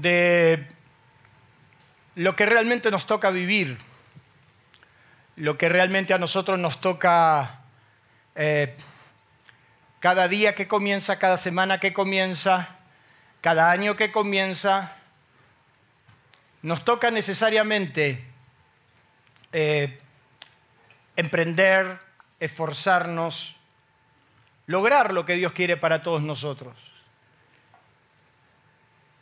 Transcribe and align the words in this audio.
de 0.00 0.68
lo 2.14 2.36
que 2.36 2.46
realmente 2.46 2.90
nos 2.90 3.06
toca 3.06 3.30
vivir, 3.30 3.78
lo 5.36 5.58
que 5.58 5.68
realmente 5.68 6.14
a 6.14 6.18
nosotros 6.18 6.58
nos 6.58 6.80
toca 6.80 7.60
eh, 8.36 8.76
cada 9.98 10.28
día 10.28 10.54
que 10.54 10.68
comienza, 10.68 11.18
cada 11.18 11.36
semana 11.36 11.80
que 11.80 11.92
comienza, 11.92 12.76
cada 13.40 13.70
año 13.70 13.96
que 13.96 14.12
comienza, 14.12 14.96
nos 16.62 16.84
toca 16.84 17.10
necesariamente 17.10 18.24
eh, 19.52 19.98
emprender, 21.16 21.98
esforzarnos, 22.38 23.56
lograr 24.66 25.12
lo 25.12 25.26
que 25.26 25.34
Dios 25.34 25.52
quiere 25.52 25.76
para 25.76 26.02
todos 26.02 26.22
nosotros. 26.22 26.87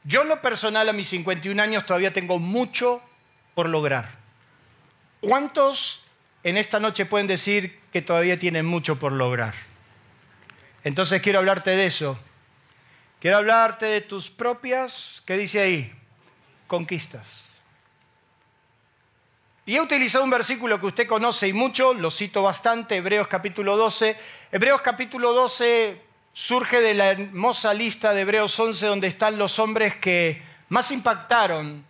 Yo 0.07 0.23
en 0.23 0.29
lo 0.29 0.41
personal 0.41 0.89
a 0.89 0.93
mis 0.93 1.09
51 1.09 1.61
años 1.61 1.85
todavía 1.85 2.13
tengo 2.13 2.39
mucho 2.39 3.03
por 3.57 3.69
lograr. 3.69 4.09
¿Cuántos 5.21 6.01
en 6.45 6.57
esta 6.57 6.79
noche 6.79 7.07
pueden 7.07 7.27
decir 7.27 7.81
que 7.93 8.03
todavía 8.03 8.39
tienen 8.39 8.67
mucho 8.67 9.01
por 9.01 9.11
lograr? 9.11 9.55
Entonces 10.85 11.21
quiero 11.21 11.41
hablarte 11.41 11.71
de 11.71 11.87
eso. 11.87 12.17
Quiero 13.19 13.39
hablarte 13.39 13.87
de 13.87 14.01
tus 14.01 14.31
propias, 14.31 15.23
¿qué 15.27 15.37
dice 15.37 15.61
ahí? 15.61 15.93
Conquistas. 16.69 17.27
Y 19.65 19.75
he 19.75 19.81
utilizado 19.81 20.23
un 20.23 20.31
versículo 20.31 20.79
que 20.79 20.87
usted 20.87 21.09
conoce 21.09 21.49
y 21.49 21.53
mucho, 21.53 21.93
lo 21.93 22.13
cito 22.13 22.45
bastante, 22.45 22.95
Hebreos 22.95 23.27
capítulo 23.27 23.77
12. 23.77 24.17
Hebreos 24.53 24.81
capítulo 24.83 25.33
12 25.33 26.06
surge 26.37 26.83
de 26.83 26.93
la 26.93 27.13
hermosa 27.13 27.73
lista 27.73 28.13
de 28.13 28.21
Hebreos 28.21 28.61
11 28.61 28.85
donde 28.85 29.07
están 29.07 29.39
los 29.39 29.59
hombres 29.59 29.97
que 29.97 30.43
más 30.69 30.91
impactaron, 30.91 31.83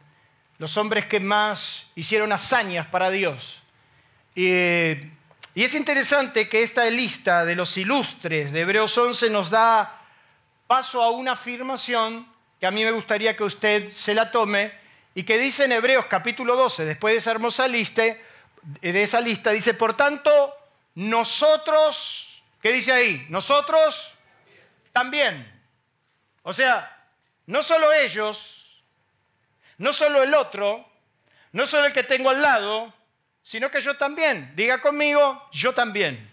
los 0.58 0.76
hombres 0.76 1.06
que 1.06 1.18
más 1.18 1.88
hicieron 1.96 2.30
hazañas 2.30 2.86
para 2.86 3.10
Dios. 3.10 3.60
Y, 4.36 4.52
es 5.56 5.74
interesante 5.74 6.48
que 6.48 6.62
esta 6.62 6.84
lista 6.84 7.44
de 7.44 7.56
los 7.56 7.76
ilustres 7.76 8.52
de 8.52 8.60
Hebreos 8.60 8.96
11 8.96 9.30
nos 9.30 9.50
da 9.50 10.00
paso 10.68 11.02
a 11.02 11.10
una 11.10 11.32
afirmación 11.32 12.24
que 12.60 12.66
a 12.66 12.70
mí 12.70 12.84
me 12.84 12.92
gustaría 12.92 13.36
que 13.36 13.42
usted 13.42 13.92
se 13.92 14.14
la 14.14 14.30
tome 14.30 14.72
y 15.16 15.24
que 15.24 15.38
dice 15.38 15.64
en 15.64 15.72
Hebreos 15.72 16.06
capítulo 16.06 16.54
12, 16.54 16.84
después 16.84 17.14
de 17.14 17.18
esa 17.18 17.32
hermosa 17.32 17.66
lista, 17.66 18.04
de 18.80 19.02
esa 19.02 19.20
lista, 19.20 19.50
dice, 19.50 19.74
por 19.74 19.96
tanto, 19.96 20.30
nosotros, 20.94 22.42
¿qué 22.62 22.72
dice 22.72 22.92
ahí? 22.92 23.26
Nosotros 23.28 24.12
también. 24.96 25.46
O 26.42 26.54
sea, 26.54 26.90
no 27.44 27.62
solo 27.62 27.92
ellos, 27.92 28.82
no 29.76 29.92
solo 29.92 30.22
el 30.22 30.32
otro, 30.32 30.90
no 31.52 31.66
solo 31.66 31.84
el 31.84 31.92
que 31.92 32.02
tengo 32.02 32.30
al 32.30 32.40
lado, 32.40 32.94
sino 33.42 33.70
que 33.70 33.82
yo 33.82 33.98
también. 33.98 34.54
Diga 34.56 34.80
conmigo, 34.80 35.50
yo 35.52 35.74
también. 35.74 36.32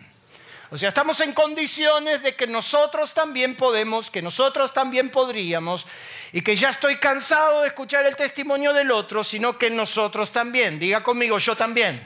O 0.73 0.77
sea, 0.77 0.87
estamos 0.87 1.19
en 1.19 1.33
condiciones 1.33 2.23
de 2.23 2.33
que 2.33 2.47
nosotros 2.47 3.13
también 3.13 3.57
podemos, 3.57 4.09
que 4.09 4.21
nosotros 4.21 4.73
también 4.73 5.09
podríamos, 5.09 5.85
y 6.31 6.41
que 6.41 6.55
ya 6.55 6.69
estoy 6.69 6.95
cansado 6.95 7.61
de 7.61 7.67
escuchar 7.67 8.05
el 8.05 8.15
testimonio 8.15 8.71
del 8.71 8.89
otro, 8.89 9.21
sino 9.21 9.57
que 9.57 9.69
nosotros 9.69 10.31
también. 10.31 10.79
Diga 10.79 11.03
conmigo, 11.03 11.37
yo 11.39 11.57
también. 11.57 12.01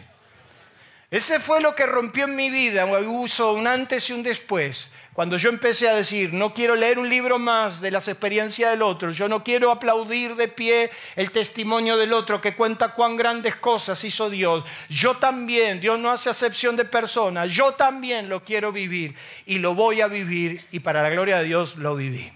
Ese 1.11 1.39
fue 1.39 1.61
lo 1.61 1.75
que 1.75 1.85
rompió 1.85 2.23
en 2.23 2.35
mi 2.35 2.49
vida, 2.49 2.85
uso 2.85 3.53
un 3.53 3.67
antes 3.67 4.09
y 4.09 4.13
un 4.13 4.23
después. 4.23 4.89
Cuando 5.15 5.37
yo 5.37 5.47
empecé 5.47 5.87
a 5.87 5.95
decir, 5.95 6.33
no 6.33 6.53
quiero 6.53 6.75
leer 6.75 6.99
un 6.99 7.07
libro 7.07 7.39
más 7.39 7.79
de 7.79 7.89
las 7.89 8.09
experiencias 8.09 8.71
del 8.71 8.81
otro, 8.81 9.11
yo 9.11 9.29
no 9.29 9.45
quiero 9.45 9.71
aplaudir 9.71 10.35
de 10.35 10.49
pie 10.49 10.91
el 11.15 11.31
testimonio 11.31 11.95
del 11.95 12.11
otro 12.11 12.41
que 12.41 12.53
cuenta 12.53 12.89
cuán 12.89 13.15
grandes 13.15 13.55
cosas 13.55 14.03
hizo 14.03 14.29
Dios, 14.29 14.65
yo 14.89 15.15
también, 15.15 15.79
Dios 15.79 15.97
no 15.97 16.11
hace 16.11 16.29
acepción 16.29 16.75
de 16.75 16.83
personas, 16.83 17.49
yo 17.49 17.71
también 17.75 18.27
lo 18.27 18.43
quiero 18.43 18.73
vivir 18.73 19.15
y 19.45 19.59
lo 19.59 19.73
voy 19.73 20.01
a 20.01 20.07
vivir 20.07 20.67
y 20.71 20.81
para 20.81 21.01
la 21.01 21.09
gloria 21.09 21.37
de 21.37 21.45
Dios 21.45 21.77
lo 21.77 21.95
viví. 21.95 22.29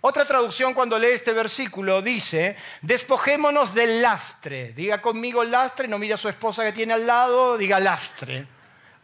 Otra 0.00 0.24
traducción 0.24 0.72
cuando 0.72 0.98
lee 0.98 1.08
este 1.08 1.34
versículo 1.34 2.00
dice, 2.00 2.56
despojémonos 2.80 3.74
del 3.74 4.00
lastre. 4.00 4.72
Diga 4.72 5.02
conmigo 5.02 5.44
lastre, 5.44 5.86
no 5.86 5.98
mire 5.98 6.14
a 6.14 6.16
su 6.16 6.30
esposa 6.30 6.64
que 6.64 6.72
tiene 6.72 6.94
al 6.94 7.06
lado, 7.06 7.58
diga 7.58 7.78
lastre. 7.78 8.46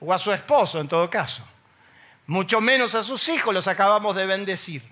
O 0.00 0.14
a 0.14 0.18
su 0.18 0.32
esposo 0.32 0.80
en 0.80 0.88
todo 0.88 1.10
caso 1.10 1.44
mucho 2.28 2.60
menos 2.60 2.94
a 2.94 3.02
sus 3.02 3.28
hijos 3.30 3.54
los 3.54 3.66
acabamos 3.66 4.14
de 4.14 4.26
bendecir. 4.26 4.82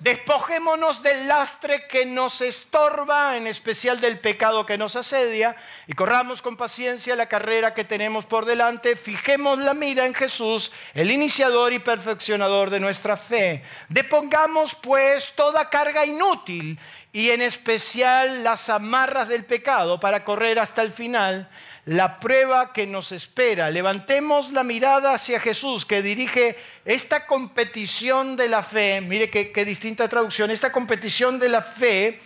Despojémonos 0.00 1.02
del 1.02 1.26
lastre 1.26 1.88
que 1.88 2.06
nos 2.06 2.40
estorba, 2.40 3.36
en 3.36 3.48
especial 3.48 4.00
del 4.00 4.20
pecado 4.20 4.64
que 4.64 4.78
nos 4.78 4.94
asedia, 4.94 5.56
y 5.88 5.94
corramos 5.94 6.40
con 6.40 6.56
paciencia 6.56 7.16
la 7.16 7.26
carrera 7.26 7.74
que 7.74 7.82
tenemos 7.82 8.24
por 8.24 8.44
delante. 8.44 8.94
Fijemos 8.94 9.58
la 9.58 9.74
mira 9.74 10.06
en 10.06 10.14
Jesús, 10.14 10.70
el 10.94 11.10
iniciador 11.10 11.72
y 11.72 11.80
perfeccionador 11.80 12.70
de 12.70 12.78
nuestra 12.78 13.16
fe. 13.16 13.64
Depongamos 13.88 14.76
pues 14.76 15.32
toda 15.34 15.68
carga 15.68 16.06
inútil 16.06 16.78
y 17.10 17.30
en 17.30 17.42
especial 17.42 18.44
las 18.44 18.68
amarras 18.68 19.26
del 19.26 19.46
pecado 19.46 19.98
para 19.98 20.24
correr 20.24 20.60
hasta 20.60 20.82
el 20.82 20.92
final 20.92 21.48
la 21.88 22.20
prueba 22.20 22.74
que 22.74 22.86
nos 22.86 23.12
espera. 23.12 23.70
Levantemos 23.70 24.52
la 24.52 24.62
mirada 24.62 25.14
hacia 25.14 25.40
Jesús 25.40 25.86
que 25.86 26.02
dirige 26.02 26.58
esta 26.84 27.24
competición 27.26 28.36
de 28.36 28.46
la 28.46 28.62
fe. 28.62 29.00
Mire 29.00 29.30
qué, 29.30 29.64
distinta 29.64 30.06
traducción. 30.06 30.50
Esta 30.50 30.70
competición 30.70 31.38
de 31.38 31.48
la 31.48 31.62
fe 31.62 32.20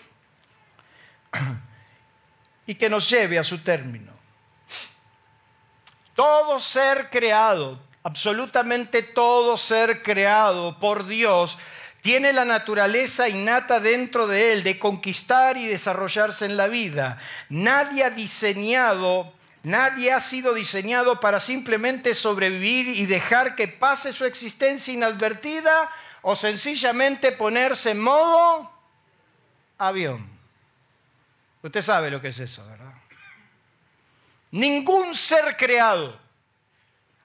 y 2.66 2.74
que 2.74 2.90
nos 2.90 3.08
lleve 3.08 3.38
a 3.38 3.44
su 3.44 3.58
término. 3.58 4.12
Todo 6.16 6.58
ser 6.58 7.08
creado, 7.08 7.78
absolutamente 8.02 9.02
todo 9.04 9.56
ser 9.56 10.02
creado 10.02 10.76
por 10.80 11.06
Dios, 11.06 11.56
tiene 12.00 12.32
la 12.32 12.44
naturaleza 12.44 13.28
innata 13.28 13.78
dentro 13.78 14.26
de 14.26 14.54
él 14.54 14.64
de 14.64 14.80
conquistar 14.80 15.56
y 15.56 15.66
desarrollarse 15.66 16.46
en 16.46 16.56
la 16.56 16.66
vida. 16.66 17.18
Nadie 17.48 18.02
ha 18.02 18.10
diseñado 18.10 19.32
Nadie 19.64 20.12
ha 20.12 20.18
sido 20.18 20.54
diseñado 20.54 21.20
para 21.20 21.38
simplemente 21.38 22.14
sobrevivir 22.14 22.88
y 22.88 23.06
dejar 23.06 23.54
que 23.54 23.68
pase 23.68 24.12
su 24.12 24.24
existencia 24.24 24.92
inadvertida 24.92 25.88
o 26.22 26.34
sencillamente 26.34 27.30
ponerse 27.32 27.92
en 27.92 28.00
modo 28.00 28.70
avión. 29.78 30.28
Usted 31.62 31.80
sabe 31.80 32.10
lo 32.10 32.20
que 32.20 32.28
es 32.28 32.38
eso, 32.40 32.66
¿verdad? 32.66 32.92
Ningún 34.50 35.14
ser 35.14 35.56
creado, 35.56 36.18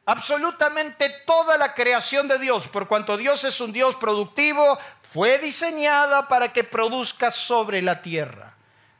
absolutamente 0.06 1.10
toda 1.26 1.58
la 1.58 1.74
creación 1.74 2.28
de 2.28 2.38
Dios, 2.38 2.68
por 2.68 2.88
cuanto 2.88 3.18
Dios 3.18 3.44
es 3.44 3.60
un 3.60 3.74
Dios 3.74 3.96
productivo, 3.96 4.78
fue 5.12 5.40
diseñada 5.40 6.28
para 6.28 6.54
que 6.54 6.64
produzca 6.64 7.32
sobre 7.32 7.82
la 7.82 8.02
tierra. 8.02 8.54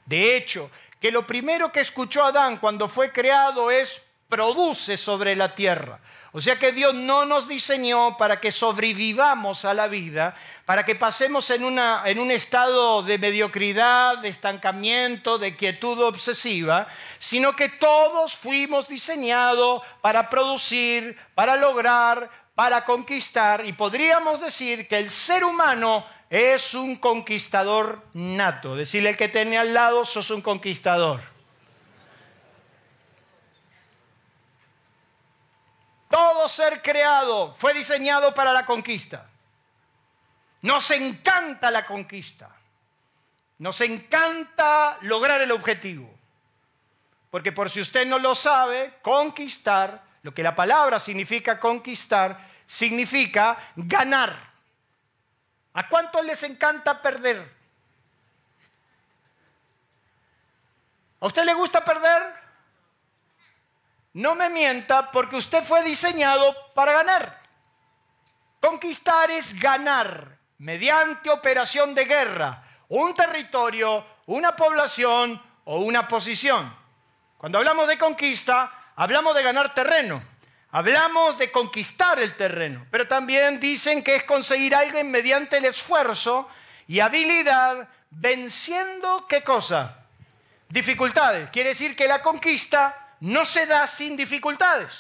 De 0.06 0.36
hecho, 0.36 0.72
que 1.00 1.12
lo 1.12 1.26
primero 1.28 1.72
que 1.72 1.82
escuchó 1.82 2.24
Adán 2.24 2.58
cuando 2.58 2.88
fue 2.88 3.12
creado 3.12 3.72
es 3.72 4.02
produce 4.28 4.98
sobre 4.98 5.36
la 5.36 5.56
tierra. 5.56 6.00
O 6.34 6.42
sea 6.42 6.60
que 6.60 6.72
Dios 6.72 6.94
no 6.94 7.26
nos 7.26 7.48
diseñó 7.48 8.18
para 8.18 8.40
que 8.40 8.52
sobrevivamos 8.52 9.66
a 9.66 9.74
la 9.74 9.88
vida, 9.88 10.36
para 10.66 10.86
que 10.86 10.94
pasemos 10.94 11.50
en, 11.50 11.64
una, 11.64 12.04
en 12.06 12.20
un 12.20 12.30
estado 12.30 13.02
de 13.02 13.18
mediocridad, 13.18 14.20
de 14.20 14.28
estancamiento, 14.28 15.38
de 15.38 15.56
quietud 15.56 16.00
obsesiva, 16.02 16.88
sino 17.18 17.56
que 17.56 17.70
todos 17.70 18.36
fuimos 18.36 18.88
diseñados 18.88 19.82
para 20.02 20.30
producir, 20.30 21.18
para 21.34 21.56
lograr, 21.56 22.30
para 22.54 22.84
conquistar. 22.84 23.66
Y 23.66 23.74
podríamos 23.74 24.42
decir 24.42 24.88
que 24.88 24.98
el 25.00 25.10
ser 25.10 25.44
humano 25.44 26.06
es 26.30 26.74
un 26.74 26.98
conquistador 26.98 28.04
nato. 28.14 28.76
Decirle 28.76 29.10
al 29.10 29.18
que 29.18 29.30
tiene 29.30 29.58
al 29.58 29.74
lado, 29.74 30.04
sos 30.06 30.30
un 30.32 30.42
conquistador. 30.42 31.22
Todo 36.10 36.50
ser 36.50 36.82
creado 36.82 37.56
fue 37.58 37.74
diseñado 37.74 38.34
para 38.34 38.54
la 38.54 38.66
conquista. 38.66 39.30
Nos 40.62 40.90
encanta 40.92 41.70
la 41.72 41.86
conquista. 41.86 42.50
Nos 43.60 43.82
encanta 43.82 44.98
lograr 45.02 45.42
el 45.42 45.52
objetivo. 45.52 46.14
Porque 47.30 47.52
por 47.52 47.70
si 47.70 47.82
usted 47.82 48.06
no 48.08 48.20
lo 48.20 48.36
sabe, 48.36 48.96
conquistar, 49.02 50.04
lo 50.24 50.34
que 50.34 50.44
la 50.44 50.56
palabra 50.56 51.00
significa 51.00 51.60
conquistar, 51.60 52.48
significa 52.66 53.58
ganar. 53.76 54.47
¿A 55.78 55.88
cuántos 55.88 56.26
les 56.26 56.42
encanta 56.42 57.04
perder? 57.04 57.38
¿A 61.20 61.28
usted 61.28 61.44
le 61.44 61.54
gusta 61.54 61.86
perder? 61.86 62.34
No 64.14 64.34
me 64.34 64.50
mienta 64.50 65.12
porque 65.12 65.36
usted 65.36 65.64
fue 65.64 65.84
diseñado 65.84 66.74
para 66.74 66.94
ganar. 66.94 67.42
Conquistar 68.60 69.30
es 69.30 69.60
ganar 69.60 70.40
mediante 70.58 71.30
operación 71.30 71.94
de 71.94 72.06
guerra 72.06 72.64
un 72.90 73.14
territorio, 73.14 74.04
una 74.26 74.56
población 74.56 75.40
o 75.66 75.82
una 75.82 76.08
posición. 76.08 76.76
Cuando 77.38 77.60
hablamos 77.60 77.88
de 77.88 78.00
conquista, 78.00 78.94
hablamos 78.96 79.36
de 79.36 79.44
ganar 79.44 79.76
terreno. 79.76 80.24
Hablamos 80.72 81.38
de 81.38 81.52
conquistar 81.52 82.20
el 82.20 82.36
terreno, 82.36 82.86
pero 82.92 83.08
también 83.08 83.60
dicen 83.60 84.04
que 84.04 84.16
es 84.18 84.24
conseguir 84.24 84.76
algo 84.76 85.02
mediante 85.06 85.58
el 85.58 85.66
esfuerzo 85.66 86.50
y 86.88 87.00
habilidad 87.00 87.88
venciendo 88.10 89.26
qué 89.28 89.44
cosa? 89.44 90.04
Dificultades. 90.68 91.50
Quiere 91.52 91.70
decir 91.70 91.96
que 91.96 92.08
la 92.08 92.22
conquista 92.22 93.16
no 93.22 93.46
se 93.46 93.66
da 93.66 93.88
sin 93.88 94.18
dificultades. 94.18 94.92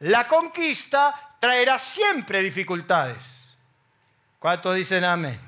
La 0.00 0.26
conquista 0.26 1.36
traerá 1.38 1.78
siempre 1.78 2.42
dificultades. 2.42 3.22
¿Cuántos 4.38 4.74
dicen 4.74 5.04
amén? 5.04 5.40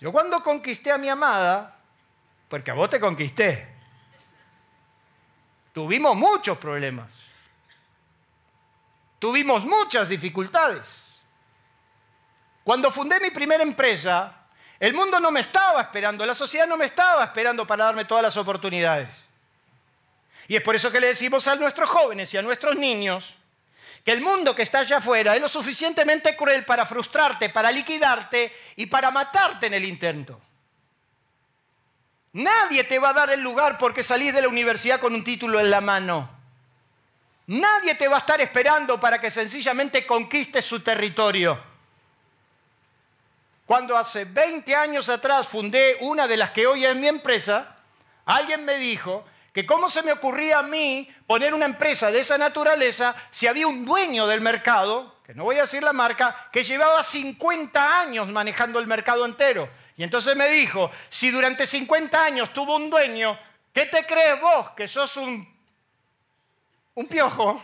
Yo 0.00 0.12
cuando 0.12 0.42
conquisté 0.42 0.92
a 0.92 0.98
mi 0.98 1.08
amada, 1.08 1.76
porque 2.48 2.70
a 2.70 2.74
vos 2.74 2.90
te 2.90 3.00
conquisté, 3.00 3.68
tuvimos 5.72 6.16
muchos 6.16 6.56
problemas. 6.58 7.23
Tuvimos 9.24 9.64
muchas 9.64 10.10
dificultades. 10.10 10.86
Cuando 12.62 12.90
fundé 12.90 13.18
mi 13.20 13.30
primera 13.30 13.62
empresa, 13.62 14.34
el 14.78 14.92
mundo 14.92 15.18
no 15.18 15.30
me 15.30 15.40
estaba 15.40 15.80
esperando, 15.80 16.26
la 16.26 16.34
sociedad 16.34 16.66
no 16.66 16.76
me 16.76 16.84
estaba 16.84 17.24
esperando 17.24 17.66
para 17.66 17.86
darme 17.86 18.04
todas 18.04 18.22
las 18.22 18.36
oportunidades. 18.36 19.08
Y 20.46 20.56
es 20.56 20.62
por 20.62 20.74
eso 20.74 20.92
que 20.92 21.00
le 21.00 21.06
decimos 21.06 21.48
a 21.48 21.56
nuestros 21.56 21.88
jóvenes 21.88 22.34
y 22.34 22.36
a 22.36 22.42
nuestros 22.42 22.76
niños 22.76 23.32
que 24.04 24.12
el 24.12 24.20
mundo 24.20 24.54
que 24.54 24.60
está 24.60 24.80
allá 24.80 24.98
afuera 24.98 25.34
es 25.34 25.40
lo 25.40 25.48
suficientemente 25.48 26.36
cruel 26.36 26.66
para 26.66 26.84
frustrarte, 26.84 27.48
para 27.48 27.72
liquidarte 27.72 28.54
y 28.76 28.84
para 28.84 29.10
matarte 29.10 29.68
en 29.68 29.72
el 29.72 29.86
intento. 29.86 30.38
Nadie 32.34 32.84
te 32.84 32.98
va 32.98 33.08
a 33.08 33.14
dar 33.14 33.30
el 33.30 33.40
lugar 33.40 33.78
porque 33.78 34.02
salís 34.02 34.34
de 34.34 34.42
la 34.42 34.48
universidad 34.48 35.00
con 35.00 35.14
un 35.14 35.24
título 35.24 35.60
en 35.60 35.70
la 35.70 35.80
mano. 35.80 36.33
Nadie 37.46 37.94
te 37.94 38.08
va 38.08 38.16
a 38.16 38.20
estar 38.20 38.40
esperando 38.40 38.98
para 38.98 39.20
que 39.20 39.30
sencillamente 39.30 40.06
conquistes 40.06 40.64
su 40.64 40.80
territorio. 40.80 41.62
Cuando 43.66 43.96
hace 43.96 44.24
20 44.24 44.74
años 44.74 45.08
atrás 45.08 45.48
fundé 45.48 45.98
una 46.00 46.26
de 46.26 46.36
las 46.36 46.50
que 46.50 46.66
hoy 46.66 46.84
es 46.84 46.96
mi 46.96 47.08
empresa, 47.08 47.76
alguien 48.24 48.64
me 48.64 48.76
dijo 48.76 49.24
que 49.52 49.64
cómo 49.64 49.88
se 49.88 50.02
me 50.02 50.12
ocurría 50.12 50.58
a 50.58 50.62
mí 50.62 51.08
poner 51.26 51.54
una 51.54 51.66
empresa 51.66 52.10
de 52.10 52.20
esa 52.20 52.36
naturaleza 52.36 53.14
si 53.30 53.46
había 53.46 53.66
un 53.66 53.84
dueño 53.84 54.26
del 54.26 54.40
mercado, 54.40 55.16
que 55.24 55.34
no 55.34 55.44
voy 55.44 55.56
a 55.56 55.62
decir 55.62 55.82
la 55.82 55.92
marca, 55.92 56.48
que 56.52 56.64
llevaba 56.64 57.02
50 57.02 58.00
años 58.00 58.28
manejando 58.28 58.78
el 58.78 58.86
mercado 58.86 59.24
entero. 59.24 59.68
Y 59.96 60.02
entonces 60.02 60.34
me 60.34 60.48
dijo, 60.48 60.90
si 61.08 61.30
durante 61.30 61.66
50 61.66 62.24
años 62.24 62.52
tuvo 62.52 62.76
un 62.76 62.90
dueño, 62.90 63.38
¿qué 63.72 63.86
te 63.86 64.04
crees 64.04 64.40
vos 64.40 64.70
que 64.70 64.88
sos 64.88 65.16
un, 65.16 65.53
un 66.94 67.06
piojo? 67.06 67.62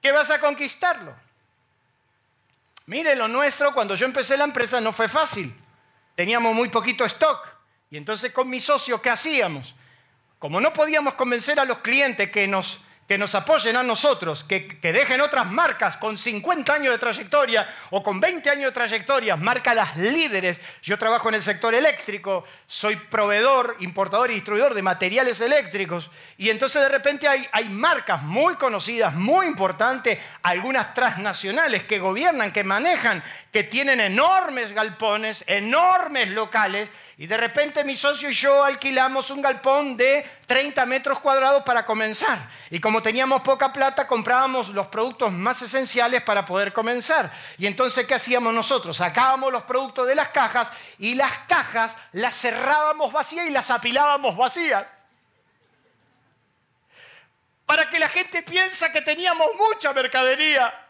Que 0.00 0.12
vas 0.12 0.30
a 0.30 0.40
conquistarlo. 0.40 1.14
Mire, 2.86 3.16
lo 3.16 3.28
nuestro, 3.28 3.72
cuando 3.72 3.94
yo 3.94 4.04
empecé 4.04 4.36
la 4.36 4.44
empresa 4.44 4.80
no 4.80 4.92
fue 4.92 5.08
fácil. 5.08 5.54
Teníamos 6.14 6.54
muy 6.54 6.68
poquito 6.68 7.04
stock. 7.04 7.46
Y 7.90 7.96
entonces 7.96 8.32
con 8.32 8.48
mi 8.48 8.60
socio, 8.60 9.00
¿qué 9.00 9.10
hacíamos? 9.10 9.74
Como 10.38 10.60
no 10.60 10.72
podíamos 10.72 11.14
convencer 11.14 11.58
a 11.58 11.64
los 11.64 11.78
clientes 11.78 12.30
que 12.30 12.46
nos 12.46 12.80
que 13.06 13.18
nos 13.18 13.34
apoyen 13.34 13.76
a 13.76 13.82
nosotros, 13.82 14.44
que, 14.44 14.78
dejen 14.80 15.20
otras 15.20 15.46
marcas 15.46 15.98
con 15.98 16.16
50 16.16 16.72
años 16.72 16.92
de 16.92 16.98
trayectoria 16.98 17.68
o 17.90 18.02
con 18.02 18.18
20 18.18 18.48
años 18.48 18.66
de 18.66 18.72
trayectoria, 18.72 19.36
marcas 19.36 19.96
líderes. 19.96 20.58
Yo 20.82 20.98
trabajo 20.98 21.28
en 21.28 21.34
el 21.34 21.42
sector 21.42 21.74
eléctrico, 21.74 22.44
soy 22.66 22.96
proveedor, 22.96 23.76
importador 23.80 24.30
y 24.30 24.34
distribuidor 24.34 24.72
de 24.72 24.82
materiales 24.82 25.40
eléctricos. 25.42 26.10
Y 26.38 26.48
entonces 26.48 26.80
de 26.80 26.88
repente 26.88 27.28
hay, 27.28 27.46
hay 27.52 27.68
marcas 27.68 28.22
muy 28.22 28.54
conocidas, 28.54 29.14
muy 29.14 29.46
importantes, 29.46 30.18
algunas 30.42 30.94
transnacionales 30.94 31.84
que 31.84 31.98
gobiernan, 31.98 32.52
que 32.52 32.64
manejan, 32.64 33.22
que 33.52 33.64
tienen 33.64 34.00
enormes 34.00 34.72
galpones, 34.72 35.44
enormes 35.46 36.30
locales. 36.30 36.88
Y 37.16 37.28
de 37.28 37.36
repente 37.36 37.84
mi 37.84 37.94
socio 37.94 38.28
y 38.28 38.32
yo 38.32 38.64
alquilamos 38.64 39.30
un 39.30 39.40
galpón 39.40 39.96
de 39.96 40.28
30 40.46 40.84
metros 40.84 41.20
cuadrados 41.20 41.62
para 41.62 41.86
comenzar. 41.86 42.50
Y 42.70 42.80
como 42.80 43.02
teníamos 43.02 43.42
poca 43.42 43.72
plata, 43.72 44.08
comprábamos 44.08 44.70
los 44.70 44.88
productos 44.88 45.30
más 45.30 45.62
esenciales 45.62 46.22
para 46.22 46.44
poder 46.44 46.72
comenzar. 46.72 47.30
Y 47.56 47.66
entonces, 47.66 48.04
¿qué 48.04 48.14
hacíamos 48.14 48.52
nosotros? 48.52 48.96
Sacábamos 48.96 49.52
los 49.52 49.62
productos 49.62 50.08
de 50.08 50.16
las 50.16 50.30
cajas 50.30 50.72
y 50.98 51.14
las 51.14 51.30
cajas 51.46 51.96
las 52.12 52.36
cerrábamos 52.36 53.12
vacías 53.12 53.46
y 53.46 53.50
las 53.50 53.70
apilábamos 53.70 54.36
vacías. 54.36 54.84
Para 57.64 57.88
que 57.88 58.00
la 58.00 58.08
gente 58.08 58.42
piensa 58.42 58.90
que 58.90 59.02
teníamos 59.02 59.46
mucha 59.56 59.92
mercadería. 59.92 60.83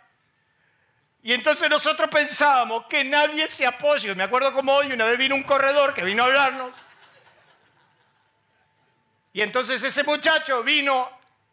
Y 1.25 1.33
entonces 1.33 1.69
nosotros 1.69 2.09
pensábamos 2.11 2.85
que 2.87 3.03
nadie 3.03 3.49
se 3.49 3.67
apoye. 3.67 4.15
Me 4.15 4.23
acuerdo 4.23 4.53
como 4.53 4.73
hoy, 4.73 4.93
una 4.93 5.07
vez 5.07 5.19
vino 5.19 5.35
un 5.35 5.43
corredor 5.43 5.95
que 5.95 6.05
vino 6.05 6.23
a 6.23 6.27
hablarnos 6.27 6.71
y 9.35 9.43
entonces 9.43 9.83
ese 9.83 10.05
muchacho 10.05 10.63
vino 10.63 11.11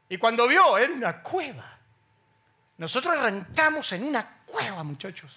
y 0.08 0.18
cuando 0.18 0.48
vio, 0.48 0.78
era 0.78 0.94
una 0.94 1.24
cueva. 1.24 1.78
Nosotros 2.78 3.16
arrancamos 3.18 3.92
en 3.94 4.04
una 4.04 4.42
cueva, 4.46 4.84
muchachos. 4.84 5.32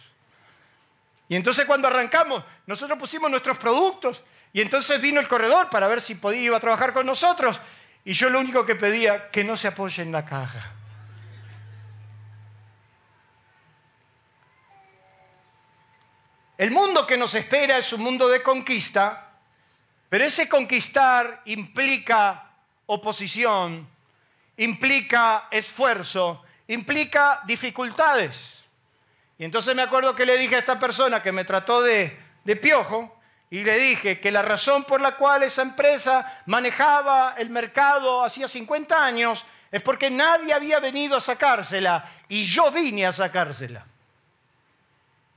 Y 1.29 1.37
entonces 1.37 1.65
cuando 1.65 1.89
arrancamos, 1.89 2.45
nosotros 2.67 2.99
pusimos 2.99 3.31
nuestros 3.31 3.57
productos 3.57 4.23
y 4.53 4.61
entonces 4.61 5.01
vino 5.01 5.21
el 5.21 5.29
corredor 5.29 5.71
para 5.71 5.89
ver 5.89 6.03
si 6.03 6.17
podía 6.17 6.43
iba 6.43 6.57
a 6.59 6.61
trabajar 6.61 6.93
con 6.93 7.07
nosotros. 7.07 7.59
Y 8.05 8.13
yo 8.13 8.29
lo 8.29 8.41
único 8.41 8.67
que 8.67 8.75
pedía, 8.75 9.31
que 9.31 9.43
no 9.43 9.57
se 9.57 9.69
apoye 9.69 10.03
en 10.03 10.13
la 10.13 10.27
caja. 10.27 10.75
El 16.57 16.71
mundo 16.71 17.07
que 17.07 17.17
nos 17.17 17.35
espera 17.35 17.79
es 17.79 17.93
un 17.93 18.03
mundo 18.03 18.29
de 18.29 18.43
conquista 18.43 19.25
pero 20.15 20.27
ese 20.27 20.49
conquistar 20.49 21.43
implica 21.47 22.49
oposición, 22.87 23.85
implica 24.59 25.49
esfuerzo, 25.51 26.45
implica 26.69 27.41
dificultades. 27.45 28.63
Y 29.39 29.45
entonces 29.45 29.75
me 29.75 29.83
acuerdo 29.83 30.15
que 30.15 30.25
le 30.25 30.39
dije 30.39 30.55
a 30.55 30.61
esta 30.61 30.79
persona 30.79 31.21
que 31.21 31.33
me 31.33 31.45
trató 31.45 31.83
de, 31.83 32.17
piojo, 32.63 33.19
y 33.51 33.65
le 33.65 33.77
dije 33.77 34.21
que 34.21 34.31
la 34.31 34.43
razón 34.43 34.85
por 34.85 35.01
la 35.01 35.17
cual 35.17 35.43
esa 35.43 35.63
empresa 35.63 36.43
manejaba 36.47 37.35
el 37.37 37.51
mercado 37.51 38.23
hacía 38.23 38.47
50 38.47 39.05
años 39.05 39.45
es 39.73 39.83
porque 39.83 40.13
nadie 40.13 40.55
había 40.55 40.79
venido 40.79 41.17
a 41.17 41.21
sacársela 41.21 42.09
y 42.29 42.45
yo 42.45 42.71
vine 42.71 43.05
a 43.05 43.13
sacársela. 43.13 43.85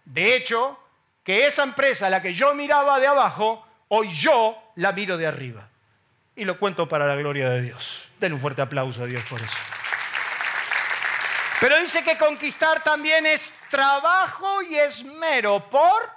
De 0.06 0.36
hecho, 0.36 0.78
que 1.28 1.46
esa 1.46 1.64
empresa, 1.64 2.10
la 2.10 2.22
que 2.22 2.34
yo 2.34 2.54
miraba 2.54 3.02
de 3.02 3.08
abajo, 3.08 3.68
hoy 3.90 4.10
yo 4.14 4.72
la 4.76 4.94
miro 4.94 5.18
de 5.18 5.28
arriba. 5.28 5.68
y 6.38 6.46
lo 6.46 6.58
cuento 6.58 6.88
para 6.88 7.06
la 7.06 7.16
gloria 7.16 7.50
de 7.50 7.64
Dios. 7.64 8.08
Den 8.18 8.32
un 8.32 8.40
fuerte 8.40 8.62
aplauso 8.62 9.04
a 9.04 9.08
Dios 9.08 9.22
por 9.30 9.42
eso. 9.42 9.58
Pero 11.60 11.78
dice 11.82 12.02
que 12.02 12.18
conquistar 12.18 12.82
también 12.82 13.26
es 13.26 13.52
trabajo 13.70 14.62
y 14.62 14.76
esmero 14.76 15.70
por... 15.70 16.10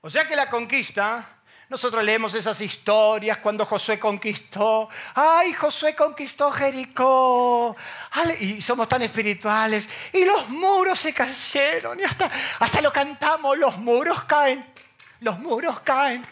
O 0.00 0.08
sea 0.08 0.28
que 0.28 0.36
la 0.36 0.48
conquista 0.48 1.33
nosotros 1.74 2.04
leemos 2.04 2.32
esas 2.34 2.60
historias 2.60 3.38
cuando 3.38 3.66
Josué 3.66 3.98
conquistó. 3.98 4.88
¡Ay, 5.12 5.52
Josué 5.54 5.96
conquistó 5.96 6.52
Jericó! 6.52 7.74
Y 8.38 8.60
somos 8.60 8.88
tan 8.88 9.02
espirituales. 9.02 9.88
Y 10.12 10.24
los 10.24 10.48
muros 10.50 11.00
se 11.00 11.12
cayeron. 11.12 11.98
Y 11.98 12.04
hasta, 12.04 12.30
hasta 12.60 12.80
lo 12.80 12.92
cantamos, 12.92 13.58
los 13.58 13.76
muros 13.78 14.22
caen. 14.22 14.64
Los 15.18 15.36
muros 15.40 15.80
caen. 15.80 16.24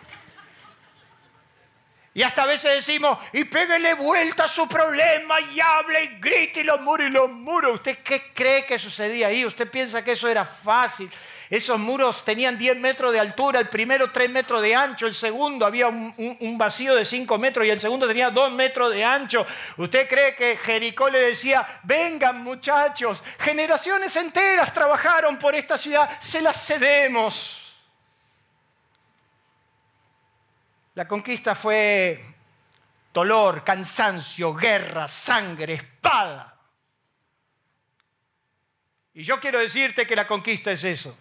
Y 2.14 2.22
hasta 2.22 2.44
a 2.44 2.46
veces 2.46 2.74
decimos, 2.76 3.18
y 3.32 3.42
pégale 3.44 3.94
vuelta 3.94 4.44
a 4.44 4.48
su 4.48 4.68
problema 4.68 5.40
y 5.40 5.58
hable 5.60 6.04
y 6.04 6.20
grite 6.20 6.60
y 6.60 6.62
los 6.62 6.80
muros 6.82 7.08
y 7.08 7.10
los 7.10 7.28
muros. 7.28 7.74
¿Usted 7.74 7.98
qué 8.04 8.32
cree 8.32 8.64
que 8.64 8.78
sucedía 8.78 9.26
ahí? 9.26 9.44
¿Usted 9.44 9.68
piensa 9.68 10.04
que 10.04 10.12
eso 10.12 10.28
era 10.28 10.44
fácil? 10.44 11.10
Esos 11.52 11.78
muros 11.78 12.24
tenían 12.24 12.56
10 12.56 12.78
metros 12.78 13.12
de 13.12 13.20
altura, 13.20 13.60
el 13.60 13.68
primero 13.68 14.10
3 14.10 14.30
metros 14.30 14.62
de 14.62 14.74
ancho, 14.74 15.06
el 15.06 15.14
segundo 15.14 15.66
había 15.66 15.86
un, 15.86 16.56
vacío 16.56 16.94
de 16.94 17.04
5 17.04 17.36
metros 17.36 17.66
y 17.66 17.68
el 17.68 17.78
segundo 17.78 18.08
tenía 18.08 18.30
2 18.30 18.52
metros 18.52 18.90
de 18.90 19.04
ancho. 19.04 19.44
¿Usted 19.76 20.08
cree 20.08 20.34
que 20.34 20.56
Jericó 20.56 21.10
le 21.10 21.18
decía, 21.18 21.80
vengan 21.82 22.42
muchachos, 22.42 23.22
generaciones 23.38 24.16
enteras 24.16 24.72
trabajaron 24.72 25.38
por 25.38 25.54
esta 25.54 25.76
ciudad, 25.76 26.18
se 26.22 26.40
las 26.40 26.66
cedemos? 26.66 27.76
La 30.94 31.06
conquista 31.06 31.54
fue 31.54 32.34
dolor, 33.12 33.62
cansancio, 33.62 34.54
guerra, 34.54 35.06
sangre, 35.06 35.74
espada. 35.74 36.56
Y 39.12 39.22
yo 39.22 39.38
quiero 39.38 39.58
decirte 39.58 40.06
que 40.06 40.16
la 40.16 40.26
conquista 40.26 40.72
es 40.72 40.82
eso. 40.84 41.14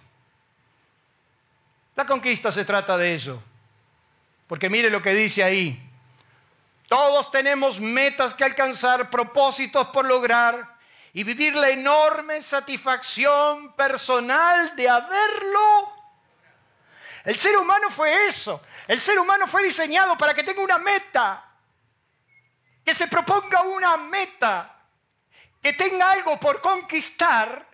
La 2.02 2.08
conquista 2.08 2.52
se 2.52 2.66
trata 2.66 2.98
de 2.98 3.14
eso. 3.14 3.44
Porque 4.48 4.72
mire 4.72 4.90
lo 4.90 5.04
que 5.04 5.14
dice 5.14 5.44
ahí. 5.44 5.80
Todos 6.88 7.30
tenemos 7.30 7.80
metas 7.80 8.34
que 8.34 8.44
alcanzar, 8.44 9.12
propósitos 9.12 9.86
por 9.90 10.06
lograr 10.06 10.78
y 11.14 11.24
vivir 11.24 11.54
la 11.56 11.70
enorme 11.70 12.42
satisfacción 12.42 13.74
personal 13.74 14.76
de 14.76 14.90
haberlo. 14.90 15.94
El 17.24 17.38
ser 17.38 17.56
humano 17.56 17.92
fue 17.92 18.26
eso. 18.26 18.64
El 18.88 19.00
ser 19.00 19.20
humano 19.20 19.46
fue 19.46 19.62
diseñado 19.62 20.18
para 20.18 20.34
que 20.34 20.44
tenga 20.44 20.64
una 20.64 20.80
meta, 20.80 21.46
que 22.84 22.96
se 22.96 23.08
proponga 23.10 23.62
una 23.62 23.96
meta, 23.96 24.76
que 25.62 25.74
tenga 25.74 26.10
algo 26.10 26.40
por 26.40 26.62
conquistar 26.62 27.68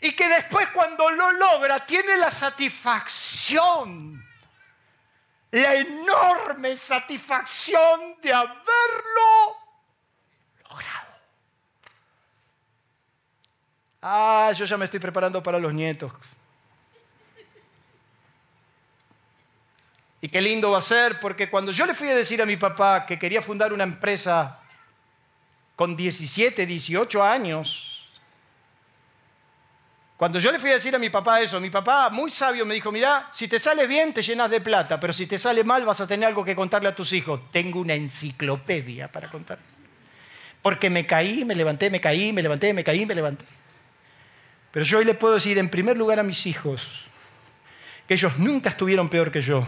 y 0.00 0.12
que 0.12 0.28
después 0.28 0.68
cuando 0.68 1.10
lo 1.10 1.32
logra 1.32 1.84
tiene 1.84 2.16
la 2.16 2.30
satisfacción, 2.30 4.24
la 5.50 5.74
enorme 5.74 6.76
satisfacción 6.76 8.20
de 8.22 8.32
haberlo 8.32 9.56
logrado. 10.68 11.08
Ah, 14.02 14.52
yo 14.54 14.64
ya 14.64 14.76
me 14.76 14.84
estoy 14.84 15.00
preparando 15.00 15.42
para 15.42 15.58
los 15.58 15.74
nietos. 15.74 16.12
Y 20.20 20.28
qué 20.28 20.40
lindo 20.40 20.72
va 20.72 20.78
a 20.78 20.82
ser, 20.82 21.20
porque 21.20 21.48
cuando 21.48 21.70
yo 21.70 21.86
le 21.86 21.94
fui 21.94 22.08
a 22.08 22.14
decir 22.14 22.42
a 22.42 22.46
mi 22.46 22.56
papá 22.56 23.06
que 23.06 23.18
quería 23.18 23.40
fundar 23.40 23.72
una 23.72 23.84
empresa 23.84 24.58
con 25.76 25.96
17, 25.96 26.66
18 26.66 27.22
años, 27.22 27.97
cuando 30.18 30.40
yo 30.40 30.50
le 30.50 30.58
fui 30.58 30.70
a 30.70 30.74
decir 30.74 30.92
a 30.96 30.98
mi 30.98 31.10
papá 31.10 31.40
eso, 31.40 31.60
mi 31.60 31.70
papá 31.70 32.10
muy 32.10 32.28
sabio 32.28 32.66
me 32.66 32.74
dijo, 32.74 32.90
mira, 32.90 33.28
si 33.32 33.46
te 33.46 33.60
sale 33.60 33.86
bien 33.86 34.12
te 34.12 34.20
llenas 34.20 34.50
de 34.50 34.60
plata, 34.60 34.98
pero 34.98 35.12
si 35.12 35.28
te 35.28 35.38
sale 35.38 35.62
mal 35.62 35.84
vas 35.84 36.00
a 36.00 36.08
tener 36.08 36.26
algo 36.26 36.44
que 36.44 36.56
contarle 36.56 36.88
a 36.88 36.94
tus 36.96 37.12
hijos. 37.12 37.40
Tengo 37.52 37.78
una 37.78 37.94
enciclopedia 37.94 39.06
para 39.12 39.30
contar. 39.30 39.60
Porque 40.60 40.90
me 40.90 41.06
caí, 41.06 41.44
me 41.44 41.54
levanté, 41.54 41.88
me 41.88 42.00
caí, 42.00 42.32
me 42.32 42.42
levanté, 42.42 42.74
me 42.74 42.82
caí, 42.82 43.06
me 43.06 43.14
levanté. 43.14 43.44
Pero 44.72 44.84
yo 44.84 44.98
hoy 44.98 45.04
le 45.04 45.14
puedo 45.14 45.34
decir 45.34 45.56
en 45.56 45.68
primer 45.68 45.96
lugar 45.96 46.18
a 46.18 46.24
mis 46.24 46.46
hijos 46.46 46.84
que 48.08 48.14
ellos 48.14 48.36
nunca 48.38 48.70
estuvieron 48.70 49.08
peor 49.08 49.30
que 49.30 49.40
yo 49.40 49.64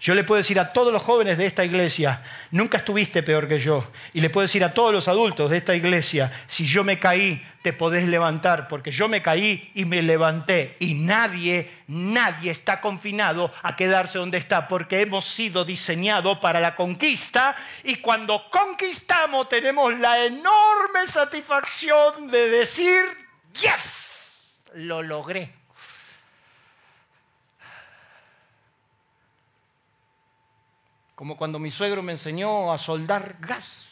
yo 0.00 0.14
le 0.14 0.24
puedo 0.24 0.38
decir 0.38 0.60
a 0.60 0.72
todos 0.72 0.92
los 0.92 1.02
jóvenes 1.02 1.38
de 1.38 1.46
esta 1.46 1.64
iglesia, 1.64 2.22
nunca 2.50 2.78
estuviste 2.78 3.22
peor 3.22 3.48
que 3.48 3.58
yo. 3.58 3.90
Y 4.12 4.20
le 4.20 4.30
puedo 4.30 4.42
decir 4.42 4.62
a 4.62 4.74
todos 4.74 4.92
los 4.92 5.08
adultos 5.08 5.50
de 5.50 5.56
esta 5.56 5.74
iglesia, 5.74 6.30
si 6.46 6.66
yo 6.66 6.84
me 6.84 6.98
caí, 6.98 7.44
te 7.62 7.72
podés 7.72 8.06
levantar, 8.06 8.68
porque 8.68 8.90
yo 8.90 9.08
me 9.08 9.22
caí 9.22 9.70
y 9.74 9.84
me 9.84 10.02
levanté. 10.02 10.76
Y 10.78 10.94
nadie, 10.94 11.70
nadie 11.88 12.50
está 12.50 12.80
confinado 12.80 13.52
a 13.62 13.74
quedarse 13.74 14.18
donde 14.18 14.38
está, 14.38 14.68
porque 14.68 15.00
hemos 15.00 15.24
sido 15.24 15.64
diseñados 15.64 16.38
para 16.38 16.60
la 16.60 16.76
conquista. 16.76 17.56
Y 17.82 17.96
cuando 17.96 18.50
conquistamos 18.50 19.48
tenemos 19.48 19.98
la 19.98 20.24
enorme 20.26 21.06
satisfacción 21.06 22.28
de 22.28 22.50
decir, 22.50 23.02
yes, 23.54 24.60
lo 24.74 25.02
logré. 25.02 25.55
Como 31.16 31.38
cuando 31.38 31.58
mi 31.58 31.70
suegro 31.70 32.02
me 32.02 32.12
enseñó 32.12 32.72
a 32.72 32.78
soldar 32.78 33.36
gas. 33.40 33.88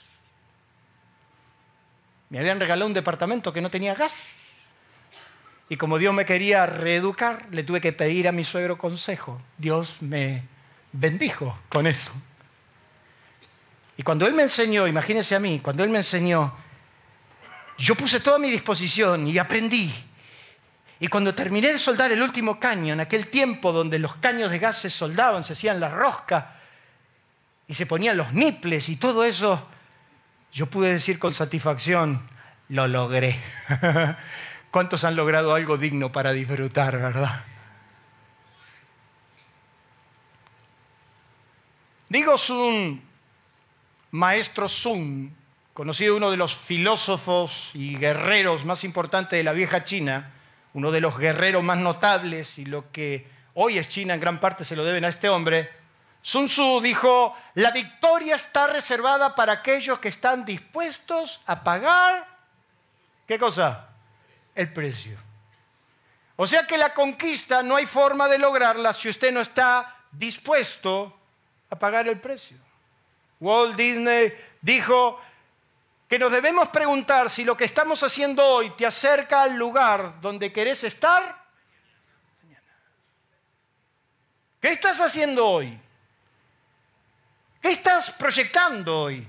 Me 2.28 2.38
habían 2.38 2.60
regalado 2.60 2.86
un 2.86 2.92
departamento 2.92 3.50
que 3.50 3.62
no 3.62 3.70
tenía 3.70 3.94
gas. 3.94 4.12
Y 5.70 5.78
como 5.78 5.96
Dios 5.96 6.12
me 6.12 6.26
quería 6.26 6.66
reeducar, 6.66 7.46
le 7.50 7.64
tuve 7.64 7.80
que 7.80 7.94
pedir 7.94 8.28
a 8.28 8.32
mi 8.32 8.44
suegro 8.44 8.76
consejo. 8.76 9.40
Dios 9.56 9.96
me 10.02 10.42
bendijo 10.92 11.58
con 11.70 11.86
eso. 11.86 12.12
Y 13.96 14.02
cuando 14.02 14.26
Él 14.26 14.34
me 14.34 14.42
enseñó, 14.42 14.86
imagínense 14.86 15.34
a 15.34 15.40
mí, 15.40 15.60
cuando 15.60 15.82
Él 15.82 15.88
me 15.88 15.98
enseñó, 15.98 16.54
yo 17.78 17.94
puse 17.94 18.20
toda 18.20 18.38
mi 18.38 18.50
disposición 18.50 19.26
y 19.28 19.38
aprendí. 19.38 19.94
Y 21.00 21.08
cuando 21.08 21.34
terminé 21.34 21.72
de 21.72 21.78
soldar 21.78 22.12
el 22.12 22.20
último 22.20 22.60
caño, 22.60 22.92
en 22.92 23.00
aquel 23.00 23.28
tiempo 23.28 23.72
donde 23.72 23.98
los 23.98 24.14
caños 24.16 24.50
de 24.50 24.58
gas 24.58 24.76
se 24.76 24.90
soldaban, 24.90 25.42
se 25.42 25.54
hacían 25.54 25.80
la 25.80 25.88
rosca, 25.88 26.53
y 27.66 27.74
se 27.74 27.86
ponían 27.86 28.16
los 28.16 28.32
niples 28.32 28.88
y 28.88 28.96
todo 28.96 29.24
eso, 29.24 29.66
yo 30.52 30.66
pude 30.66 30.92
decir 30.92 31.18
con 31.18 31.34
satisfacción, 31.34 32.28
lo 32.68 32.86
logré. 32.86 33.40
¿Cuántos 34.70 35.04
han 35.04 35.16
logrado 35.16 35.54
algo 35.54 35.76
digno 35.76 36.12
para 36.12 36.32
disfrutar, 36.32 36.98
verdad? 36.98 37.44
Digo 42.08 42.36
Sun, 42.38 43.02
maestro 44.10 44.68
Sun, 44.68 45.34
conocido 45.72 46.16
uno 46.16 46.30
de 46.30 46.36
los 46.36 46.54
filósofos 46.54 47.70
y 47.74 47.96
guerreros 47.96 48.64
más 48.64 48.84
importantes 48.84 49.36
de 49.36 49.42
la 49.42 49.52
vieja 49.52 49.84
China, 49.84 50.32
uno 50.74 50.90
de 50.92 51.00
los 51.00 51.18
guerreros 51.18 51.64
más 51.64 51.78
notables 51.78 52.58
y 52.58 52.66
lo 52.66 52.92
que 52.92 53.26
hoy 53.54 53.78
es 53.78 53.88
China 53.88 54.14
en 54.14 54.20
gran 54.20 54.38
parte 54.38 54.64
se 54.64 54.76
lo 54.76 54.84
deben 54.84 55.04
a 55.04 55.08
este 55.08 55.28
hombre, 55.28 55.70
Sun 56.26 56.46
Tzu 56.46 56.80
dijo, 56.80 57.36
la 57.52 57.70
victoria 57.70 58.36
está 58.36 58.66
reservada 58.66 59.34
para 59.34 59.52
aquellos 59.52 59.98
que 59.98 60.08
están 60.08 60.42
dispuestos 60.42 61.38
a 61.44 61.62
pagar, 61.62 62.26
¿qué 63.26 63.38
cosa? 63.38 63.90
El 64.54 64.72
precio. 64.72 65.18
O 66.36 66.46
sea 66.46 66.66
que 66.66 66.78
la 66.78 66.94
conquista 66.94 67.62
no 67.62 67.76
hay 67.76 67.84
forma 67.84 68.26
de 68.26 68.38
lograrla 68.38 68.94
si 68.94 69.10
usted 69.10 69.32
no 69.32 69.42
está 69.42 69.94
dispuesto 70.10 71.14
a 71.68 71.78
pagar 71.78 72.08
el 72.08 72.18
precio. 72.18 72.56
Walt 73.38 73.76
Disney 73.76 74.32
dijo 74.62 75.20
que 76.08 76.18
nos 76.18 76.32
debemos 76.32 76.70
preguntar 76.70 77.28
si 77.28 77.44
lo 77.44 77.54
que 77.54 77.66
estamos 77.66 78.02
haciendo 78.02 78.42
hoy 78.42 78.70
te 78.70 78.86
acerca 78.86 79.42
al 79.42 79.56
lugar 79.56 80.22
donde 80.22 80.50
querés 80.50 80.84
estar. 80.84 81.44
¿Qué 84.58 84.70
estás 84.70 85.02
haciendo 85.02 85.46
hoy? 85.46 85.83
¿Qué 87.64 87.70
estás 87.70 88.10
proyectando 88.10 89.04
hoy? 89.04 89.26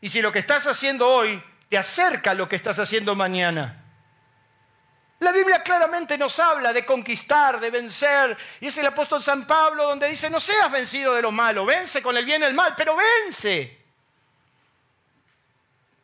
Y 0.00 0.08
si 0.08 0.22
lo 0.22 0.32
que 0.32 0.38
estás 0.38 0.66
haciendo 0.66 1.06
hoy 1.06 1.44
te 1.68 1.76
acerca 1.76 2.30
a 2.30 2.34
lo 2.34 2.48
que 2.48 2.56
estás 2.56 2.78
haciendo 2.78 3.14
mañana. 3.14 3.84
La 5.18 5.30
Biblia 5.30 5.62
claramente 5.62 6.16
nos 6.16 6.40
habla 6.40 6.72
de 6.72 6.86
conquistar, 6.86 7.60
de 7.60 7.68
vencer. 7.68 8.38
Y 8.62 8.68
es 8.68 8.78
el 8.78 8.86
apóstol 8.86 9.22
San 9.22 9.46
Pablo 9.46 9.84
donde 9.84 10.08
dice, 10.08 10.30
no 10.30 10.40
seas 10.40 10.72
vencido 10.72 11.12
de 11.12 11.20
lo 11.20 11.30
malo, 11.30 11.66
vence 11.66 12.00
con 12.00 12.16
el 12.16 12.24
bien 12.24 12.40
y 12.40 12.46
el 12.46 12.54
mal, 12.54 12.74
pero 12.74 12.96
vence. 12.96 13.78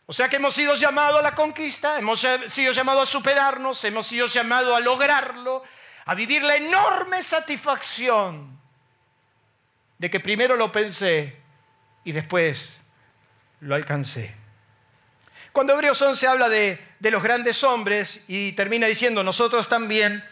O 0.05 0.13
sea 0.13 0.29
que 0.29 0.37
hemos 0.37 0.53
sido 0.53 0.75
llamados 0.75 1.21
a 1.21 1.23
la 1.23 1.35
conquista, 1.35 1.99
hemos 1.99 2.21
sido 2.49 2.75
llamados 2.75 3.09
a 3.09 3.11
superarnos, 3.11 3.83
hemos 3.85 4.07
sido 4.07 4.27
llamados 4.27 4.77
a 4.77 4.81
lograrlo, 4.81 5.63
a 6.05 6.15
vivir 6.15 6.43
la 6.43 6.57
enorme 6.57 7.23
satisfacción 7.23 8.61
de 9.97 10.11
que 10.11 10.21
primero 10.21 10.57
lo 10.57 10.71
pensé 10.71 11.40
y 12.11 12.12
después 12.12 12.71
lo 13.61 13.76
alcancé. 13.76 14.35
Cuando 15.52 15.75
Hebreos 15.75 16.02
11 16.02 16.26
habla 16.26 16.49
de, 16.49 16.81
los 16.99 17.23
grandes 17.23 17.62
hombres 17.62 18.25
y 18.26 18.50
termina 18.52 18.88
diciendo 18.88 19.23
nosotros 19.23 19.69
también, 19.69 20.25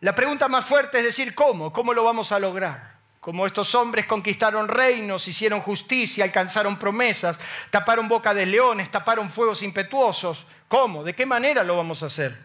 la 0.00 0.16
pregunta 0.16 0.48
más 0.48 0.64
fuerte 0.64 0.98
es 0.98 1.04
decir, 1.04 1.32
¿cómo? 1.32 1.72
¿Cómo 1.72 1.94
lo 1.94 2.02
vamos 2.02 2.32
a 2.32 2.40
lograr? 2.40 2.94
Como 3.20 3.46
estos 3.46 3.72
hombres 3.76 4.06
conquistaron 4.06 4.66
reinos, 4.66 5.28
hicieron 5.28 5.60
justicia, 5.60 6.24
alcanzaron 6.24 6.76
promesas, 6.76 7.38
taparon 7.70 8.08
boca 8.08 8.34
de 8.34 8.44
leones, 8.44 8.90
taparon 8.90 9.30
fuegos 9.30 9.62
impetuosos. 9.62 10.44
¿Cómo? 10.66 11.04
¿De 11.04 11.14
qué 11.14 11.24
manera 11.24 11.62
lo 11.62 11.76
vamos 11.76 12.02
a 12.02 12.06
hacer? 12.06 12.36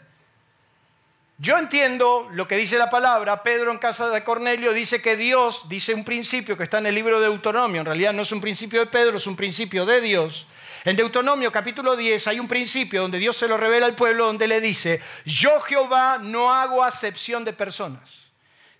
Yo 1.41 1.57
entiendo 1.57 2.27
lo 2.33 2.49
que 2.49 2.57
dice 2.57 2.77
la 2.77 2.89
palabra. 2.89 3.43
Pedro 3.43 3.71
en 3.71 3.77
casa 3.77 4.09
de 4.09 4.25
Cornelio 4.25 4.73
dice 4.73 5.01
que 5.01 5.15
Dios 5.15 5.69
dice 5.69 5.93
un 5.93 6.03
principio 6.03 6.57
que 6.57 6.63
está 6.63 6.79
en 6.79 6.87
el 6.87 6.95
libro 6.95 7.21
de 7.21 7.29
Deuteronomio. 7.29 7.79
En 7.79 7.85
realidad 7.85 8.11
no 8.11 8.23
es 8.23 8.31
un 8.33 8.41
principio 8.41 8.81
de 8.81 8.87
Pedro, 8.87 9.17
es 9.17 9.25
un 9.25 9.37
principio 9.37 9.85
de 9.85 10.01
Dios. 10.01 10.47
En 10.83 10.97
Deuteronomio 10.97 11.49
capítulo 11.49 11.95
10 11.95 12.27
hay 12.27 12.41
un 12.41 12.47
principio 12.49 13.01
donde 13.01 13.19
Dios 13.19 13.37
se 13.37 13.47
lo 13.47 13.55
revela 13.55 13.85
al 13.85 13.95
pueblo, 13.95 14.25
donde 14.25 14.49
le 14.49 14.59
dice, 14.59 14.99
yo 15.23 15.61
Jehová 15.61 16.17
no 16.21 16.53
hago 16.53 16.83
acepción 16.83 17.45
de 17.45 17.53
personas. 17.53 18.09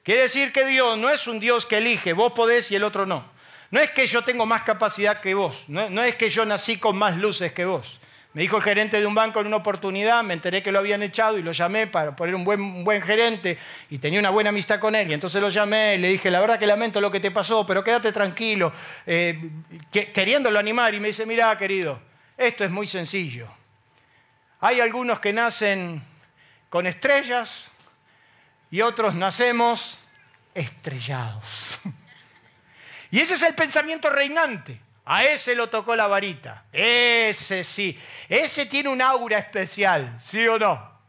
Quiere 0.03 0.23
decir 0.23 0.51
que 0.51 0.65
Dios 0.65 0.97
no 0.97 1.09
es 1.09 1.27
un 1.27 1.39
Dios 1.39 1.65
que 1.65 1.77
elige, 1.77 2.11
vos 2.11 2.33
podés 2.33 2.71
y 2.71 2.75
el 2.75 2.83
otro 2.83 3.05
no. 3.05 3.23
No 3.71 3.79
es 3.79 3.91
que 3.91 4.05
yo 4.05 4.21
tengo 4.23 4.45
más 4.45 4.63
capacidad 4.63 5.21
que 5.21 5.33
vos, 5.33 5.63
no, 5.69 6.03
es 6.03 6.15
que 6.15 6.29
yo 6.29 6.43
nací 6.43 6.77
con 6.77 6.97
más 6.97 7.15
luces 7.15 7.53
que 7.53 7.63
vos. 7.63 7.99
Me 8.33 8.43
dijo 8.43 8.57
el 8.57 8.63
gerente 8.63 8.99
de 8.99 9.07
un 9.07 9.15
banco 9.15 9.41
en 9.41 9.47
una 9.47 9.55
oportunidad, 9.55 10.23
me 10.23 10.35
enteré 10.35 10.61
que 10.61 10.71
lo 10.71 10.77
habían 10.77 11.01
echado 11.01 11.39
y 11.39 11.41
lo 11.41 11.51
llamé 11.51 11.87
para 11.87 12.15
poner 12.15 12.35
un 12.35 12.43
buen, 12.43 12.83
buen 12.83 13.01
gerente 13.01 13.57
y 13.89 13.97
tenía 13.97 14.19
una 14.19 14.29
buena 14.29 14.49
amistad 14.49 14.79
con 14.79 14.93
él. 14.93 15.09
Y 15.09 15.13
entonces 15.15 15.41
lo 15.41 15.49
llamé 15.49 15.95
y 15.95 15.97
le 15.97 16.09
dije, 16.09 16.29
la 16.29 16.39
verdad 16.39 16.59
que 16.59 16.67
lamento 16.67 17.01
lo 17.01 17.09
que 17.09 17.19
te 17.19 17.31
pasó, 17.31 17.65
pero 17.65 17.83
quédate 17.83 18.11
tranquilo, 18.11 18.71
eh, 19.07 19.49
queriéndolo 19.91 20.59
animar. 20.59 20.93
Y 20.93 20.99
me 20.99 21.07
dice, 21.07 21.25
mira 21.25 21.57
querido, 21.57 21.99
esto 22.37 22.63
es 22.63 22.69
muy 22.69 22.87
sencillo. 22.87 23.47
Hay 24.59 24.79
algunos 24.79 25.19
que 25.19 25.33
nacen 25.33 26.03
con 26.69 26.85
estrellas 26.85 27.63
y 28.69 28.81
otros 28.81 29.15
nacemos 29.15 29.99
estrellados. 30.53 31.79
Y 33.11 33.19
ese 33.19 33.33
es 33.33 33.41
el 33.41 33.55
pensamiento 33.55 34.07
reinante. 34.11 34.79
A 35.11 35.25
ese 35.25 35.55
lo 35.55 35.67
tocó 35.71 35.95
la 35.95 36.05
varita. 36.05 36.65
Ese 36.71 37.63
sí. 37.63 37.99
Ese 38.27 38.67
tiene 38.67 38.89
un 38.89 39.01
aura 39.01 39.39
especial, 39.39 40.15
¿sí 40.21 40.47
o 40.47 40.59
no? 40.59 40.99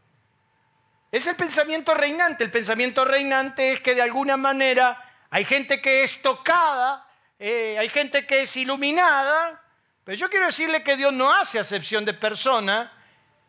Es 1.11 1.27
el 1.27 1.35
pensamiento 1.35 1.93
reinante. 1.93 2.43
El 2.43 2.49
pensamiento 2.49 3.05
reinante 3.05 3.73
es 3.73 3.79
que 3.81 3.93
de 3.93 4.01
alguna 4.01 4.37
manera 4.37 4.99
hay 5.29 5.45
gente 5.45 5.79
que 5.79 6.03
es 6.03 6.19
tocada, 6.19 7.07
eh, 7.37 7.77
hay 7.77 7.89
gente 7.89 8.25
que 8.25 8.41
es 8.41 8.57
iluminada, 8.57 9.61
pero 10.03 10.17
yo 10.17 10.31
quiero 10.31 10.47
decirle 10.47 10.81
que 10.81 10.97
Dios 10.97 11.13
no 11.13 11.31
hace 11.31 11.59
acepción 11.59 12.03
de 12.03 12.15
persona, 12.15 12.91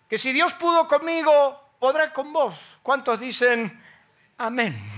que 0.06 0.18
si 0.18 0.34
Dios 0.34 0.52
pudo 0.52 0.86
conmigo, 0.86 1.76
podrá 1.78 2.12
con 2.12 2.30
vos. 2.30 2.54
¿Cuántos 2.82 3.18
dicen 3.18 3.82
amén? 4.36 4.91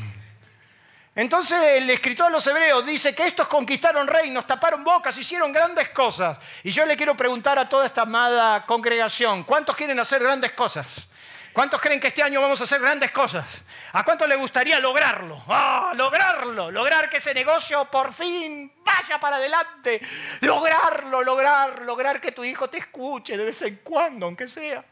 Entonces 1.17 1.61
el 1.77 1.89
escritor 1.91 2.27
de 2.27 2.33
los 2.33 2.47
hebreos 2.47 2.85
dice 2.85 3.15
que 3.15 3.27
estos 3.27 3.47
conquistaron 3.47 4.09
reinos, 4.09 4.47
taparon 4.47 4.83
bocas, 4.83 5.17
hicieron 5.17 5.53
grandes 5.53 5.91
cosas. 5.91 6.39
Y 6.65 6.73
yo 6.73 6.85
le 6.85 6.97
quiero 6.97 7.17
preguntar 7.17 7.57
a 7.57 7.69
toda 7.69 7.87
esta 7.87 8.03
amada 8.03 8.67
congregación, 8.67 9.45
¿cuántos 9.45 9.77
quieren 9.77 10.01
hacer 10.01 10.23
grandes 10.23 10.53
cosas? 10.53 11.07
¿Cuántos 11.53 11.81
creen 11.81 12.01
que 12.01 12.09
este 12.09 12.21
año 12.21 12.41
vamos 12.41 12.61
a 12.61 12.65
hacer 12.65 12.81
grandes 12.81 13.13
cosas? 13.13 13.47
¿A 13.93 14.05
cuántos 14.05 14.29
le 14.29 14.35
gustaría 14.35 14.81
lograrlo? 14.81 15.41
¡Ah, 15.47 15.93
lograrlo! 15.95 16.73
Lograr 16.73 17.09
que 17.09 17.19
ese 17.19 17.33
negocio 17.33 17.85
por 17.85 18.13
fin 18.13 18.73
vaya 18.85 19.21
para 19.21 19.37
adelante. 19.37 20.01
Lograrlo, 20.41 21.23
lograr, 21.23 21.83
lograr 21.83 22.21
que 22.21 22.33
tu 22.33 22.43
hijo 22.43 22.67
te 22.67 22.79
escuche 22.79 23.37
de 23.37 23.45
vez 23.45 23.63
en 23.63 23.77
cuando, 23.85 24.27
aunque 24.27 24.49
sea. 24.49 24.85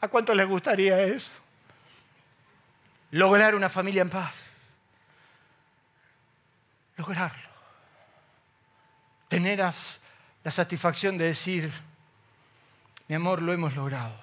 ¿A 0.00 0.06
cuántos 0.06 0.36
les 0.36 0.46
gustaría 0.46 1.02
eso? 1.02 1.32
Lograr 3.10 3.56
una 3.56 3.68
familia 3.68 4.02
en 4.02 4.10
paz 4.10 4.49
lograrlo. 7.00 7.50
Tener 9.28 9.58
la 9.58 10.50
satisfacción 10.50 11.16
de 11.16 11.26
decir, 11.26 11.72
mi 13.08 13.14
amor, 13.14 13.42
lo 13.42 13.52
hemos 13.52 13.74
logrado. 13.74 14.14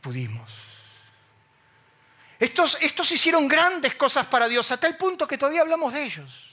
Pudimos. 0.00 0.50
Estos, 2.38 2.78
estos 2.80 3.10
hicieron 3.10 3.48
grandes 3.48 3.94
cosas 3.96 4.26
para 4.26 4.48
Dios, 4.48 4.70
hasta 4.70 4.86
el 4.86 4.96
punto 4.96 5.26
que 5.26 5.38
todavía 5.38 5.62
hablamos 5.62 5.92
de 5.92 6.04
ellos. 6.04 6.48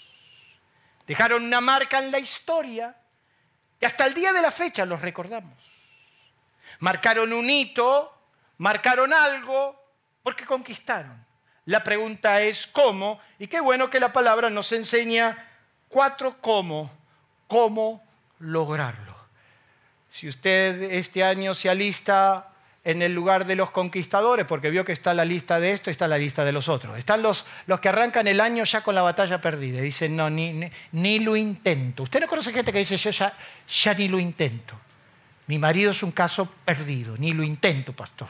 Dejaron 1.08 1.44
una 1.44 1.62
marca 1.62 2.00
en 2.00 2.12
la 2.12 2.20
historia 2.20 2.96
y 3.80 3.86
hasta 3.86 4.06
el 4.06 4.14
día 4.14 4.34
de 4.34 4.42
la 4.42 4.52
fecha 4.52 4.86
los 4.86 5.02
recordamos. 5.02 5.58
Marcaron 6.80 7.32
un 7.32 7.50
hito, 7.50 8.12
marcaron 8.58 9.14
algo, 9.14 9.80
porque 10.24 10.46
conquistaron. 10.46 11.25
La 11.66 11.84
pregunta 11.84 12.42
es 12.42 12.68
cómo, 12.68 13.20
y 13.40 13.48
qué 13.48 13.60
bueno 13.60 13.90
que 13.90 14.00
la 14.00 14.14
palabra 14.14 14.50
nos 14.50 14.72
enseña 14.72 15.48
cuatro 15.88 16.38
cómo, 16.40 16.92
cómo 17.48 18.04
lograrlo. 18.40 19.16
Si 20.12 20.28
usted 20.28 20.84
este 20.94 21.24
año 21.24 21.54
se 21.56 21.70
alista 21.70 22.52
en 22.84 23.02
el 23.02 23.14
lugar 23.14 23.48
de 23.48 23.56
los 23.56 23.72
conquistadores, 23.72 24.46
porque 24.46 24.70
vio 24.70 24.86
que 24.86 24.92
está 24.92 25.16
la 25.16 25.26
lista 25.26 25.60
de 25.60 25.72
esto, 25.72 25.90
está 25.90 26.08
la 26.08 26.20
lista 26.20 26.46
de 26.46 26.52
los 26.52 26.70
otros. 26.70 26.98
Están 27.00 27.24
los, 27.24 27.46
los 27.66 27.80
que 27.80 27.90
arrancan 27.90 28.28
el 28.28 28.40
año 28.40 28.64
ya 28.64 28.82
con 28.82 28.94
la 28.94 29.02
batalla 29.02 29.42
perdida. 29.42 29.82
Dicen, 29.82 30.16
no, 30.16 30.30
ni, 30.30 30.70
ni, 30.92 31.20
lo 31.20 31.36
intento. 31.36 32.04
Usted 32.04 32.22
no 32.22 32.28
conoce 32.28 32.54
gente 32.54 32.72
que 32.72 32.78
dice, 32.80 32.96
yo 32.96 33.10
ya, 33.10 33.34
ya 33.68 33.94
ni 33.96 34.08
lo 34.08 34.20
intento. 34.20 34.80
Mi 35.48 35.58
marido 35.58 35.92
es 35.92 36.04
un 36.04 36.12
caso 36.12 36.48
perdido, 36.64 37.18
ni 37.18 37.34
lo 37.34 37.42
intento, 37.42 37.92
pastor. 37.92 38.30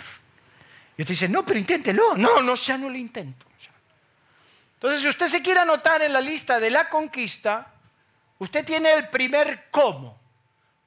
Y 0.97 1.01
usted 1.01 1.13
dice, 1.13 1.29
no, 1.29 1.45
pero 1.45 1.59
inténtelo. 1.59 2.15
No, 2.15 2.41
no, 2.41 2.55
ya 2.55 2.77
no 2.77 2.89
lo 2.89 2.97
intento. 2.97 3.45
Entonces, 4.75 5.01
si 5.01 5.09
usted 5.09 5.27
se 5.27 5.41
quiere 5.41 5.59
anotar 5.61 6.01
en 6.01 6.13
la 6.13 6.21
lista 6.21 6.59
de 6.59 6.69
la 6.69 6.89
conquista, 6.89 7.67
usted 8.39 8.63
tiene 8.63 8.93
el 8.93 9.09
primer 9.09 9.67
cómo. 9.71 10.17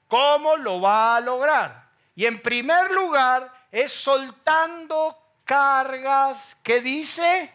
¿Cómo 0.07 0.57
lo 0.57 0.81
va 0.81 1.17
a 1.17 1.21
lograr? 1.21 1.89
Y 2.15 2.25
en 2.25 2.41
primer 2.41 2.91
lugar 2.93 3.53
es 3.71 3.93
soltando 3.93 5.19
cargas 5.45 6.57
que 6.63 6.81
dice 6.81 7.53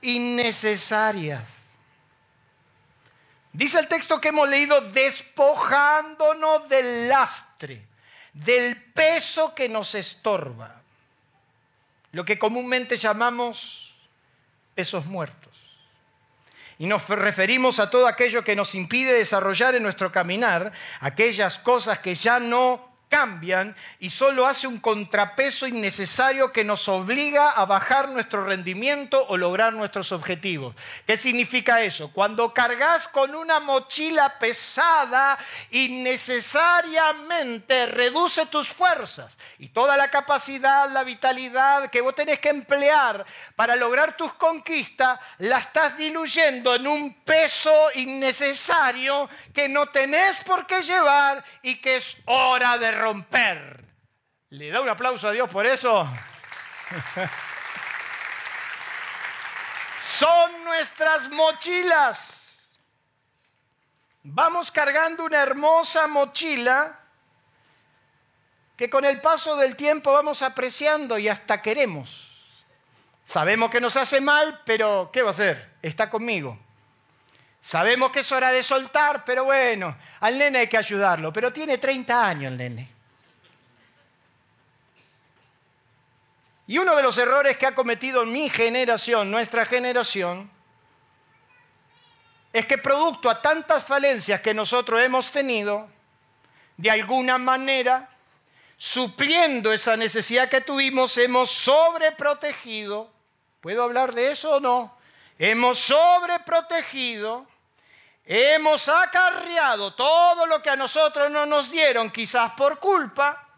innecesarias. 0.00 1.44
Dice 3.52 3.78
el 3.78 3.88
texto 3.88 4.20
que 4.20 4.28
hemos 4.28 4.48
leído, 4.48 4.80
despojándonos 4.80 6.68
del 6.68 7.08
lastre, 7.08 7.86
del 8.32 8.92
peso 8.92 9.54
que 9.54 9.68
nos 9.68 9.94
estorba 9.94 10.79
lo 12.12 12.24
que 12.24 12.38
comúnmente 12.38 12.96
llamamos 12.96 13.94
pesos 14.74 15.06
muertos. 15.06 15.50
Y 16.78 16.86
nos 16.86 17.06
referimos 17.08 17.78
a 17.78 17.90
todo 17.90 18.06
aquello 18.06 18.42
que 18.42 18.56
nos 18.56 18.74
impide 18.74 19.12
desarrollar 19.12 19.74
en 19.74 19.82
nuestro 19.82 20.10
caminar, 20.10 20.72
aquellas 21.00 21.58
cosas 21.58 21.98
que 21.98 22.14
ya 22.14 22.40
no 22.40 22.89
cambian 23.10 23.76
y 23.98 24.08
solo 24.08 24.46
hace 24.46 24.66
un 24.68 24.78
contrapeso 24.78 25.66
innecesario 25.66 26.50
que 26.52 26.64
nos 26.64 26.88
obliga 26.88 27.50
a 27.50 27.66
bajar 27.66 28.08
nuestro 28.08 28.46
rendimiento 28.46 29.22
o 29.28 29.36
lograr 29.36 29.74
nuestros 29.74 30.12
objetivos. 30.12 30.74
¿Qué 31.06 31.18
significa 31.18 31.82
eso? 31.82 32.10
Cuando 32.12 32.54
cargas 32.54 33.08
con 33.08 33.34
una 33.34 33.60
mochila 33.60 34.38
pesada, 34.38 35.36
innecesariamente 35.72 37.86
reduce 37.86 38.46
tus 38.46 38.68
fuerzas 38.68 39.36
y 39.58 39.66
toda 39.68 39.96
la 39.96 40.08
capacidad, 40.08 40.88
la 40.88 41.02
vitalidad 41.02 41.90
que 41.90 42.00
vos 42.00 42.14
tenés 42.14 42.38
que 42.38 42.50
emplear 42.50 43.26
para 43.56 43.74
lograr 43.74 44.16
tus 44.16 44.32
conquistas, 44.34 45.18
la 45.38 45.58
estás 45.58 45.98
diluyendo 45.98 46.76
en 46.76 46.86
un 46.86 47.14
peso 47.24 47.74
innecesario 47.96 49.28
que 49.52 49.68
no 49.68 49.88
tenés 49.88 50.38
por 50.44 50.68
qué 50.68 50.82
llevar 50.82 51.42
y 51.62 51.80
que 51.80 51.96
es 51.96 52.16
hora 52.26 52.78
de 52.78 52.99
romper. 53.00 53.84
¿Le 54.50 54.70
da 54.70 54.80
un 54.80 54.88
aplauso 54.88 55.28
a 55.28 55.32
Dios 55.32 55.48
por 55.48 55.66
eso? 55.66 56.08
Son 59.98 60.64
nuestras 60.64 61.30
mochilas. 61.30 62.70
Vamos 64.22 64.70
cargando 64.70 65.24
una 65.24 65.42
hermosa 65.42 66.06
mochila 66.06 66.98
que 68.76 68.90
con 68.90 69.04
el 69.04 69.20
paso 69.20 69.56
del 69.56 69.76
tiempo 69.76 70.12
vamos 70.12 70.42
apreciando 70.42 71.18
y 71.18 71.28
hasta 71.28 71.62
queremos. 71.62 72.28
Sabemos 73.24 73.70
que 73.70 73.80
nos 73.80 73.96
hace 73.96 74.20
mal, 74.20 74.62
pero 74.64 75.10
¿qué 75.12 75.22
va 75.22 75.28
a 75.28 75.30
hacer? 75.32 75.76
Está 75.82 76.10
conmigo. 76.10 76.58
Sabemos 77.60 78.10
que 78.10 78.20
es 78.20 78.32
hora 78.32 78.50
de 78.50 78.62
soltar, 78.62 79.24
pero 79.24 79.44
bueno, 79.44 79.96
al 80.20 80.38
nene 80.38 80.60
hay 80.60 80.66
que 80.66 80.78
ayudarlo, 80.78 81.32
pero 81.32 81.52
tiene 81.52 81.78
30 81.78 82.26
años 82.26 82.52
el 82.52 82.58
nene. 82.58 82.90
Y 86.66 86.78
uno 86.78 86.94
de 86.94 87.02
los 87.02 87.18
errores 87.18 87.58
que 87.58 87.66
ha 87.66 87.74
cometido 87.74 88.24
mi 88.24 88.48
generación, 88.48 89.30
nuestra 89.30 89.66
generación, 89.66 90.48
es 92.52 92.64
que 92.66 92.78
producto 92.78 93.28
a 93.28 93.42
tantas 93.42 93.84
falencias 93.84 94.40
que 94.40 94.54
nosotros 94.54 95.02
hemos 95.02 95.30
tenido, 95.30 95.88
de 96.76 96.90
alguna 96.90 97.38
manera, 97.38 98.08
supliendo 98.76 99.72
esa 99.72 99.96
necesidad 99.96 100.48
que 100.48 100.60
tuvimos, 100.60 101.18
hemos 101.18 101.50
sobreprotegido. 101.50 103.10
¿Puedo 103.60 103.82
hablar 103.82 104.14
de 104.14 104.32
eso 104.32 104.56
o 104.56 104.60
no? 104.60 104.96
Hemos 105.38 105.78
sobreprotegido, 105.78 107.46
hemos 108.24 108.88
acarreado 108.88 109.94
todo 109.94 110.46
lo 110.46 110.62
que 110.62 110.70
a 110.70 110.76
nosotros 110.76 111.30
no 111.30 111.46
nos 111.46 111.70
dieron, 111.70 112.10
quizás 112.10 112.52
por 112.52 112.78
culpa, 112.78 113.48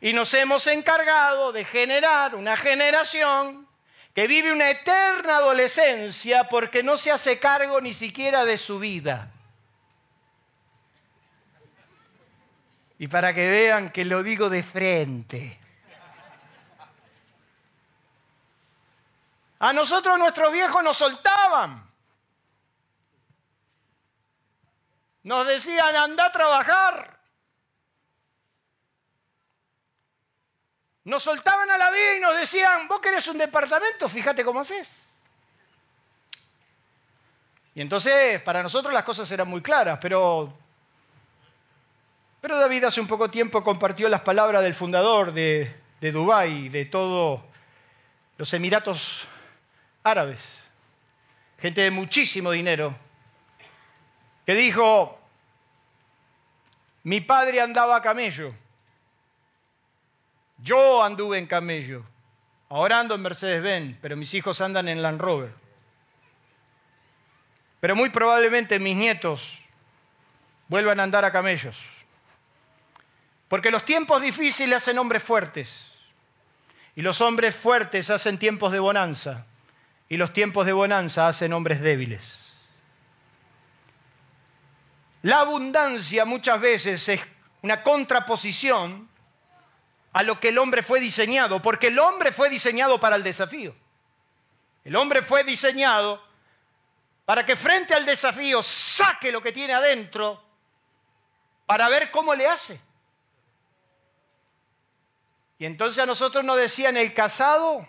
y 0.00 0.12
nos 0.12 0.34
hemos 0.34 0.66
encargado 0.66 1.52
de 1.52 1.64
generar 1.64 2.34
una 2.34 2.56
generación 2.56 3.66
que 4.14 4.26
vive 4.26 4.52
una 4.52 4.70
eterna 4.70 5.38
adolescencia 5.38 6.48
porque 6.48 6.82
no 6.82 6.96
se 6.96 7.10
hace 7.10 7.38
cargo 7.38 7.80
ni 7.80 7.92
siquiera 7.94 8.44
de 8.44 8.58
su 8.58 8.78
vida. 8.78 9.30
Y 12.98 13.08
para 13.08 13.34
que 13.34 13.48
vean 13.48 13.90
que 13.90 14.04
lo 14.04 14.22
digo 14.22 14.48
de 14.48 14.62
frente. 14.62 15.58
A 19.58 19.72
nosotros 19.72 20.18
nuestros 20.18 20.52
viejos 20.52 20.84
nos 20.84 20.96
soltaban. 20.96 21.93
Nos 25.24 25.46
decían, 25.46 25.96
anda 25.96 26.26
a 26.26 26.32
trabajar. 26.32 27.18
Nos 31.04 31.22
soltaban 31.22 31.70
a 31.70 31.78
la 31.78 31.90
vida 31.90 32.16
y 32.16 32.20
nos 32.20 32.36
decían, 32.36 32.86
vos 32.88 33.00
querés 33.00 33.26
un 33.28 33.38
departamento, 33.38 34.08
fíjate 34.08 34.44
cómo 34.44 34.60
haces. 34.60 35.12
Y 37.74 37.80
entonces 37.80 38.40
para 38.42 38.62
nosotros 38.62 38.94
las 38.94 39.02
cosas 39.02 39.30
eran 39.30 39.48
muy 39.48 39.60
claras, 39.60 39.98
pero, 40.00 40.56
pero 42.40 42.58
David 42.58 42.84
hace 42.84 43.00
un 43.00 43.06
poco 43.06 43.30
tiempo 43.30 43.64
compartió 43.64 44.08
las 44.08 44.22
palabras 44.22 44.62
del 44.62 44.74
fundador 44.74 45.32
de, 45.32 45.74
de 46.00 46.12
Dubái, 46.12 46.68
de 46.68 46.84
todos 46.84 47.40
los 48.36 48.52
Emiratos 48.54 49.26
Árabes, 50.02 50.40
gente 51.58 51.82
de 51.82 51.90
muchísimo 51.90 52.50
dinero, 52.50 52.94
que 54.46 54.54
dijo, 54.54 55.18
mi 57.02 57.20
padre 57.20 57.60
andaba 57.60 57.96
a 57.96 58.02
camello 58.02 58.54
yo 60.64 61.02
anduve 61.02 61.38
en 61.38 61.46
camello, 61.46 62.02
ahora 62.70 62.98
ando 62.98 63.14
en 63.14 63.20
Mercedes-Benz, 63.20 63.98
pero 64.00 64.16
mis 64.16 64.32
hijos 64.32 64.62
andan 64.62 64.88
en 64.88 65.02
Land 65.02 65.20
Rover. 65.20 65.52
Pero 67.80 67.94
muy 67.94 68.08
probablemente 68.08 68.78
mis 68.78 68.96
nietos 68.96 69.58
vuelvan 70.68 71.00
a 71.00 71.02
andar 71.02 71.24
a 71.24 71.32
camellos. 71.32 71.76
Porque 73.48 73.70
los 73.70 73.84
tiempos 73.84 74.22
difíciles 74.22 74.78
hacen 74.78 74.98
hombres 74.98 75.22
fuertes. 75.22 75.90
Y 76.96 77.02
los 77.02 77.20
hombres 77.20 77.54
fuertes 77.54 78.08
hacen 78.08 78.38
tiempos 78.38 78.72
de 78.72 78.78
bonanza. 78.78 79.44
Y 80.08 80.16
los 80.16 80.32
tiempos 80.32 80.64
de 80.64 80.72
bonanza 80.72 81.28
hacen 81.28 81.52
hombres 81.52 81.82
débiles. 81.82 82.43
La 85.24 85.40
abundancia 85.40 86.26
muchas 86.26 86.60
veces 86.60 87.08
es 87.08 87.20
una 87.62 87.82
contraposición 87.82 89.08
a 90.12 90.22
lo 90.22 90.38
que 90.38 90.48
el 90.48 90.58
hombre 90.58 90.82
fue 90.82 91.00
diseñado, 91.00 91.62
porque 91.62 91.86
el 91.86 91.98
hombre 91.98 92.30
fue 92.30 92.50
diseñado 92.50 93.00
para 93.00 93.16
el 93.16 93.22
desafío. 93.22 93.74
El 94.84 94.94
hombre 94.96 95.22
fue 95.22 95.42
diseñado 95.42 96.22
para 97.24 97.46
que 97.46 97.56
frente 97.56 97.94
al 97.94 98.04
desafío 98.04 98.62
saque 98.62 99.32
lo 99.32 99.42
que 99.42 99.50
tiene 99.50 99.72
adentro 99.72 100.44
para 101.64 101.88
ver 101.88 102.10
cómo 102.10 102.34
le 102.34 102.46
hace. 102.46 102.78
Y 105.58 105.64
entonces 105.64 106.02
a 106.02 106.06
nosotros 106.06 106.44
nos 106.44 106.58
decían 106.58 106.98
el 106.98 107.14
casado. 107.14 107.88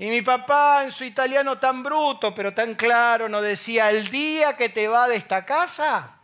Y 0.00 0.06
mi 0.06 0.22
papá 0.22 0.82
en 0.82 0.92
su 0.92 1.04
italiano 1.04 1.58
tan 1.58 1.82
bruto, 1.82 2.34
pero 2.34 2.54
tan 2.54 2.74
claro, 2.74 3.28
nos 3.28 3.42
decía, 3.42 3.90
el 3.90 4.10
día 4.10 4.56
que 4.56 4.70
te 4.70 4.88
va 4.88 5.06
de 5.06 5.16
esta 5.16 5.44
casa, 5.44 6.16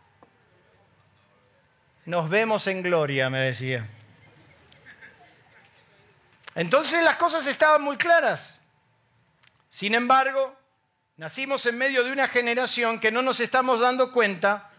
nos 2.07 2.31
vemos 2.31 2.67
en 2.69 2.83
gloria, 2.83 3.29
me 3.29 3.39
decía. 3.39 3.87
Entonces 6.55 7.05
las 7.05 7.17
cosas 7.17 7.47
estaban 7.47 7.83
muy 7.83 7.99
claras. 7.99 8.59
Sin 9.69 9.95
embargo, 9.95 10.57
nacimos 11.19 11.67
en 11.67 11.77
medio 11.77 12.03
de 12.03 12.13
una 12.13 12.29
generación 12.29 12.99
que 12.99 13.13
no 13.13 13.21
nos 13.21 13.41
estamos 13.41 13.79
dando 13.79 14.11
cuenta 14.11 14.71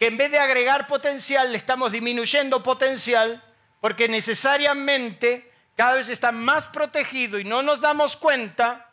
que 0.00 0.08
en 0.08 0.16
vez 0.16 0.32
de 0.32 0.40
agregar 0.40 0.88
potencial, 0.88 1.52
le 1.52 1.58
estamos 1.58 1.92
disminuyendo 1.92 2.64
potencial 2.64 3.40
porque 3.80 4.08
necesariamente 4.08 5.52
cada 5.76 5.94
vez 5.94 6.08
está 6.08 6.32
más 6.32 6.66
protegido 6.66 7.38
y 7.38 7.44
no 7.44 7.62
nos 7.62 7.80
damos 7.80 8.16
cuenta 8.16 8.90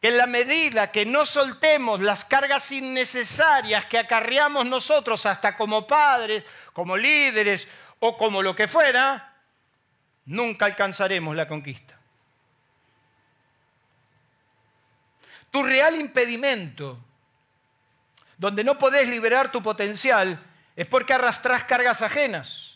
que 0.00 0.08
en 0.08 0.18
la 0.18 0.26
medida 0.26 0.92
que 0.92 1.04
no 1.04 1.26
soltemos 1.26 2.00
las 2.00 2.24
cargas 2.24 2.70
innecesarias 2.72 3.86
que 3.86 3.98
acarreamos 3.98 4.66
nosotros 4.66 5.24
hasta 5.26 5.56
como 5.56 5.86
padres, 5.86 6.44
como 6.72 6.96
líderes 6.96 7.66
o 7.98 8.16
como 8.16 8.42
lo 8.42 8.54
que 8.54 8.68
fuera, 8.68 9.34
nunca 10.26 10.66
alcanzaremos 10.66 11.34
la 11.34 11.48
conquista. 11.48 11.98
Tu 15.50 15.62
real 15.62 15.96
impedimento, 15.96 16.98
donde 18.38 18.62
no 18.62 18.78
podés 18.78 19.08
liberar 19.08 19.50
tu 19.50 19.62
potencial, 19.62 20.38
es 20.76 20.86
porque 20.86 21.12
arrastrás 21.12 21.64
cargas 21.64 22.00
ajenas. 22.02 22.69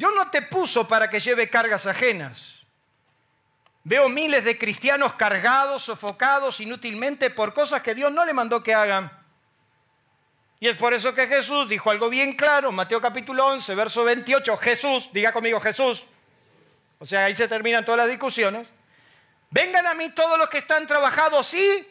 Dios 0.00 0.14
no 0.16 0.30
te 0.30 0.40
puso 0.40 0.88
para 0.88 1.10
que 1.10 1.20
lleve 1.20 1.50
cargas 1.50 1.84
ajenas. 1.84 2.38
Veo 3.84 4.08
miles 4.08 4.42
de 4.46 4.56
cristianos 4.56 5.12
cargados, 5.12 5.82
sofocados 5.82 6.58
inútilmente 6.60 7.28
por 7.28 7.52
cosas 7.52 7.82
que 7.82 7.94
Dios 7.94 8.10
no 8.10 8.24
le 8.24 8.32
mandó 8.32 8.62
que 8.62 8.72
hagan. 8.72 9.12
Y 10.58 10.68
es 10.68 10.76
por 10.78 10.94
eso 10.94 11.14
que 11.14 11.26
Jesús 11.26 11.68
dijo 11.68 11.90
algo 11.90 12.08
bien 12.08 12.34
claro, 12.34 12.72
Mateo 12.72 12.98
capítulo 12.98 13.44
11, 13.48 13.74
verso 13.74 14.02
28, 14.02 14.56
Jesús, 14.56 15.10
diga 15.12 15.34
conmigo 15.34 15.60
Jesús, 15.60 16.06
o 16.98 17.04
sea, 17.04 17.26
ahí 17.26 17.34
se 17.34 17.46
terminan 17.46 17.84
todas 17.84 17.98
las 17.98 18.08
discusiones, 18.08 18.68
vengan 19.50 19.86
a 19.86 19.92
mí 19.92 20.08
todos 20.12 20.38
los 20.38 20.48
que 20.48 20.58
están 20.58 20.86
trabajados 20.86 21.52
y 21.52 21.86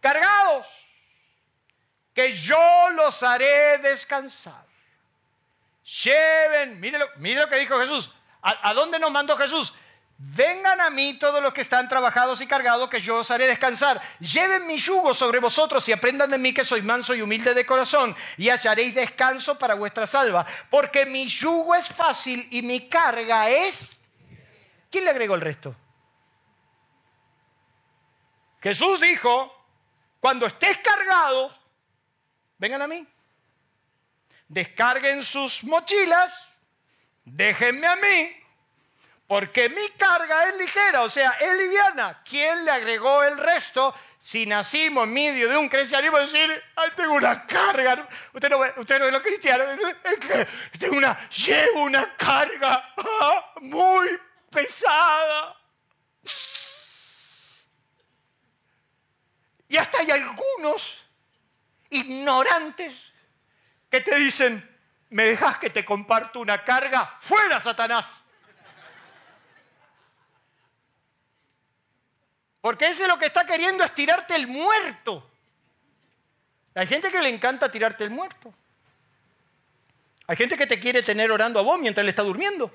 cargados, 0.00 0.66
que 2.12 2.32
yo 2.32 2.90
los 2.96 3.22
haré 3.22 3.78
descansar. 3.78 4.71
Lleven, 5.84 6.80
mire 6.80 6.98
lo, 6.98 7.06
lo 7.06 7.48
que 7.48 7.58
dijo 7.58 7.78
Jesús, 7.78 8.10
¿A 8.42 8.74
dónde 8.74 8.98
nos 8.98 9.12
mandó 9.12 9.36
Jesús? 9.36 9.72
Vengan 10.18 10.80
a 10.80 10.90
mí 10.90 11.14
todos 11.14 11.40
los 11.40 11.52
que 11.52 11.60
están 11.60 11.88
trabajados 11.88 12.40
y 12.40 12.46
cargados, 12.46 12.88
que 12.88 13.00
yo 13.00 13.18
os 13.18 13.30
haré 13.30 13.46
descansar. 13.46 14.00
Lleven 14.18 14.66
mi 14.66 14.76
yugo 14.76 15.14
sobre 15.14 15.38
vosotros 15.38 15.88
y 15.88 15.92
aprendan 15.92 16.30
de 16.30 16.38
mí 16.38 16.52
que 16.52 16.64
soy 16.64 16.82
manso 16.82 17.14
y 17.14 17.22
humilde 17.22 17.54
de 17.54 17.64
corazón, 17.64 18.14
y 18.36 18.48
hallaréis 18.48 18.94
descanso 18.94 19.56
para 19.58 19.74
vuestra 19.74 20.06
salva. 20.06 20.44
Porque 20.70 21.06
mi 21.06 21.26
yugo 21.26 21.74
es 21.74 21.88
fácil 21.88 22.48
y 22.50 22.62
mi 22.62 22.88
carga 22.88 23.48
es... 23.48 24.00
¿Quién 24.90 25.04
le 25.04 25.10
agregó 25.10 25.36
el 25.36 25.40
resto? 25.40 25.74
Jesús 28.60 29.00
dijo, 29.00 29.52
cuando 30.20 30.46
estés 30.46 30.78
cargado, 30.78 31.56
vengan 32.58 32.82
a 32.82 32.86
mí. 32.86 33.06
Descarguen 34.52 35.24
sus 35.24 35.64
mochilas, 35.64 36.30
déjenme 37.24 37.86
a 37.86 37.96
mí 37.96 38.36
porque 39.26 39.70
mi 39.70 39.88
carga 39.96 40.50
es 40.50 40.56
ligera, 40.58 41.00
o 41.04 41.08
sea, 41.08 41.30
es 41.40 41.56
liviana. 41.56 42.22
¿Quién 42.22 42.66
le 42.66 42.70
agregó 42.70 43.22
el 43.22 43.38
resto? 43.38 43.94
Si 44.18 44.44
nacimos 44.44 45.04
en 45.04 45.14
medio 45.14 45.48
de 45.48 45.56
un 45.56 45.70
cristianismo, 45.70 46.18
decir, 46.18 46.62
ay, 46.76 46.90
tengo 46.94 47.14
una 47.14 47.46
carga. 47.46 48.06
Usted 48.34 48.50
no, 48.50 48.60
usted 48.76 48.98
no 48.98 49.10
los 49.10 49.22
cristianos, 49.22 49.68
tengo 50.78 50.98
una, 50.98 51.30
llevo 51.30 51.84
una 51.84 52.14
carga 52.14 52.92
ah, 52.98 53.54
muy 53.62 54.20
pesada. 54.50 55.56
Y 59.66 59.78
hasta 59.78 60.00
hay 60.00 60.10
algunos 60.10 61.06
ignorantes 61.88 63.11
que 63.92 64.00
te 64.00 64.16
dicen, 64.16 64.66
¿me 65.10 65.24
dejas 65.24 65.58
que 65.58 65.68
te 65.68 65.84
comparto 65.84 66.40
una 66.40 66.64
carga? 66.64 67.14
Fuera, 67.20 67.60
Satanás. 67.60 68.24
Porque 72.62 72.88
ese 72.88 73.06
lo 73.06 73.18
que 73.18 73.26
está 73.26 73.44
queriendo 73.44 73.84
es 73.84 73.94
tirarte 73.94 74.34
el 74.34 74.46
muerto. 74.46 75.30
Hay 76.74 76.86
gente 76.86 77.10
que 77.10 77.20
le 77.20 77.28
encanta 77.28 77.70
tirarte 77.70 78.04
el 78.04 78.08
muerto. 78.08 78.54
Hay 80.26 80.36
gente 80.36 80.56
que 80.56 80.66
te 80.66 80.80
quiere 80.80 81.02
tener 81.02 81.30
orando 81.30 81.60
a 81.60 81.62
vos 81.62 81.78
mientras 81.78 82.02
él 82.02 82.08
está 82.08 82.22
durmiendo. 82.22 82.74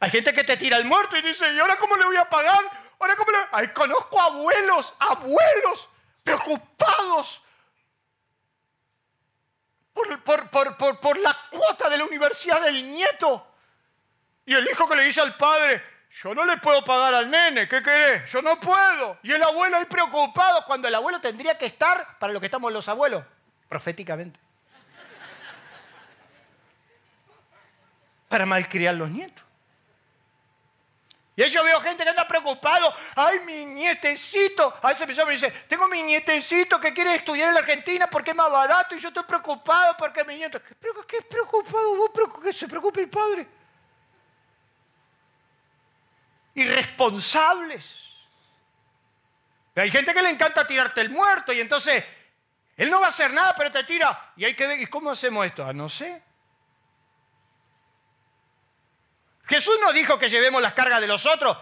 Hay 0.00 0.10
gente 0.10 0.34
que 0.34 0.42
te 0.42 0.56
tira 0.56 0.76
el 0.76 0.86
muerto 0.86 1.16
y 1.16 1.22
dice, 1.22 1.54
¿y 1.54 1.60
ahora 1.60 1.76
cómo 1.76 1.96
le 1.96 2.04
voy 2.04 2.16
a 2.16 2.28
pagar? 2.28 2.81
¿Ahora 3.02 3.16
cómo 3.16 3.32
le... 3.32 3.38
Ay, 3.50 3.68
conozco 3.68 4.20
abuelos, 4.20 4.94
abuelos 5.00 5.88
preocupados 6.22 7.42
por, 9.92 11.00
por 11.00 11.18
la 11.18 11.36
cuota 11.50 11.90
de 11.90 11.98
la 11.98 12.04
universidad 12.04 12.62
del 12.62 12.92
nieto. 12.92 13.44
Y 14.46 14.54
el 14.54 14.68
hijo 14.68 14.88
que 14.88 14.94
le 14.94 15.02
dice 15.02 15.20
al 15.20 15.36
padre, 15.36 15.82
yo 16.10 16.32
no 16.32 16.44
le 16.44 16.58
puedo 16.58 16.84
pagar 16.84 17.12
al 17.12 17.28
nene, 17.28 17.66
¿qué 17.66 17.82
querés? 17.82 18.30
Yo 18.30 18.40
no 18.40 18.60
puedo. 18.60 19.18
Y 19.24 19.32
el 19.32 19.42
abuelo 19.42 19.78
ahí 19.78 19.86
preocupado 19.86 20.64
cuando 20.64 20.86
el 20.86 20.94
abuelo 20.94 21.20
tendría 21.20 21.58
que 21.58 21.66
estar 21.66 22.18
para 22.20 22.32
lo 22.32 22.38
que 22.38 22.46
estamos 22.46 22.72
los 22.72 22.88
abuelos, 22.88 23.24
proféticamente. 23.68 24.38
Para 28.28 28.46
malcriar 28.46 28.94
los 28.94 29.10
nietos. 29.10 29.44
Y 31.46 31.50
yo 31.50 31.64
veo 31.64 31.80
gente 31.80 32.04
que 32.04 32.10
anda 32.10 32.26
preocupado. 32.26 32.94
Ay, 33.16 33.40
mi 33.40 33.64
nietecito. 33.64 34.74
A 34.82 34.88
veces 34.88 35.08
me 35.26 35.32
dice, 35.32 35.50
tengo 35.68 35.88
mi 35.88 36.02
nietecito 36.02 36.80
que 36.80 36.92
quiere 36.92 37.14
estudiar 37.14 37.48
en 37.48 37.54
la 37.54 37.60
Argentina 37.60 38.08
porque 38.08 38.30
es 38.30 38.36
más 38.36 38.50
barato 38.50 38.94
y 38.94 38.98
yo 39.00 39.08
estoy 39.08 39.24
preocupado 39.24 39.96
porque 39.96 40.24
mi 40.24 40.36
nieto... 40.36 40.60
¿Qué, 41.08 41.18
es 41.18 41.24
preocupado 41.24 41.96
vos? 41.96 42.10
Que 42.42 42.52
se 42.52 42.68
preocupe 42.68 43.00
el 43.00 43.08
padre 43.08 43.48
irresponsables. 46.54 47.84
hay 49.74 49.90
gente 49.90 50.12
que 50.12 50.22
le 50.22 50.30
encanta 50.30 50.66
tirarte 50.66 51.00
el 51.00 51.10
muerto 51.10 51.52
y 51.52 51.60
entonces 51.60 52.04
él 52.76 52.90
no 52.90 53.00
va 53.00 53.06
a 53.06 53.08
hacer 53.08 53.32
nada, 53.32 53.54
pero 53.56 53.70
te 53.70 53.84
tira. 53.84 54.32
Y 54.36 54.44
hay 54.44 54.54
que 54.54 54.66
ver, 54.66 54.80
¿y 54.80 54.86
cómo 54.86 55.10
hacemos 55.10 55.46
esto? 55.46 55.64
Ah, 55.64 55.72
no 55.72 55.88
sé. 55.88 56.22
Jesús 59.44 59.74
no 59.80 59.92
dijo 59.92 60.18
que 60.18 60.28
llevemos 60.28 60.62
las 60.62 60.72
cargas 60.72 61.00
de 61.00 61.06
los 61.06 61.26
otros. 61.26 61.56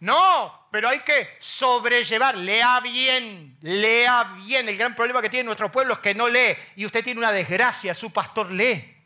No, 0.00 0.66
pero 0.70 0.88
hay 0.88 1.00
que 1.00 1.36
sobrellevar. 1.38 2.36
Lea 2.36 2.80
bien, 2.80 3.56
lea 3.60 4.34
bien. 4.44 4.68
El 4.68 4.76
gran 4.76 4.94
problema 4.94 5.22
que 5.22 5.30
tiene 5.30 5.44
nuestro 5.44 5.70
pueblo 5.70 5.94
es 5.94 6.00
que 6.00 6.14
no 6.14 6.28
lee. 6.28 6.56
Y 6.76 6.86
usted 6.86 7.04
tiene 7.04 7.20
una 7.20 7.32
desgracia, 7.32 7.94
su 7.94 8.12
pastor 8.12 8.50
lee. 8.50 8.96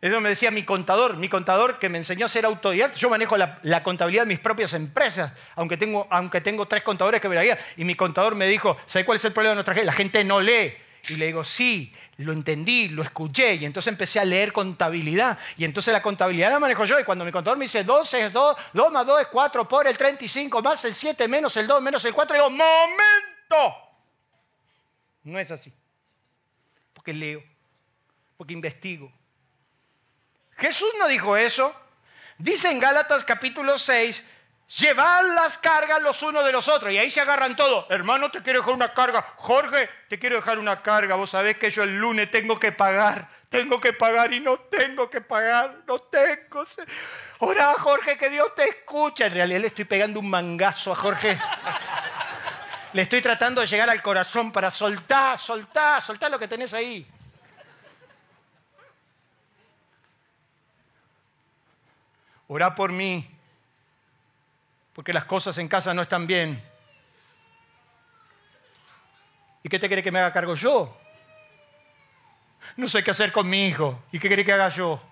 Eso 0.00 0.20
me 0.20 0.28
decía 0.28 0.50
mi 0.50 0.64
contador, 0.64 1.16
mi 1.16 1.30
contador 1.30 1.78
que 1.78 1.88
me 1.88 1.96
enseñó 1.96 2.26
a 2.26 2.28
ser 2.28 2.44
autodidacta. 2.44 2.98
Yo 2.98 3.08
manejo 3.08 3.38
la, 3.38 3.82
contabilidad 3.82 4.24
de 4.24 4.28
mis 4.28 4.38
propias 4.38 4.74
empresas, 4.74 5.32
aunque 5.56 5.78
tengo, 5.78 6.06
aunque 6.10 6.42
tengo 6.42 6.66
tres 6.66 6.82
contadores 6.82 7.22
que 7.22 7.28
me 7.30 7.34
la 7.34 7.42
guían. 7.42 7.58
Y 7.78 7.84
mi 7.84 7.94
contador 7.94 8.34
me 8.34 8.46
dijo, 8.46 8.76
¿sabe 8.84 9.06
cuál 9.06 9.16
es 9.16 9.24
el 9.24 9.32
problema 9.32 9.52
de 9.52 9.56
nuestra 9.56 9.74
gente? 9.74 9.86
La 9.86 9.92
gente 9.92 10.22
no 10.22 10.40
lee. 10.40 10.74
Y 11.08 11.16
le 11.16 11.26
digo, 11.26 11.44
sí, 11.44 11.92
lo 12.18 12.32
entendí, 12.32 12.88
lo 12.88 13.02
escuché. 13.02 13.54
Y 13.54 13.64
entonces 13.64 13.90
empecé 13.90 14.20
a 14.20 14.24
leer 14.24 14.52
contabilidad. 14.52 15.38
Y 15.56 15.64
entonces 15.64 15.92
la 15.92 16.02
contabilidad 16.02 16.50
la 16.50 16.58
manejo 16.58 16.84
yo. 16.84 16.98
Y 16.98 17.04
cuando 17.04 17.24
mi 17.24 17.32
contador 17.32 17.58
me 17.58 17.66
dice 17.66 17.84
12 17.84 18.26
es 18.26 18.32
2, 18.32 18.56
2 18.72 18.92
más 18.92 19.06
2 19.06 19.20
es 19.22 19.26
4 19.28 19.68
por 19.68 19.86
el 19.86 19.96
35 19.96 20.62
más 20.62 20.84
el 20.84 20.94
7 20.94 21.28
menos 21.28 21.56
el 21.56 21.66
2 21.66 21.82
menos 21.82 22.04
el 22.04 22.14
4, 22.14 22.34
digo, 22.34 22.50
¡momento! 22.50 23.76
No 25.24 25.38
es 25.38 25.50
así. 25.50 25.72
Porque 26.92 27.12
leo, 27.12 27.42
porque 28.36 28.52
investigo, 28.52 29.12
Jesús 30.56 30.88
no 30.98 31.08
dijo 31.08 31.36
eso. 31.36 31.74
Dice 32.38 32.70
en 32.70 32.80
Gálatas 32.80 33.24
capítulo 33.24 33.78
6, 33.78 34.22
llevad 34.68 35.34
las 35.34 35.58
cargas 35.58 36.02
los 36.02 36.22
unos 36.22 36.44
de 36.44 36.52
los 36.52 36.68
otros. 36.68 36.92
Y 36.92 36.98
ahí 36.98 37.10
se 37.10 37.20
agarran 37.20 37.56
todos. 37.56 37.86
Hermano, 37.90 38.30
te 38.30 38.42
quiero 38.42 38.60
dejar 38.60 38.74
una 38.74 38.92
carga. 38.92 39.22
Jorge, 39.36 39.88
te 40.08 40.18
quiero 40.18 40.36
dejar 40.36 40.58
una 40.58 40.82
carga. 40.82 41.14
Vos 41.14 41.30
sabés 41.30 41.58
que 41.58 41.70
yo 41.70 41.82
el 41.82 41.98
lunes 41.98 42.30
tengo 42.30 42.58
que 42.58 42.72
pagar. 42.72 43.28
Tengo 43.48 43.80
que 43.80 43.92
pagar 43.92 44.32
y 44.32 44.40
no 44.40 44.58
tengo 44.58 45.08
que 45.08 45.20
pagar. 45.20 45.82
No 45.86 46.00
tengo. 46.00 46.64
Ora, 47.38 47.74
Jorge, 47.78 48.18
que 48.18 48.30
Dios 48.30 48.54
te 48.54 48.68
escucha. 48.68 49.26
En 49.26 49.34
realidad 49.34 49.60
le 49.60 49.68
estoy 49.68 49.84
pegando 49.84 50.20
un 50.20 50.30
mangazo 50.30 50.92
a 50.92 50.96
Jorge. 50.96 51.38
le 52.92 53.02
estoy 53.02 53.20
tratando 53.20 53.60
de 53.60 53.66
llegar 53.66 53.90
al 53.90 54.02
corazón 54.02 54.52
para 54.52 54.70
soltar, 54.70 55.38
soltar, 55.38 56.02
soltar 56.02 56.30
lo 56.30 56.38
que 56.38 56.48
tenés 56.48 56.72
ahí. 56.74 57.06
Orá 62.46 62.74
por 62.74 62.92
mí, 62.92 63.33
porque 64.94 65.12
las 65.12 65.24
cosas 65.24 65.58
en 65.58 65.68
casa 65.68 65.92
no 65.92 66.02
están 66.02 66.26
bien. 66.26 66.62
¿Y 69.62 69.68
qué 69.68 69.78
te 69.78 69.88
quiere 69.88 70.02
que 70.02 70.12
me 70.12 70.20
haga 70.20 70.32
cargo 70.32 70.54
yo? 70.54 70.96
No 72.76 72.88
sé 72.88 73.02
qué 73.02 73.10
hacer 73.10 73.32
con 73.32 73.48
mi 73.48 73.66
hijo. 73.66 74.02
¿Y 74.12 74.18
qué 74.18 74.28
quiere 74.28 74.44
que 74.44 74.52
haga 74.52 74.68
yo? 74.68 75.02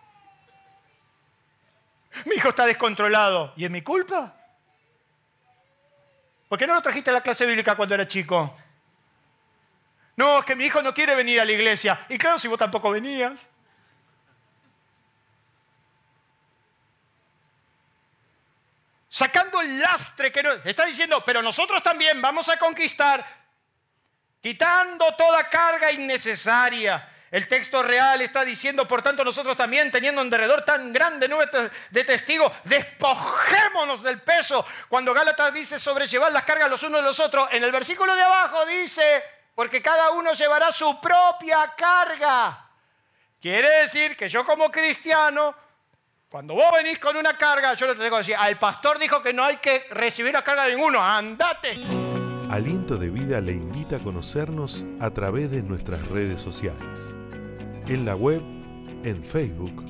Mi 2.26 2.36
hijo 2.36 2.50
está 2.50 2.66
descontrolado. 2.66 3.52
¿Y 3.56 3.64
es 3.64 3.70
mi 3.70 3.82
culpa? 3.82 4.34
¿Por 6.48 6.58
qué 6.58 6.66
no 6.66 6.74
lo 6.74 6.82
trajiste 6.82 7.10
a 7.10 7.14
la 7.14 7.22
clase 7.22 7.46
bíblica 7.46 7.74
cuando 7.74 7.94
era 7.94 8.06
chico? 8.06 8.54
No, 10.16 10.40
es 10.40 10.44
que 10.44 10.54
mi 10.54 10.64
hijo 10.64 10.82
no 10.82 10.92
quiere 10.92 11.14
venir 11.14 11.40
a 11.40 11.44
la 11.44 11.52
iglesia. 11.52 12.04
Y 12.08 12.18
claro, 12.18 12.38
si 12.38 12.46
vos 12.46 12.58
tampoco 12.58 12.90
venías. 12.90 13.48
Sacando 19.12 19.60
el 19.60 19.78
lastre 19.78 20.32
que 20.32 20.42
nos 20.42 20.64
está 20.64 20.86
diciendo, 20.86 21.22
pero 21.22 21.42
nosotros 21.42 21.82
también 21.82 22.22
vamos 22.22 22.48
a 22.48 22.56
conquistar, 22.56 23.22
quitando 24.40 25.14
toda 25.16 25.50
carga 25.50 25.92
innecesaria. 25.92 27.10
El 27.30 27.46
texto 27.46 27.82
real 27.82 28.22
está 28.22 28.42
diciendo, 28.42 28.88
por 28.88 29.02
tanto, 29.02 29.22
nosotros 29.22 29.54
también, 29.54 29.90
teniendo 29.90 30.22
un 30.22 30.30
derredor 30.30 30.64
tan 30.64 30.94
grande 30.94 31.28
de 31.90 32.04
testigos, 32.04 32.50
despojémonos 32.64 34.02
del 34.02 34.22
peso. 34.22 34.64
Cuando 34.88 35.12
Gálatas 35.12 35.52
dice 35.52 35.78
sobrellevar 35.78 36.32
las 36.32 36.44
cargas 36.44 36.70
los 36.70 36.82
unos 36.82 37.00
de 37.00 37.06
los 37.06 37.20
otros, 37.20 37.48
en 37.52 37.62
el 37.62 37.70
versículo 37.70 38.14
de 38.14 38.22
abajo 38.22 38.64
dice, 38.64 39.22
porque 39.54 39.82
cada 39.82 40.10
uno 40.12 40.32
llevará 40.32 40.72
su 40.72 40.98
propia 41.02 41.74
carga. 41.76 42.66
Quiere 43.40 43.68
decir 43.82 44.16
que 44.16 44.28
yo 44.28 44.44
como 44.46 44.70
cristiano 44.70 45.54
cuando 46.32 46.54
vos 46.54 46.64
venís 46.74 46.98
con 46.98 47.14
una 47.14 47.36
carga, 47.36 47.74
yo 47.74 47.86
te 47.88 47.94
tengo 47.94 48.12
que 48.12 48.16
decir, 48.16 48.36
al 48.38 48.58
pastor 48.58 48.98
dijo 48.98 49.22
que 49.22 49.34
no 49.34 49.44
hay 49.44 49.58
que 49.58 49.82
recibir 49.90 50.32
la 50.32 50.42
carga 50.42 50.64
de 50.64 50.74
ninguno, 50.74 50.98
andate. 50.98 51.82
Aliento 52.48 52.96
de 52.96 53.10
Vida 53.10 53.38
le 53.42 53.52
invita 53.52 53.96
a 53.96 53.98
conocernos 53.98 54.86
a 54.98 55.10
través 55.10 55.50
de 55.50 55.62
nuestras 55.62 56.06
redes 56.08 56.40
sociales. 56.40 57.00
En 57.86 58.06
la 58.06 58.16
web, 58.16 58.40
en 59.04 59.22
Facebook, 59.22 59.84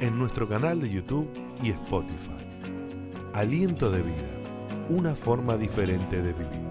en 0.00 0.18
nuestro 0.18 0.48
canal 0.48 0.80
de 0.80 0.90
YouTube 0.90 1.30
y 1.62 1.70
Spotify. 1.70 2.44
Aliento 3.32 3.88
de 3.88 4.02
Vida, 4.02 4.88
una 4.88 5.14
forma 5.14 5.56
diferente 5.56 6.20
de 6.20 6.32
vivir. 6.32 6.64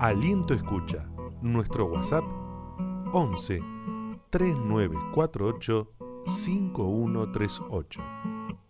Aliento 0.00 0.52
Escucha, 0.52 1.06
nuestro 1.42 1.86
WhatsApp 1.86 2.24
11 3.12 3.60
3948 4.30 5.95
5138 6.26 8.00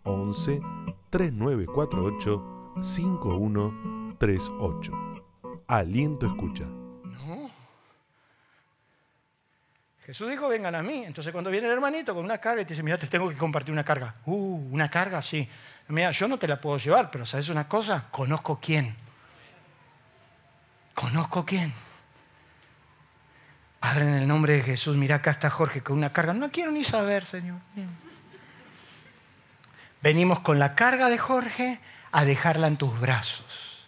11 0.03 0.61
3948 1.09 2.57
5138. 2.81 4.91
Aliento 5.67 6.27
escucha. 6.27 6.63
No. 6.63 7.51
Jesús 10.05 10.29
dijo, 10.29 10.47
vengan 10.47 10.75
a 10.75 10.83
mí. 10.83 11.03
Entonces 11.03 11.33
cuando 11.33 11.49
viene 11.49 11.67
el 11.67 11.73
hermanito 11.73 12.13
con 12.13 12.23
una 12.23 12.37
carga 12.37 12.61
y 12.61 12.65
te 12.65 12.73
dice, 12.73 12.83
mira, 12.83 12.97
te 12.97 13.07
tengo 13.07 13.29
que 13.29 13.35
compartir 13.35 13.73
una 13.73 13.83
carga. 13.83 14.15
Uh, 14.25 14.69
una 14.71 14.89
carga, 14.89 15.21
sí. 15.21 15.47
Mira, 15.89 16.11
yo 16.11 16.27
no 16.27 16.37
te 16.37 16.47
la 16.47 16.61
puedo 16.61 16.77
llevar, 16.77 17.11
pero 17.11 17.25
¿sabes 17.25 17.49
una 17.49 17.67
cosa? 17.67 18.07
Conozco 18.11 18.59
quién. 18.61 18.95
Conozco 20.93 21.45
quién. 21.45 21.73
Padre, 23.87 24.05
en 24.05 24.13
el 24.15 24.27
nombre 24.27 24.51
de 24.51 24.63
Jesús, 24.63 24.97
mira 24.97 25.15
acá 25.15 25.31
está 25.31 25.49
Jorge 25.49 25.81
con 25.81 25.97
una 25.97 26.11
carga. 26.11 26.33
No 26.33 26.51
quiero 26.51 26.71
ni 26.71 26.83
saber, 26.83 27.23
Señor. 27.23 27.55
Venimos 30.01 30.41
con 30.41 30.59
la 30.59 30.75
carga 30.75 31.07
de 31.07 31.17
Jorge 31.17 31.79
a 32.11 32.25
dejarla 32.25 32.67
en 32.67 32.75
tus 32.75 32.99
brazos. 32.99 33.85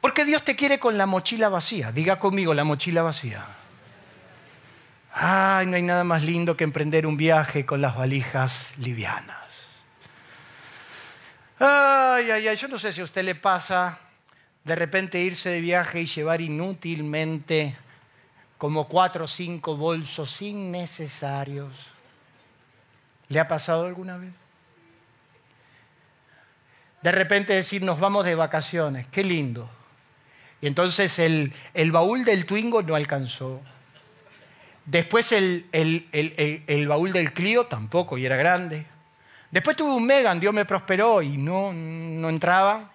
Porque 0.00 0.24
Dios 0.24 0.42
te 0.42 0.56
quiere 0.56 0.78
con 0.78 0.96
la 0.96 1.04
mochila 1.04 1.50
vacía. 1.50 1.92
Diga 1.92 2.18
conmigo, 2.18 2.54
la 2.54 2.64
mochila 2.64 3.02
vacía. 3.02 3.44
Ay, 5.12 5.66
no 5.66 5.76
hay 5.76 5.82
nada 5.82 6.04
más 6.04 6.22
lindo 6.22 6.56
que 6.56 6.64
emprender 6.64 7.06
un 7.06 7.18
viaje 7.18 7.66
con 7.66 7.82
las 7.82 7.94
valijas 7.94 8.72
livianas. 8.78 9.36
Ay, 11.58 12.30
ay, 12.30 12.48
ay, 12.48 12.56
yo 12.56 12.68
no 12.68 12.78
sé 12.78 12.90
si 12.90 13.02
a 13.02 13.04
usted 13.04 13.22
le 13.22 13.34
pasa 13.34 13.98
de 14.64 14.74
repente 14.76 15.20
irse 15.20 15.50
de 15.50 15.60
viaje 15.60 16.02
y 16.02 16.06
llevar 16.06 16.40
inútilmente 16.40 17.76
como 18.58 18.88
cuatro 18.88 19.24
o 19.24 19.28
cinco 19.28 19.76
bolsos 19.76 20.42
innecesarios. 20.42 21.72
¿Le 23.28 23.40
ha 23.40 23.48
pasado 23.48 23.86
alguna 23.86 24.18
vez? 24.18 24.34
De 27.02 27.12
repente 27.12 27.54
decir, 27.54 27.82
nos 27.82 27.98
vamos 27.98 28.24
de 28.26 28.34
vacaciones, 28.34 29.06
qué 29.06 29.24
lindo. 29.24 29.70
Y 30.60 30.66
entonces 30.66 31.18
el, 31.18 31.54
el 31.72 31.90
baúl 31.90 32.24
del 32.24 32.44
Twingo 32.44 32.82
no 32.82 32.94
alcanzó. 32.94 33.62
Después 34.84 35.32
el, 35.32 35.66
el, 35.72 36.88
baúl 36.88 37.12
del 37.12 37.32
Clio 37.32 37.64
tampoco, 37.66 38.18
y 38.18 38.26
era 38.26 38.36
grande. 38.36 38.86
Después 39.50 39.76
tuve 39.76 39.94
un 39.94 40.04
Megan, 40.04 40.40
Dios 40.40 40.52
me 40.52 40.64
prosperó 40.64 41.22
y 41.22 41.36
no, 41.36 41.72
no 41.72 42.28
entraba. 42.28 42.90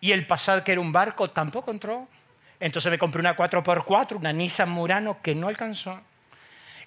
Y 0.00 0.12
el 0.12 0.26
Passat, 0.26 0.64
que 0.64 0.72
era 0.72 0.80
un 0.80 0.92
barco, 0.92 1.30
tampoco 1.30 1.70
entró. 1.70 2.08
Entonces 2.58 2.90
me 2.90 2.98
compré 2.98 3.20
una 3.20 3.36
4x4, 3.36 4.16
una 4.16 4.32
Nissan 4.32 4.70
Murano, 4.70 5.18
que 5.22 5.34
no 5.34 5.48
alcanzó. 5.48 6.00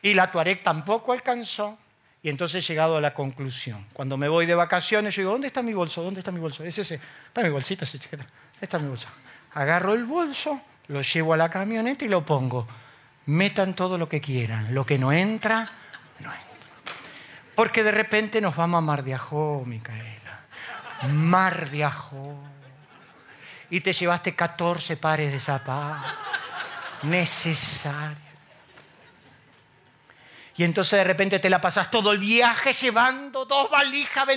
Y 0.02 0.13
la 0.13 0.32
Tuareg 0.32 0.63
tampoco 0.63 1.13
alcanzó. 1.13 1.78
Y 2.21 2.30
entonces 2.30 2.63
he 2.63 2.67
llegado 2.71 2.97
a 2.97 3.02
la 3.02 3.13
conclusión. 3.13 3.86
Cuando 3.93 4.17
me 4.17 4.30
voy 4.30 4.45
de 4.45 4.56
vacaciones, 4.56 5.15
yo 5.15 5.21
digo, 5.21 5.32
¿dónde 5.32 5.47
está 5.47 5.62
mi 5.62 5.73
bolso? 5.73 6.02
¿Dónde 6.02 6.21
está 6.21 6.32
mi 6.32 6.39
bolso? 6.39 6.63
Es 6.63 6.78
ese. 6.78 6.99
Está 7.28 7.41
mi 7.41 7.49
bolsita, 7.49 7.84
ese 7.84 7.99
Está 8.62 8.80
mi 8.80 8.88
bolso. 8.88 9.08
Agarro 9.54 9.93
el 9.93 10.06
bolso, 10.06 10.62
lo 10.88 11.02
llevo 11.02 11.34
a 11.34 11.38
la 11.38 11.49
camioneta 11.49 12.06
y 12.06 12.08
lo 12.08 12.26
pongo. 12.26 12.67
Metan 13.26 13.73
todo 13.73 13.97
lo 13.97 14.08
que 14.08 14.21
quieran. 14.21 14.73
Lo 14.73 14.86
que 14.86 14.97
no 14.97 15.12
entra, 15.12 15.69
no 16.19 16.30
entra. 16.30 16.93
Porque 17.56 17.84
de 17.84 17.91
repente 17.91 18.41
nos 18.41 18.56
vamos 18.56 18.78
a 18.78 18.82
Mar 18.82 19.04
de 19.04 19.13
Ajó, 19.15 19.63
Micaela. 19.65 20.45
Mar 21.10 21.69
de. 21.71 21.84
Y 23.73 23.81
te 23.81 23.91
llevaste 23.91 24.36
14 24.36 24.97
pares 24.97 25.31
de 25.31 25.39
zapatos. 25.39 26.13
Necesario. 27.01 28.17
Y 30.55 30.63
entonces 30.63 30.99
de 30.99 31.03
repente 31.03 31.39
te 31.39 31.49
la 31.49 31.59
pasas 31.59 31.89
todo 31.89 32.12
el 32.12 32.19
viaje 32.19 32.71
llevando 32.71 33.45
dos 33.45 33.71
valijas, 33.71 34.27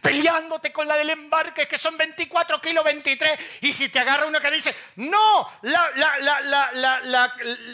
peleándote 0.00 0.72
con 0.72 0.88
la 0.88 0.96
del 0.96 1.10
embarque, 1.10 1.68
que 1.68 1.76
son 1.76 1.98
24 1.98 2.58
kilos 2.62 2.82
23. 2.82 3.38
Y 3.60 3.74
si 3.74 3.90
te 3.90 3.98
agarra 3.98 4.24
uno 4.24 4.40
que 4.40 4.50
dice, 4.50 4.74
no, 4.96 5.46
la, 5.60 5.90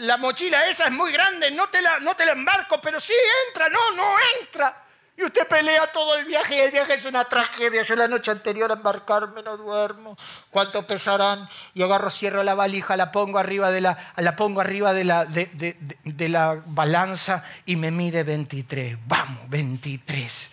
la, 0.01 0.17
mochila 0.17 0.67
esa 0.67 0.87
es 0.87 0.91
muy 0.91 1.13
grande, 1.13 1.53
no 1.53 1.69
te, 1.69 1.81
la, 1.81 2.01
no 2.01 2.17
te 2.17 2.27
la 2.27 2.33
embarco, 2.33 2.81
pero 2.83 2.99
sí 2.99 3.15
entra, 3.47 3.69
no, 3.69 3.93
no 3.93 4.17
entra. 4.41 4.82
Y 5.17 5.25
usted 5.25 5.47
pelea 5.47 5.93
todo 5.93 6.17
el 6.17 6.25
viaje 6.25 6.57
y 6.57 6.61
el 6.61 6.71
viaje 6.71 6.95
es 6.95 7.05
una 7.05 7.25
tragedia. 7.25 7.83
Yo 7.83 7.95
la 7.95 8.09
noche 8.09 8.31
anterior 8.31 8.71
a 8.71 8.75
embarcarme 8.75 9.43
no 9.43 9.59
duermo. 9.59 10.17
¿Cuánto 10.51 10.87
pesarán? 10.87 11.49
Y 11.75 11.83
agarro, 11.83 12.11
cierro 12.11 12.43
la 12.43 12.55
valija, 12.55 12.97
la 12.97 13.13
pongo 13.13 13.39
arriba 13.39 13.71
de 13.71 13.83
la, 13.83 14.13
la, 14.17 14.37
pongo 14.37 14.63
arriba 14.63 14.95
de 14.95 15.05
la, 15.05 15.27
de, 15.27 16.29
la 16.29 16.63
balanza 16.65 17.45
y 17.67 17.77
me 17.77 17.91
mide 17.91 18.23
23. 18.23 18.97
Vamos, 19.07 19.51
23. 19.51 20.51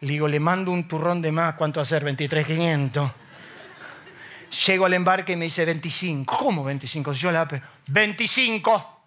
Le 0.00 0.12
digo, 0.12 0.26
le 0.26 0.40
mando 0.40 0.70
un 0.70 0.88
turrón 0.88 1.20
de 1.20 1.30
más. 1.30 1.56
¿Cuánto 1.56 1.80
hacer? 1.80 2.02
23,500. 2.02 3.10
Llego 4.66 4.86
al 4.86 4.94
embarque 4.94 5.32
y 5.32 5.36
me 5.36 5.44
dice 5.44 5.66
25. 5.66 6.38
¿Cómo 6.38 6.64
25? 6.64 7.12
Yo 7.12 7.30
la... 7.30 7.46
25. 7.86 8.99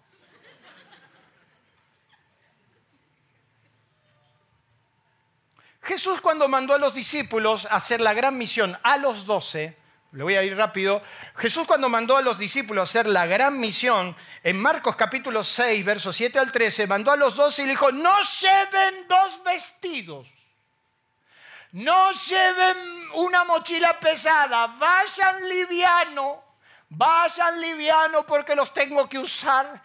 Jesús 5.84 6.20
cuando 6.20 6.48
mandó 6.48 6.74
a 6.74 6.78
los 6.78 6.94
discípulos 6.94 7.66
a 7.66 7.76
hacer 7.76 8.00
la 8.00 8.14
gran 8.14 8.38
misión, 8.38 8.78
a 8.82 8.96
los 8.96 9.26
doce, 9.26 9.76
le 10.12 10.22
voy 10.22 10.34
a 10.36 10.42
ir 10.42 10.56
rápido, 10.56 11.02
Jesús 11.36 11.66
cuando 11.66 11.88
mandó 11.88 12.16
a 12.16 12.22
los 12.22 12.38
discípulos 12.38 12.80
a 12.80 12.90
hacer 12.90 13.06
la 13.06 13.26
gran 13.26 13.58
misión, 13.58 14.16
en 14.42 14.60
Marcos 14.60 14.96
capítulo 14.96 15.44
6, 15.44 15.84
versos 15.84 16.16
7 16.16 16.38
al 16.38 16.52
13, 16.52 16.86
mandó 16.86 17.10
a 17.10 17.16
los 17.16 17.36
doce 17.36 17.62
y 17.62 17.66
le 17.66 17.72
dijo, 17.72 17.92
no 17.92 18.14
lleven 18.40 19.08
dos 19.08 19.42
vestidos, 19.44 20.26
no 21.72 22.12
lleven 22.12 22.76
una 23.14 23.44
mochila 23.44 23.98
pesada, 24.00 24.68
vayan 24.68 25.48
liviano, 25.48 26.44
vayan 26.88 27.60
liviano 27.60 28.24
porque 28.24 28.54
los 28.54 28.72
tengo 28.72 29.06
que 29.08 29.18
usar. 29.18 29.82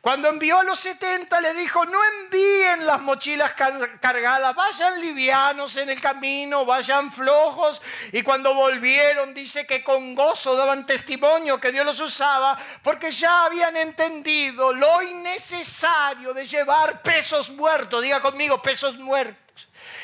Cuando 0.00 0.30
envió 0.30 0.58
a 0.58 0.64
los 0.64 0.78
70 0.78 1.38
le 1.42 1.52
dijo, 1.52 1.84
no 1.84 1.98
envíen 2.22 2.86
las 2.86 3.02
mochilas 3.02 3.52
cargadas, 3.52 4.54
vayan 4.56 4.98
livianos 4.98 5.76
en 5.76 5.90
el 5.90 6.00
camino, 6.00 6.64
vayan 6.64 7.12
flojos. 7.12 7.82
Y 8.12 8.22
cuando 8.22 8.54
volvieron 8.54 9.34
dice 9.34 9.66
que 9.66 9.84
con 9.84 10.14
gozo 10.14 10.56
daban 10.56 10.86
testimonio 10.86 11.60
que 11.60 11.70
Dios 11.70 11.84
los 11.84 12.00
usaba 12.00 12.56
porque 12.82 13.10
ya 13.10 13.44
habían 13.44 13.76
entendido 13.76 14.72
lo 14.72 15.02
innecesario 15.02 16.32
de 16.32 16.46
llevar 16.46 17.02
pesos 17.02 17.50
muertos. 17.50 18.02
Diga 18.02 18.22
conmigo, 18.22 18.62
pesos 18.62 18.96
muertos. 18.96 19.39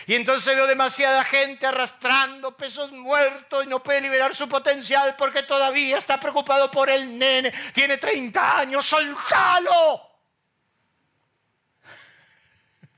Y 0.07 0.15
entonces 0.15 0.55
veo 0.55 0.69
demasiada 0.69 1.25
gente 1.25 1.67
arrastrando 1.67 2.57
pesos 2.57 2.93
muertos 2.93 3.65
y 3.65 3.69
no 3.69 3.83
puede 3.83 4.01
liberar 4.01 4.33
su 4.37 4.49
potencial 4.49 5.17
porque 5.17 5.43
todavía 5.43 5.99
está 5.99 6.21
preocupado 6.21 6.71
por 6.71 6.89
el 6.89 7.19
nene. 7.19 7.53
Tiene 7.75 7.99
30 7.99 8.59
años, 8.61 8.87
soltalo. 8.87 10.01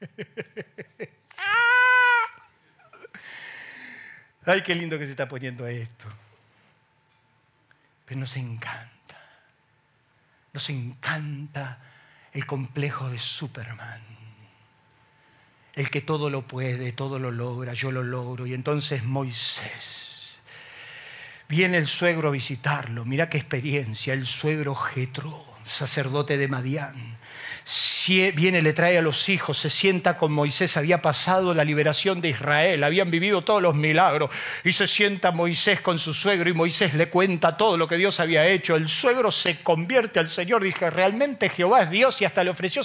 Ay, 4.44 4.62
qué 4.62 4.74
lindo 4.74 4.98
que 4.98 5.06
se 5.06 5.12
está 5.12 5.26
poniendo 5.26 5.66
esto. 5.66 6.04
Pero 8.04 8.20
nos 8.20 8.36
encanta. 8.36 9.18
Nos 10.52 10.68
encanta 10.68 11.78
el 12.34 12.44
complejo 12.44 13.08
de 13.08 13.18
Superman 13.18 14.17
el 15.78 15.90
que 15.90 16.00
todo 16.00 16.28
lo 16.28 16.42
puede, 16.42 16.90
todo 16.90 17.20
lo 17.20 17.30
logra, 17.30 17.72
yo 17.72 17.92
lo 17.92 18.02
logro. 18.02 18.46
Y 18.46 18.52
entonces 18.52 19.04
Moisés, 19.04 20.34
viene 21.48 21.78
el 21.78 21.86
suegro 21.86 22.28
a 22.28 22.32
visitarlo, 22.32 23.04
mira 23.04 23.30
qué 23.30 23.38
experiencia, 23.38 24.12
el 24.12 24.26
suegro 24.26 24.74
Jetro, 24.74 25.44
sacerdote 25.64 26.36
de 26.36 26.48
Madián 26.48 27.17
viene, 28.34 28.62
le 28.62 28.72
trae 28.72 28.96
a 28.96 29.02
los 29.02 29.28
hijos, 29.28 29.58
se 29.58 29.68
sienta 29.68 30.16
con 30.16 30.32
Moisés, 30.32 30.76
había 30.78 31.02
pasado 31.02 31.52
la 31.52 31.64
liberación 31.64 32.20
de 32.22 32.30
Israel, 32.30 32.82
habían 32.82 33.10
vivido 33.10 33.42
todos 33.42 33.60
los 33.60 33.74
milagros, 33.74 34.30
y 34.64 34.72
se 34.72 34.86
sienta 34.86 35.32
Moisés 35.32 35.80
con 35.80 35.98
su 35.98 36.14
suegro 36.14 36.48
y 36.48 36.54
Moisés 36.54 36.94
le 36.94 37.10
cuenta 37.10 37.56
todo 37.56 37.76
lo 37.76 37.86
que 37.86 37.96
Dios 37.96 38.20
había 38.20 38.46
hecho. 38.46 38.76
El 38.76 38.88
suegro 38.88 39.30
se 39.30 39.62
convierte 39.62 40.18
al 40.18 40.28
Señor, 40.28 40.62
dije, 40.62 40.88
realmente 40.88 41.50
Jehová 41.50 41.82
es 41.82 41.90
Dios 41.90 42.20
y 42.22 42.24
hasta 42.24 42.42
le 42.42 42.50
ofreció 42.50 42.82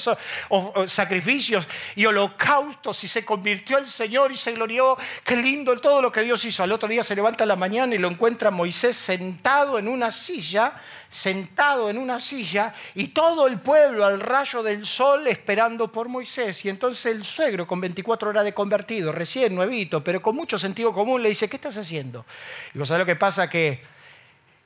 sacrificios 0.87 1.67
y 1.95 2.05
holocaustos 2.05 3.03
y 3.03 3.07
se 3.07 3.23
convirtió 3.23 3.77
al 3.77 3.87
Señor 3.87 4.31
y 4.31 4.35
se 4.35 4.51
glorió. 4.51 4.97
Qué 5.23 5.37
lindo 5.37 5.79
todo 5.79 6.01
lo 6.01 6.11
que 6.11 6.21
Dios 6.21 6.43
hizo. 6.43 6.63
Al 6.63 6.71
otro 6.71 6.89
día 6.89 7.03
se 7.03 7.15
levanta 7.15 7.45
la 7.45 7.55
mañana 7.55 7.95
y 7.95 7.97
lo 7.97 8.09
encuentra 8.09 8.51
Moisés 8.51 8.97
sentado 8.97 9.79
en 9.79 9.87
una 9.87 10.11
silla 10.11 10.73
sentado 11.13 11.91
en 11.91 11.99
una 11.99 12.19
silla 12.19 12.73
y 12.95 13.09
todo 13.09 13.45
el 13.45 13.59
pueblo 13.59 14.03
al 14.03 14.19
rayo 14.19 14.63
del 14.63 14.83
sol 14.83 15.27
esperando 15.27 15.91
por 15.91 16.09
Moisés. 16.09 16.65
Y 16.65 16.69
entonces 16.69 17.05
el 17.05 17.23
suegro, 17.23 17.67
con 17.67 17.79
24 17.79 18.29
horas 18.29 18.43
de 18.43 18.53
convertido, 18.53 19.11
recién 19.11 19.53
nuevito, 19.53 20.03
pero 20.03 20.21
con 20.23 20.35
mucho 20.35 20.57
sentido 20.57 20.91
común, 20.91 21.21
le 21.21 21.29
dice, 21.29 21.47
¿qué 21.47 21.57
estás 21.57 21.77
haciendo? 21.77 22.25
Y 22.71 22.73
digo, 22.73 22.85
¿sabes 22.87 23.01
lo 23.01 23.05
que 23.05 23.15
pasa? 23.15 23.47
Que 23.47 23.81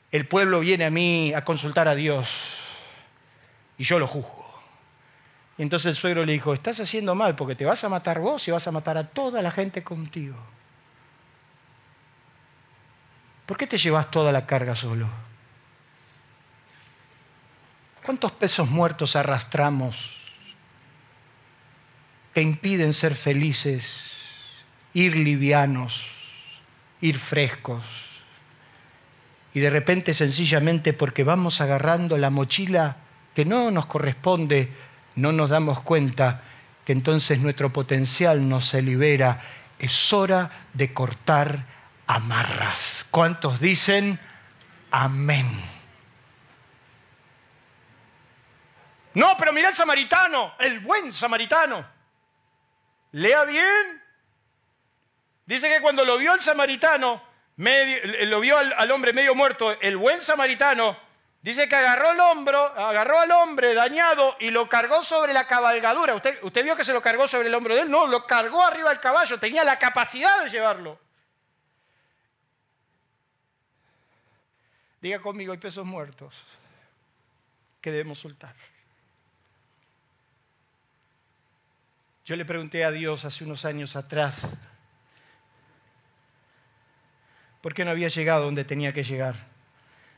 el 0.09 0.25
pueblo 0.25 0.61
viene 0.61 0.85
a 0.85 0.89
mí 0.89 1.33
a 1.35 1.43
consultar 1.43 1.89
a 1.89 1.95
Dios 1.95 2.61
y 3.77 3.83
yo 3.83 3.99
lo 3.99 4.07
juzgo. 4.07 4.45
Y 5.57 5.63
entonces 5.63 5.87
el 5.87 5.95
suegro 5.95 6.23
le 6.23 6.31
dijo, 6.31 6.53
estás 6.53 6.79
haciendo 6.79 7.13
mal 7.13 7.35
porque 7.35 7.55
te 7.55 7.65
vas 7.65 7.83
a 7.83 7.89
matar 7.89 8.19
vos 8.19 8.47
y 8.47 8.51
vas 8.51 8.65
a 8.67 8.71
matar 8.71 8.97
a 8.97 9.07
toda 9.09 9.41
la 9.41 9.51
gente 9.51 9.83
contigo. 9.83 10.37
¿Por 13.45 13.57
qué 13.57 13.67
te 13.67 13.77
llevas 13.77 14.09
toda 14.11 14.31
la 14.31 14.45
carga 14.45 14.75
solo? 14.75 15.09
¿Cuántos 18.07 18.31
pesos 18.31 18.69
muertos 18.69 19.17
arrastramos 19.17 20.11
que 22.33 22.41
impiden 22.41 22.93
ser 22.93 23.15
felices, 23.15 23.85
ir 24.93 25.17
livianos, 25.17 26.05
ir 27.01 27.19
frescos? 27.19 27.83
Y 29.53 29.59
de 29.59 29.69
repente 29.69 30.13
sencillamente 30.13 30.93
porque 30.93 31.25
vamos 31.25 31.59
agarrando 31.59 32.17
la 32.17 32.29
mochila 32.29 32.95
que 33.35 33.43
no 33.43 33.71
nos 33.71 33.87
corresponde, 33.87 34.71
no 35.17 35.33
nos 35.33 35.49
damos 35.49 35.81
cuenta 35.81 36.43
que 36.85 36.93
entonces 36.93 37.39
nuestro 37.39 37.73
potencial 37.73 38.47
no 38.47 38.61
se 38.61 38.81
libera. 38.81 39.41
Es 39.79 40.13
hora 40.13 40.67
de 40.73 40.93
cortar 40.93 41.65
amarras. 42.07 43.05
¿Cuántos 43.11 43.59
dicen 43.59 44.17
amén? 44.91 45.76
No, 49.17 49.35
pero 49.35 49.51
mira 49.51 49.69
el 49.69 49.73
samaritano, 49.73 50.53
el 50.59 50.79
buen 50.79 51.11
samaritano. 51.11 51.83
Lea 53.13 53.45
bien. 53.45 54.03
Dice 55.43 55.67
que 55.69 55.81
cuando 55.81 56.05
lo 56.05 56.19
vio 56.19 56.35
el 56.35 56.39
samaritano, 56.39 57.23
lo 57.55 58.39
vio 58.39 58.59
al, 58.59 58.91
hombre 58.91 59.13
medio 59.13 59.33
muerto, 59.33 59.75
el 59.81 59.97
buen 59.97 60.21
samaritano, 60.21 60.95
dice 61.41 61.67
que 61.67 61.75
agarró 61.75 62.11
el 62.11 62.19
hombro, 62.19 62.59
agarró 62.59 63.19
al 63.19 63.31
hombre 63.31 63.73
dañado 63.73 64.35
y 64.39 64.51
lo 64.51 64.69
cargó 64.69 65.01
sobre 65.01 65.33
la 65.33 65.47
cabalgadura. 65.47 66.13
¿Usted, 66.13 66.37
¿Usted 66.43 66.63
vio 66.63 66.75
que 66.75 66.83
se 66.83 66.93
lo 66.93 67.01
cargó 67.01 67.27
sobre 67.27 67.47
el 67.47 67.55
hombro 67.55 67.73
de 67.73 67.81
él? 67.81 67.89
No, 67.89 68.05
lo 68.05 68.27
cargó 68.27 68.63
arriba 68.63 68.89
del 68.89 68.99
caballo, 68.99 69.39
tenía 69.39 69.63
la 69.63 69.79
capacidad 69.79 70.43
de 70.43 70.51
llevarlo. 70.51 70.99
Diga 75.01 75.19
conmigo, 75.19 75.53
hay 75.53 75.57
pesos 75.57 75.87
muertos 75.87 76.35
que 77.81 77.89
debemos 77.89 78.19
soltar. 78.19 78.53
Yo 82.27 82.35
le 82.35 82.43
pregunté 82.43 82.83
a 82.83 82.91
Dios 82.91 83.23
hace 83.23 83.45
unos 83.45 83.63
años 83.63 83.95
atrás 83.95 84.35
por 87.61 87.73
qué 87.73 87.85
no 87.85 87.91
había 87.91 88.09
llegado 88.09 88.43
donde 88.43 88.65
tenía 88.65 88.91
que 88.91 89.05
llegar, 89.05 89.35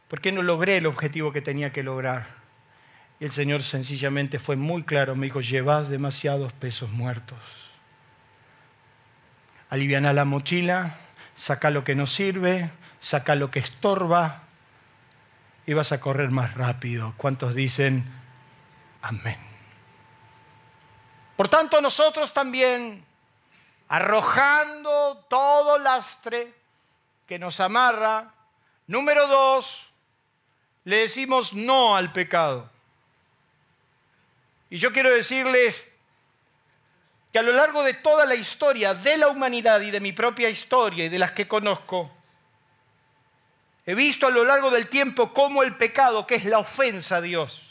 por 0.07 0.19
qué 0.19 0.31
no 0.31 0.41
logré 0.41 0.77
el 0.77 0.87
objetivo 0.87 1.31
que 1.31 1.41
tenía 1.41 1.71
que 1.71 1.83
lograr. 1.83 2.25
Y 3.19 3.25
el 3.25 3.31
Señor 3.31 3.61
sencillamente 3.61 4.39
fue 4.39 4.55
muy 4.55 4.81
claro, 4.81 5.15
me 5.15 5.27
dijo, 5.27 5.41
llevas 5.41 5.87
demasiados 5.87 6.51
pesos 6.51 6.89
muertos. 6.89 7.37
Aliviana 9.69 10.11
la 10.11 10.25
mochila, 10.25 10.97
saca 11.35 11.69
lo 11.69 11.83
que 11.83 11.93
no 11.93 12.07
sirve, 12.07 12.71
saca 12.99 13.35
lo 13.35 13.51
que 13.51 13.59
estorba 13.59 14.45
y 15.67 15.73
vas 15.73 15.91
a 15.91 15.99
correr 15.99 16.31
más 16.31 16.55
rápido. 16.55 17.13
¿Cuántos 17.17 17.53
dicen 17.53 18.03
amén? 19.03 19.48
Por 21.39 21.47
tanto, 21.47 21.79
nosotros 21.79 22.33
también, 22.33 23.01
arrojando 23.87 25.25
todo 25.29 25.77
lastre 25.79 26.53
que 27.25 27.39
nos 27.39 27.61
amarra, 27.61 28.33
número 28.87 29.25
dos, 29.25 29.89
le 30.83 30.97
decimos 30.97 31.53
no 31.53 31.95
al 31.95 32.11
pecado. 32.11 32.69
Y 34.69 34.79
yo 34.79 34.91
quiero 34.91 35.11
decirles 35.11 35.87
que 37.31 37.39
a 37.39 37.43
lo 37.43 37.53
largo 37.53 37.83
de 37.83 37.93
toda 37.93 38.25
la 38.25 38.35
historia 38.35 38.93
de 38.93 39.15
la 39.15 39.29
humanidad 39.29 39.79
y 39.79 39.91
de 39.91 40.01
mi 40.01 40.11
propia 40.11 40.49
historia 40.49 41.05
y 41.05 41.09
de 41.09 41.19
las 41.19 41.31
que 41.31 41.47
conozco, 41.47 42.11
he 43.85 43.95
visto 43.95 44.27
a 44.27 44.29
lo 44.29 44.43
largo 44.43 44.71
del 44.71 44.89
tiempo 44.89 45.33
cómo 45.33 45.63
el 45.63 45.77
pecado, 45.77 46.27
que 46.27 46.35
es 46.35 46.43
la 46.43 46.59
ofensa 46.59 47.15
a 47.15 47.21
Dios, 47.21 47.68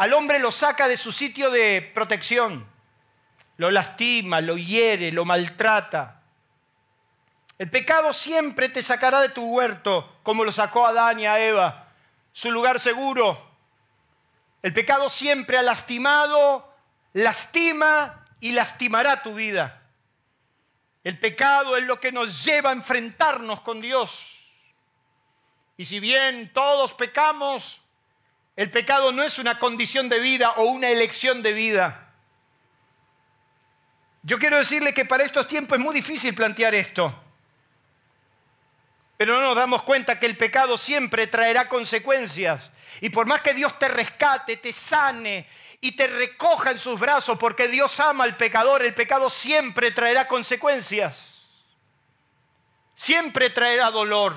al 0.00 0.14
hombre 0.14 0.38
lo 0.38 0.50
saca 0.50 0.88
de 0.88 0.96
su 0.96 1.12
sitio 1.12 1.50
de 1.50 1.92
protección, 1.94 2.66
lo 3.58 3.70
lastima, 3.70 4.40
lo 4.40 4.56
hiere, 4.56 5.12
lo 5.12 5.26
maltrata. 5.26 6.22
El 7.58 7.70
pecado 7.70 8.14
siempre 8.14 8.70
te 8.70 8.82
sacará 8.82 9.20
de 9.20 9.28
tu 9.28 9.44
huerto, 9.44 10.16
como 10.22 10.42
lo 10.42 10.52
sacó 10.52 10.86
Adán 10.86 11.20
y 11.20 11.26
a 11.26 11.38
Eva, 11.38 11.88
su 12.32 12.50
lugar 12.50 12.80
seguro. 12.80 13.46
El 14.62 14.72
pecado 14.72 15.10
siempre 15.10 15.58
ha 15.58 15.62
lastimado 15.62 16.74
lastima 17.12 18.24
y 18.40 18.52
lastimará 18.52 19.22
tu 19.22 19.34
vida. 19.34 19.82
El 21.04 21.18
pecado 21.18 21.76
es 21.76 21.84
lo 21.84 22.00
que 22.00 22.10
nos 22.10 22.42
lleva 22.42 22.70
a 22.70 22.72
enfrentarnos 22.72 23.60
con 23.60 23.82
Dios. 23.82 24.38
Y 25.76 25.84
si 25.84 26.00
bien 26.00 26.50
todos 26.54 26.94
pecamos, 26.94 27.79
el 28.60 28.70
pecado 28.70 29.10
no 29.10 29.22
es 29.22 29.38
una 29.38 29.58
condición 29.58 30.10
de 30.10 30.18
vida 30.18 30.50
o 30.50 30.64
una 30.64 30.90
elección 30.90 31.42
de 31.42 31.54
vida. 31.54 32.12
Yo 34.22 34.38
quiero 34.38 34.58
decirle 34.58 34.92
que 34.92 35.06
para 35.06 35.24
estos 35.24 35.48
tiempos 35.48 35.78
es 35.78 35.82
muy 35.82 35.94
difícil 35.94 36.34
plantear 36.34 36.74
esto. 36.74 37.18
Pero 39.16 39.32
no 39.32 39.40
nos 39.40 39.56
damos 39.56 39.82
cuenta 39.82 40.20
que 40.20 40.26
el 40.26 40.36
pecado 40.36 40.76
siempre 40.76 41.26
traerá 41.26 41.70
consecuencias. 41.70 42.70
Y 43.00 43.08
por 43.08 43.24
más 43.24 43.40
que 43.40 43.54
Dios 43.54 43.78
te 43.78 43.88
rescate, 43.88 44.58
te 44.58 44.74
sane 44.74 45.48
y 45.80 45.92
te 45.92 46.06
recoja 46.06 46.72
en 46.72 46.78
sus 46.78 47.00
brazos 47.00 47.38
porque 47.38 47.66
Dios 47.66 47.98
ama 47.98 48.24
al 48.24 48.36
pecador, 48.36 48.82
el 48.82 48.92
pecado 48.92 49.30
siempre 49.30 49.90
traerá 49.90 50.28
consecuencias. 50.28 51.40
Siempre 52.94 53.48
traerá 53.48 53.90
dolor 53.90 54.36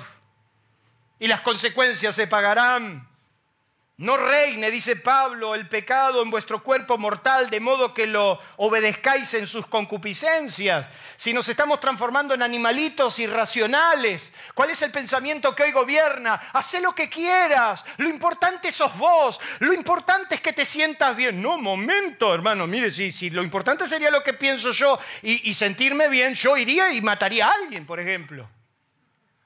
y 1.18 1.26
las 1.26 1.42
consecuencias 1.42 2.14
se 2.14 2.26
pagarán. 2.26 3.12
No 3.96 4.16
reine, 4.16 4.72
dice 4.72 4.96
Pablo, 4.96 5.54
el 5.54 5.68
pecado 5.68 6.20
en 6.20 6.28
vuestro 6.28 6.64
cuerpo 6.64 6.98
mortal, 6.98 7.48
de 7.48 7.60
modo 7.60 7.94
que 7.94 8.08
lo 8.08 8.40
obedezcáis 8.56 9.34
en 9.34 9.46
sus 9.46 9.68
concupiscencias. 9.68 10.88
Si 11.14 11.32
nos 11.32 11.48
estamos 11.48 11.78
transformando 11.78 12.34
en 12.34 12.42
animalitos 12.42 13.20
irracionales, 13.20 14.32
¿cuál 14.52 14.70
es 14.70 14.82
el 14.82 14.90
pensamiento 14.90 15.54
que 15.54 15.62
hoy 15.62 15.70
gobierna? 15.70 16.34
Haz 16.52 16.74
lo 16.80 16.92
que 16.92 17.08
quieras, 17.08 17.84
lo 17.98 18.08
importante 18.08 18.72
sos 18.72 18.98
vos, 18.98 19.40
lo 19.60 19.72
importante 19.72 20.34
es 20.34 20.40
que 20.40 20.52
te 20.52 20.64
sientas 20.64 21.14
bien. 21.14 21.40
No, 21.40 21.56
momento, 21.56 22.34
hermano, 22.34 22.66
mire, 22.66 22.90
si, 22.90 23.12
si 23.12 23.30
lo 23.30 23.44
importante 23.44 23.86
sería 23.86 24.10
lo 24.10 24.24
que 24.24 24.32
pienso 24.32 24.72
yo 24.72 24.98
y, 25.22 25.48
y 25.48 25.54
sentirme 25.54 26.08
bien, 26.08 26.34
yo 26.34 26.56
iría 26.56 26.92
y 26.92 27.00
mataría 27.00 27.46
a 27.46 27.52
alguien, 27.52 27.86
por 27.86 28.00
ejemplo. 28.00 28.50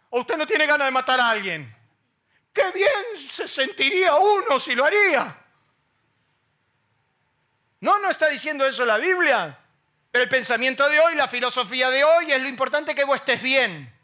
¿O 0.09 0.21
usted 0.21 0.39
no 0.39 0.47
tiene 0.47 0.65
ganas 0.65 0.87
de 0.87 0.93
matar 0.93 1.21
a 1.21 1.29
alguien? 1.29 1.78
Qué 2.53 2.71
bien 2.73 3.29
se 3.31 3.47
sentiría 3.47 4.17
uno 4.17 4.59
si 4.59 4.75
lo 4.75 4.85
haría. 4.85 5.37
No, 7.81 7.99
no 7.99 8.11
está 8.11 8.29
diciendo 8.29 8.67
eso 8.67 8.85
la 8.85 8.97
Biblia. 8.97 9.59
Pero 10.11 10.25
el 10.25 10.29
pensamiento 10.29 10.89
de 10.89 10.99
hoy, 11.01 11.15
la 11.15 11.29
filosofía 11.29 11.91
de 11.91 12.03
hoy 12.03 12.33
es 12.33 12.41
lo 12.41 12.49
importante 12.49 12.95
que 12.95 13.05
vos 13.05 13.17
estés 13.17 13.41
bien. 13.43 13.95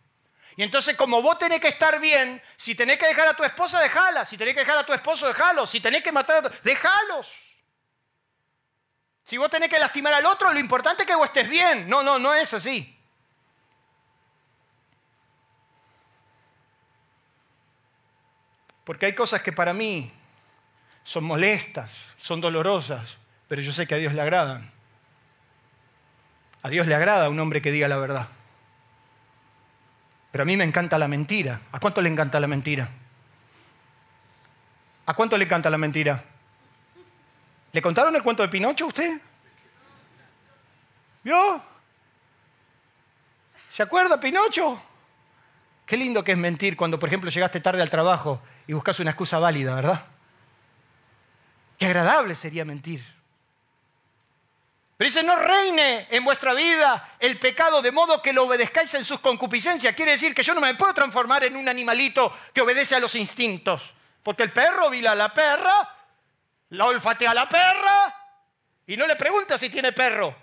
Y 0.56 0.62
entonces 0.62 0.96
como 0.96 1.20
vos 1.20 1.38
tenés 1.38 1.60
que 1.60 1.68
estar 1.68 1.98
bien, 1.98 2.40
si 2.56 2.74
tenés 2.74 2.98
que 2.98 3.06
dejar 3.06 3.26
a 3.26 3.34
tu 3.34 3.42
esposa, 3.42 3.80
dejala. 3.80 4.24
Si 4.24 4.36
tenés 4.36 4.54
que 4.54 4.60
dejar 4.60 4.78
a 4.78 4.86
tu 4.86 4.92
esposo, 4.92 5.26
dejalo. 5.26 5.66
Si 5.66 5.80
tenés 5.80 6.02
que 6.02 6.12
matar 6.12 6.36
a 6.36 6.48
tu... 6.48 6.56
Dejalos. 6.62 7.32
Si 9.24 9.36
vos 9.38 9.50
tenés 9.50 9.68
que 9.68 9.78
lastimar 9.78 10.12
al 10.12 10.26
otro, 10.26 10.52
lo 10.52 10.60
importante 10.60 11.02
es 11.02 11.08
que 11.08 11.14
vos 11.14 11.26
estés 11.26 11.48
bien. 11.48 11.88
No, 11.88 12.02
no, 12.02 12.18
no 12.18 12.34
es 12.34 12.52
así. 12.54 12.96
Porque 18.84 19.06
hay 19.06 19.14
cosas 19.14 19.42
que 19.42 19.52
para 19.52 19.72
mí 19.72 20.12
son 21.02 21.24
molestas, 21.24 21.96
son 22.16 22.40
dolorosas, 22.40 23.16
pero 23.48 23.62
yo 23.62 23.72
sé 23.72 23.86
que 23.86 23.94
a 23.94 23.98
Dios 23.98 24.14
le 24.14 24.20
agradan. 24.20 24.70
A 26.62 26.68
Dios 26.68 26.86
le 26.86 26.94
agrada 26.94 27.28
un 27.28 27.38
hombre 27.40 27.60
que 27.60 27.70
diga 27.70 27.88
la 27.88 27.98
verdad. 27.98 28.28
Pero 30.32 30.42
a 30.42 30.44
mí 30.44 30.56
me 30.56 30.64
encanta 30.64 30.98
la 30.98 31.08
mentira. 31.08 31.60
¿A 31.72 31.78
cuánto 31.78 32.00
le 32.02 32.08
encanta 32.08 32.40
la 32.40 32.46
mentira? 32.46 32.88
¿A 35.06 35.14
cuánto 35.14 35.36
le 35.36 35.44
encanta 35.44 35.70
la 35.70 35.78
mentira? 35.78 36.24
¿Le 37.72 37.82
contaron 37.82 38.14
el 38.16 38.22
cuento 38.22 38.42
de 38.42 38.48
Pinocho 38.48 38.84
a 38.84 38.88
usted? 38.88 39.20
¿Vio? 41.22 41.62
¿Se 43.70 43.82
acuerda 43.82 44.18
Pinocho? 44.18 44.80
Qué 45.86 45.96
lindo 45.96 46.24
que 46.24 46.32
es 46.32 46.38
mentir 46.38 46.76
cuando, 46.76 46.98
por 46.98 47.08
ejemplo, 47.08 47.30
llegaste 47.30 47.60
tarde 47.60 47.82
al 47.82 47.90
trabajo 47.90 48.40
y 48.66 48.72
buscas 48.72 49.00
una 49.00 49.10
excusa 49.10 49.38
válida, 49.38 49.74
¿verdad? 49.74 50.04
Qué 51.78 51.86
agradable 51.86 52.34
sería 52.34 52.64
mentir. 52.64 53.02
Pero 54.96 55.08
dice, 55.08 55.22
no 55.22 55.36
reine 55.36 56.06
en 56.10 56.24
vuestra 56.24 56.54
vida 56.54 57.16
el 57.18 57.38
pecado 57.38 57.82
de 57.82 57.90
modo 57.90 58.22
que 58.22 58.32
lo 58.32 58.44
obedezcáis 58.44 58.94
en 58.94 59.04
sus 59.04 59.20
concupiscencias. 59.20 59.94
Quiere 59.94 60.12
decir 60.12 60.34
que 60.34 60.42
yo 60.42 60.54
no 60.54 60.60
me 60.60 60.74
puedo 60.76 60.94
transformar 60.94 61.44
en 61.44 61.56
un 61.56 61.68
animalito 61.68 62.34
que 62.52 62.60
obedece 62.60 62.94
a 62.94 63.00
los 63.00 63.14
instintos. 63.16 63.92
Porque 64.22 64.44
el 64.44 64.52
perro 64.52 64.88
vila 64.88 65.12
a 65.12 65.16
la 65.16 65.34
perra, 65.34 65.96
la 66.70 66.86
olfatea 66.86 67.32
a 67.32 67.34
la 67.34 67.48
perra 67.48 68.14
y 68.86 68.96
no 68.96 69.06
le 69.06 69.16
pregunta 69.16 69.58
si 69.58 69.68
tiene 69.68 69.92
perro. 69.92 70.34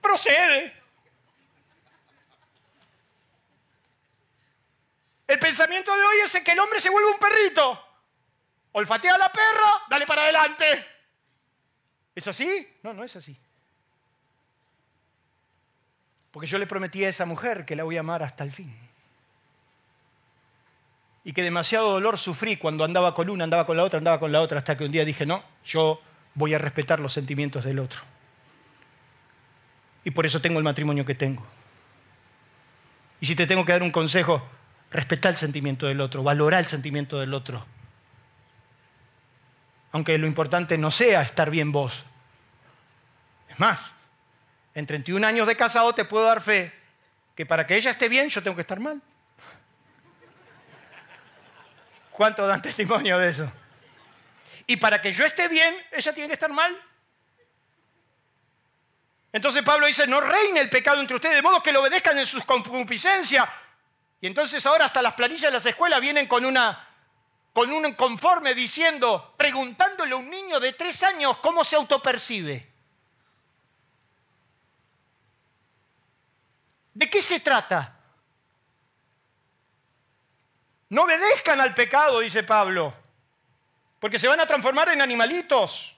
Procede. 0.00 0.83
El 5.26 5.38
pensamiento 5.38 5.94
de 5.94 6.02
hoy 6.02 6.16
es 6.24 6.40
que 6.44 6.52
el 6.52 6.58
hombre 6.58 6.80
se 6.80 6.90
vuelve 6.90 7.10
un 7.10 7.18
perrito. 7.18 7.80
Olfatea 8.72 9.14
a 9.14 9.18
la 9.18 9.32
perra, 9.32 9.82
dale 9.88 10.06
para 10.06 10.22
adelante. 10.22 10.86
¿Es 12.14 12.26
así? 12.28 12.68
No, 12.82 12.92
no 12.92 13.04
es 13.04 13.16
así. 13.16 13.36
Porque 16.30 16.46
yo 16.46 16.58
le 16.58 16.66
prometí 16.66 17.04
a 17.04 17.08
esa 17.08 17.24
mujer 17.24 17.64
que 17.64 17.76
la 17.76 17.84
voy 17.84 17.96
a 17.96 18.00
amar 18.00 18.22
hasta 18.22 18.44
el 18.44 18.52
fin. 18.52 18.76
Y 21.22 21.32
que 21.32 21.42
demasiado 21.42 21.92
dolor 21.92 22.18
sufrí 22.18 22.56
cuando 22.56 22.84
andaba 22.84 23.14
con 23.14 23.30
una, 23.30 23.44
andaba 23.44 23.64
con 23.64 23.76
la 23.76 23.84
otra, 23.84 23.98
andaba 23.98 24.20
con 24.20 24.32
la 24.32 24.40
otra, 24.40 24.58
hasta 24.58 24.76
que 24.76 24.84
un 24.84 24.92
día 24.92 25.04
dije, 25.04 25.24
no, 25.24 25.42
yo 25.64 26.00
voy 26.34 26.52
a 26.52 26.58
respetar 26.58 27.00
los 27.00 27.12
sentimientos 27.12 27.64
del 27.64 27.78
otro. 27.78 28.00
Y 30.04 30.10
por 30.10 30.26
eso 30.26 30.40
tengo 30.40 30.58
el 30.58 30.64
matrimonio 30.64 31.06
que 31.06 31.14
tengo. 31.14 31.46
Y 33.20 33.26
si 33.26 33.34
te 33.34 33.46
tengo 33.46 33.64
que 33.64 33.72
dar 33.72 33.82
un 33.82 33.92
consejo, 33.92 34.42
Respeta 34.94 35.28
el 35.28 35.34
sentimiento 35.34 35.86
del 35.86 36.00
otro, 36.00 36.22
valora 36.22 36.60
el 36.60 36.66
sentimiento 36.66 37.18
del 37.18 37.34
otro. 37.34 37.66
Aunque 39.90 40.16
lo 40.18 40.28
importante 40.28 40.78
no 40.78 40.92
sea 40.92 41.20
estar 41.20 41.50
bien 41.50 41.72
vos. 41.72 42.04
Es 43.48 43.58
más, 43.58 43.80
en 44.72 44.86
31 44.86 45.26
años 45.26 45.48
de 45.48 45.56
casado 45.56 45.92
te 45.96 46.04
puedo 46.04 46.24
dar 46.24 46.40
fe 46.40 46.72
que 47.34 47.44
para 47.44 47.66
que 47.66 47.74
ella 47.74 47.90
esté 47.90 48.08
bien 48.08 48.28
yo 48.28 48.40
tengo 48.40 48.54
que 48.54 48.60
estar 48.60 48.78
mal. 48.78 49.02
¿Cuántos 52.12 52.46
dan 52.46 52.62
testimonio 52.62 53.18
de 53.18 53.30
eso? 53.30 53.52
Y 54.68 54.76
para 54.76 55.02
que 55.02 55.10
yo 55.10 55.24
esté 55.24 55.48
bien, 55.48 55.74
ella 55.90 56.14
tiene 56.14 56.28
que 56.28 56.34
estar 56.34 56.52
mal. 56.52 56.80
Entonces 59.32 59.64
Pablo 59.64 59.86
dice, 59.86 60.06
no 60.06 60.20
reine 60.20 60.60
el 60.60 60.70
pecado 60.70 61.00
entre 61.00 61.16
ustedes, 61.16 61.34
de 61.34 61.42
modo 61.42 61.60
que 61.60 61.72
lo 61.72 61.80
obedezcan 61.80 62.16
en 62.16 62.26
sus 62.26 62.44
concupiscencias, 62.44 63.44
Y 64.24 64.26
entonces 64.26 64.64
ahora 64.64 64.86
hasta 64.86 65.02
las 65.02 65.12
planillas 65.12 65.42
de 65.42 65.58
las 65.58 65.66
escuelas 65.66 66.00
vienen 66.00 66.26
con 66.26 66.46
una 66.46 66.88
con 67.52 67.70
un 67.70 67.92
conforme 67.92 68.54
diciendo, 68.54 69.34
preguntándole 69.36 70.14
a 70.14 70.16
un 70.16 70.30
niño 70.30 70.58
de 70.60 70.72
tres 70.72 71.02
años 71.02 71.36
cómo 71.42 71.62
se 71.62 71.76
autopercibe. 71.76 72.66
¿De 76.94 77.10
qué 77.10 77.20
se 77.20 77.40
trata? 77.40 77.98
No 80.88 81.02
obedezcan 81.02 81.60
al 81.60 81.74
pecado, 81.74 82.20
dice 82.20 82.44
Pablo, 82.44 82.94
porque 84.00 84.18
se 84.18 84.26
van 84.26 84.40
a 84.40 84.46
transformar 84.46 84.88
en 84.88 85.02
animalitos. 85.02 85.93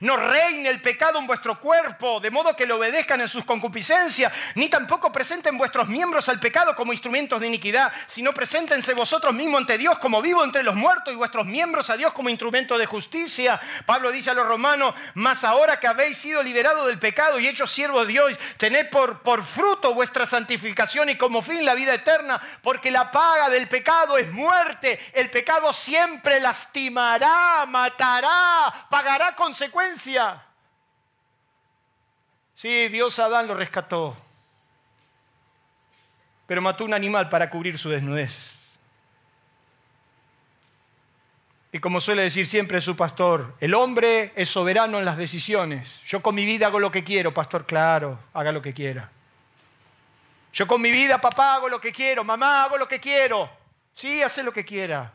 No 0.00 0.16
reine 0.16 0.70
el 0.70 0.80
pecado 0.80 1.18
en 1.18 1.26
vuestro 1.26 1.60
cuerpo, 1.60 2.20
de 2.20 2.30
modo 2.30 2.56
que 2.56 2.64
lo 2.64 2.76
obedezcan 2.76 3.20
en 3.20 3.28
sus 3.28 3.44
concupiscencias, 3.44 4.32
ni 4.54 4.70
tampoco 4.70 5.12
presenten 5.12 5.58
vuestros 5.58 5.88
miembros 5.88 6.26
al 6.30 6.40
pecado 6.40 6.74
como 6.74 6.94
instrumentos 6.94 7.38
de 7.38 7.46
iniquidad, 7.46 7.92
sino 8.06 8.32
preséntense 8.32 8.94
vosotros 8.94 9.34
mismos 9.34 9.60
ante 9.60 9.76
Dios 9.76 9.98
como 9.98 10.22
vivo 10.22 10.42
entre 10.42 10.62
los 10.62 10.74
muertos 10.74 11.12
y 11.12 11.16
vuestros 11.16 11.44
miembros 11.44 11.90
a 11.90 11.98
Dios 11.98 12.14
como 12.14 12.30
instrumento 12.30 12.78
de 12.78 12.86
justicia. 12.86 13.60
Pablo 13.84 14.10
dice 14.10 14.30
a 14.30 14.34
los 14.34 14.46
romanos, 14.46 14.94
mas 15.12 15.44
ahora 15.44 15.78
que 15.78 15.86
habéis 15.86 16.16
sido 16.16 16.42
liberados 16.42 16.86
del 16.86 16.98
pecado 16.98 17.38
y 17.38 17.46
hechos 17.46 17.70
siervos 17.70 18.06
de 18.06 18.12
Dios, 18.14 18.38
tened 18.56 18.88
por, 18.88 19.18
por 19.18 19.44
fruto 19.44 19.92
vuestra 19.92 20.24
santificación 20.24 21.10
y 21.10 21.18
como 21.18 21.42
fin 21.42 21.62
la 21.62 21.74
vida 21.74 21.92
eterna, 21.92 22.40
porque 22.62 22.90
la 22.90 23.12
paga 23.12 23.50
del 23.50 23.68
pecado 23.68 24.16
es 24.16 24.32
muerte. 24.32 24.98
El 25.12 25.28
pecado 25.28 25.74
siempre 25.74 26.40
lastimará, 26.40 27.66
matará, 27.66 28.86
pagará 28.88 29.36
consecuencias 29.36 29.89
Sí, 32.54 32.88
Dios 32.88 33.18
Adán 33.18 33.46
lo 33.46 33.54
rescató, 33.54 34.16
pero 36.46 36.60
mató 36.60 36.84
un 36.84 36.92
animal 36.92 37.28
para 37.28 37.48
cubrir 37.48 37.78
su 37.78 37.88
desnudez. 37.88 38.54
Y 41.72 41.78
como 41.78 42.00
suele 42.00 42.22
decir 42.22 42.46
siempre 42.46 42.80
su 42.80 42.96
pastor, 42.96 43.54
el 43.60 43.74
hombre 43.74 44.32
es 44.34 44.48
soberano 44.48 44.98
en 44.98 45.04
las 45.04 45.16
decisiones. 45.16 45.88
Yo 46.04 46.20
con 46.20 46.34
mi 46.34 46.44
vida 46.44 46.66
hago 46.66 46.80
lo 46.80 46.90
que 46.90 47.04
quiero, 47.04 47.32
pastor, 47.32 47.64
claro, 47.64 48.18
haga 48.34 48.50
lo 48.50 48.60
que 48.60 48.74
quiera. 48.74 49.10
Yo 50.52 50.66
con 50.66 50.82
mi 50.82 50.90
vida, 50.90 51.20
papá, 51.20 51.54
hago 51.54 51.68
lo 51.68 51.80
que 51.80 51.92
quiero, 51.92 52.24
mamá, 52.24 52.64
hago 52.64 52.76
lo 52.76 52.88
que 52.88 52.98
quiero. 52.98 53.48
Sí, 53.94 54.20
hace 54.20 54.42
lo 54.42 54.52
que 54.52 54.64
quiera. 54.64 55.12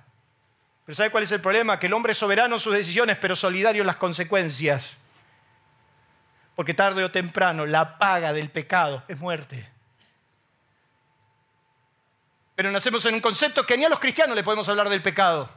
Pero 0.85 0.95
¿sabe 0.95 1.09
cuál 1.09 1.23
es 1.23 1.31
el 1.31 1.41
problema? 1.41 1.79
Que 1.79 1.87
el 1.87 1.93
hombre 1.93 2.11
es 2.11 2.17
soberano 2.17 2.55
en 2.55 2.59
sus 2.59 2.73
decisiones, 2.73 3.17
pero 3.17 3.35
solidario 3.35 3.81
en 3.81 3.87
las 3.87 3.95
consecuencias. 3.95 4.93
Porque 6.55 6.73
tarde 6.73 7.03
o 7.03 7.11
temprano 7.11 7.65
la 7.65 7.97
paga 7.97 8.31
del 8.31 8.49
pecado 8.49 9.03
es 9.07 9.19
muerte. 9.19 9.69
Pero 12.55 12.71
nacemos 12.71 13.05
en 13.05 13.15
un 13.15 13.19
concepto 13.19 13.65
que 13.65 13.77
ni 13.77 13.83
a 13.83 13.89
los 13.89 13.99
cristianos 13.99 14.35
le 14.35 14.43
podemos 14.43 14.69
hablar 14.69 14.87
del 14.87 15.01
pecado. 15.01 15.49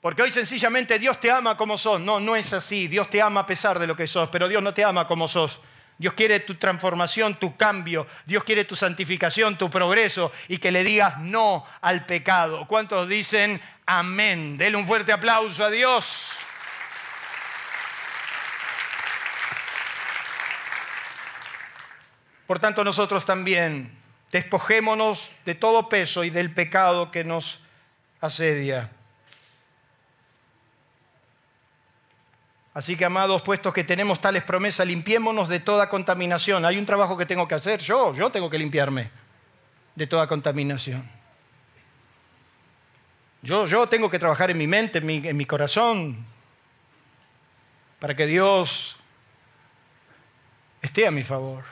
Porque 0.00 0.22
hoy 0.22 0.30
sencillamente 0.30 0.98
Dios 0.98 1.20
te 1.20 1.30
ama 1.30 1.56
como 1.56 1.76
sos. 1.76 2.00
No, 2.00 2.20
no 2.20 2.36
es 2.36 2.52
así. 2.52 2.88
Dios 2.88 3.10
te 3.10 3.20
ama 3.20 3.40
a 3.40 3.46
pesar 3.46 3.78
de 3.78 3.86
lo 3.86 3.94
que 3.94 4.06
sos, 4.06 4.30
pero 4.30 4.48
Dios 4.48 4.62
no 4.62 4.72
te 4.72 4.82
ama 4.82 5.06
como 5.06 5.28
sos. 5.28 5.60
Dios 6.00 6.14
quiere 6.14 6.40
tu 6.40 6.54
transformación, 6.54 7.34
tu 7.34 7.58
cambio. 7.58 8.06
Dios 8.24 8.42
quiere 8.42 8.64
tu 8.64 8.74
santificación, 8.74 9.58
tu 9.58 9.68
progreso 9.68 10.32
y 10.48 10.56
que 10.56 10.70
le 10.70 10.82
digas 10.82 11.18
no 11.18 11.66
al 11.82 12.06
pecado. 12.06 12.66
¿Cuántos 12.66 13.06
dicen 13.06 13.60
amén? 13.84 14.56
Dele 14.56 14.78
un 14.78 14.86
fuerte 14.86 15.12
aplauso 15.12 15.62
a 15.62 15.68
Dios. 15.68 16.30
Por 22.46 22.58
tanto, 22.60 22.82
nosotros 22.82 23.26
también 23.26 23.94
despojémonos 24.32 25.28
de 25.44 25.54
todo 25.54 25.90
peso 25.90 26.24
y 26.24 26.30
del 26.30 26.50
pecado 26.50 27.10
que 27.10 27.24
nos 27.24 27.60
asedia 28.22 28.90
Así 32.72 32.96
que, 32.96 33.04
amados, 33.04 33.42
puestos 33.42 33.74
que 33.74 33.82
tenemos 33.82 34.20
tales 34.20 34.44
promesas, 34.44 34.86
limpiémonos 34.86 35.48
de 35.48 35.58
toda 35.58 35.88
contaminación. 35.88 36.64
Hay 36.64 36.78
un 36.78 36.86
trabajo 36.86 37.16
que 37.16 37.26
tengo 37.26 37.48
que 37.48 37.56
hacer, 37.56 37.80
yo, 37.80 38.14
yo 38.14 38.30
tengo 38.30 38.48
que 38.48 38.58
limpiarme 38.58 39.10
de 39.96 40.06
toda 40.06 40.26
contaminación. 40.28 41.08
Yo, 43.42 43.66
yo 43.66 43.88
tengo 43.88 44.08
que 44.08 44.18
trabajar 44.18 44.50
en 44.50 44.58
mi 44.58 44.66
mente, 44.66 44.98
en 44.98 45.06
mi, 45.06 45.16
en 45.16 45.36
mi 45.36 45.46
corazón, 45.46 46.24
para 47.98 48.14
que 48.14 48.26
Dios 48.26 48.96
esté 50.80 51.06
a 51.06 51.10
mi 51.10 51.24
favor. 51.24 51.64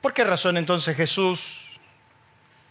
¿Por 0.00 0.12
qué 0.12 0.24
razón 0.24 0.56
entonces 0.56 0.96
Jesús, 0.96 1.60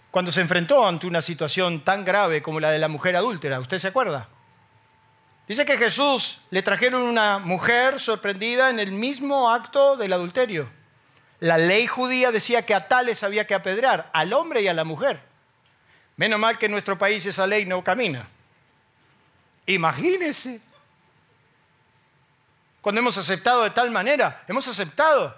cuando 0.10 0.32
se 0.32 0.42
enfrentó 0.42 0.86
ante 0.86 1.08
una 1.08 1.22
situación 1.22 1.86
tan 1.86 2.04
grave 2.04 2.42
como 2.42 2.60
la 2.60 2.72
de 2.72 2.80
la 2.80 2.90
mujer 2.90 3.16
adúltera, 3.16 3.60
¿usted 3.62 3.80
se 3.80 3.88
acuerda? 3.88 4.28
Dice 5.52 5.66
que 5.66 5.78
Jesús 5.78 6.40
le 6.50 6.62
trajeron 6.62 7.02
una 7.02 7.38
mujer 7.38 8.00
sorprendida 8.00 8.70
en 8.70 8.80
el 8.80 8.94
mismo 8.94 9.52
acto 9.52 9.98
del 9.98 10.14
adulterio. 10.14 10.70
La 11.42 11.58
ley 11.58 11.88
judía 11.88 12.32
decía 12.32 12.66
que 12.66 12.74
a 12.74 12.88
tales 12.88 13.22
había 13.22 13.46
que 13.46 13.54
apedrear, 13.54 14.10
al 14.14 14.32
hombre 14.32 14.62
y 14.62 14.70
a 14.70 14.74
la 14.74 14.86
mujer. 14.86 15.22
Menos 16.16 16.40
mal 16.40 16.58
que 16.58 16.68
en 16.68 16.72
nuestro 16.72 16.98
país 16.98 17.26
esa 17.26 17.46
ley 17.48 17.66
no 17.66 17.84
camina. 17.84 18.30
Imagínese. 19.66 20.62
Cuando 22.80 23.02
hemos 23.02 23.18
aceptado 23.18 23.64
de 23.64 23.72
tal 23.72 23.92
manera, 23.92 24.46
hemos 24.48 24.66
aceptado. 24.70 25.38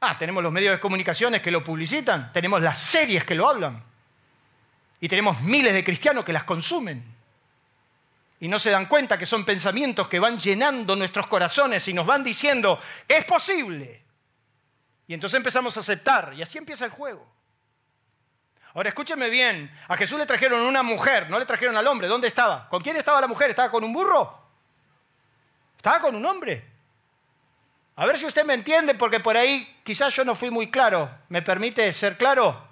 Ah, 0.00 0.16
tenemos 0.16 0.40
los 0.40 0.52
medios 0.52 0.76
de 0.76 0.78
comunicaciones 0.78 1.42
que 1.42 1.50
lo 1.50 1.64
publicitan, 1.64 2.32
tenemos 2.32 2.62
las 2.62 2.78
series 2.78 3.24
que 3.24 3.34
lo 3.34 3.48
hablan 3.48 3.82
y 5.00 5.08
tenemos 5.08 5.40
miles 5.40 5.72
de 5.72 5.82
cristianos 5.82 6.24
que 6.24 6.32
las 6.32 6.44
consumen 6.44 7.21
y 8.42 8.48
no 8.48 8.58
se 8.58 8.70
dan 8.70 8.86
cuenta 8.86 9.16
que 9.16 9.24
son 9.24 9.44
pensamientos 9.44 10.08
que 10.08 10.18
van 10.18 10.36
llenando 10.36 10.96
nuestros 10.96 11.28
corazones 11.28 11.86
y 11.86 11.94
nos 11.94 12.04
van 12.04 12.24
diciendo, 12.24 12.80
es 13.06 13.24
posible. 13.24 14.02
Y 15.06 15.14
entonces 15.14 15.36
empezamos 15.36 15.76
a 15.76 15.80
aceptar 15.80 16.34
y 16.34 16.42
así 16.42 16.58
empieza 16.58 16.84
el 16.84 16.90
juego. 16.90 17.24
Ahora 18.74 18.88
escúcheme 18.88 19.30
bien, 19.30 19.70
a 19.86 19.96
Jesús 19.96 20.18
le 20.18 20.26
trajeron 20.26 20.60
una 20.62 20.82
mujer, 20.82 21.30
no 21.30 21.38
le 21.38 21.46
trajeron 21.46 21.76
al 21.76 21.86
hombre, 21.86 22.08
¿dónde 22.08 22.26
estaba? 22.26 22.68
¿Con 22.68 22.82
quién 22.82 22.96
estaba 22.96 23.20
la 23.20 23.28
mujer? 23.28 23.48
¿Estaba 23.48 23.70
con 23.70 23.84
un 23.84 23.92
burro? 23.92 24.36
¿Estaba 25.76 26.00
con 26.00 26.16
un 26.16 26.26
hombre? 26.26 26.68
A 27.94 28.06
ver 28.06 28.18
si 28.18 28.26
usted 28.26 28.44
me 28.44 28.54
entiende, 28.54 28.96
porque 28.96 29.20
por 29.20 29.36
ahí 29.36 29.72
quizás 29.84 30.16
yo 30.16 30.24
no 30.24 30.34
fui 30.34 30.50
muy 30.50 30.68
claro. 30.68 31.08
¿Me 31.28 31.42
permite 31.42 31.92
ser 31.92 32.18
claro? 32.18 32.71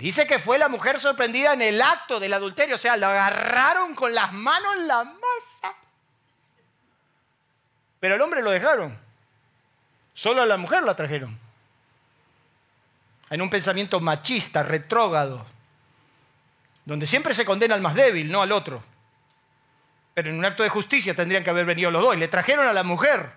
Dice 0.00 0.26
que 0.26 0.38
fue 0.38 0.56
la 0.56 0.68
mujer 0.68 0.98
sorprendida 0.98 1.52
en 1.52 1.60
el 1.60 1.82
acto 1.82 2.18
del 2.18 2.32
adulterio, 2.32 2.76
o 2.76 2.78
sea, 2.78 2.96
la 2.96 3.10
agarraron 3.10 3.94
con 3.94 4.14
las 4.14 4.32
manos 4.32 4.76
en 4.78 4.88
la 4.88 5.04
masa. 5.04 5.74
Pero 8.00 8.14
el 8.14 8.20
hombre 8.22 8.40
lo 8.40 8.50
dejaron. 8.50 8.98
Solo 10.14 10.40
a 10.40 10.46
la 10.46 10.56
mujer 10.56 10.84
la 10.84 10.96
trajeron. 10.96 11.38
En 13.28 13.42
un 13.42 13.50
pensamiento 13.50 14.00
machista, 14.00 14.62
retrógrado, 14.62 15.44
donde 16.86 17.06
siempre 17.06 17.34
se 17.34 17.44
condena 17.44 17.74
al 17.74 17.82
más 17.82 17.94
débil, 17.94 18.32
no 18.32 18.40
al 18.40 18.52
otro. 18.52 18.82
Pero 20.14 20.30
en 20.30 20.38
un 20.38 20.46
acto 20.46 20.62
de 20.62 20.70
justicia 20.70 21.14
tendrían 21.14 21.44
que 21.44 21.50
haber 21.50 21.66
venido 21.66 21.90
los 21.90 22.02
dos. 22.02 22.14
Y 22.14 22.18
le 22.18 22.28
trajeron 22.28 22.66
a 22.66 22.72
la 22.72 22.84
mujer. 22.84 23.30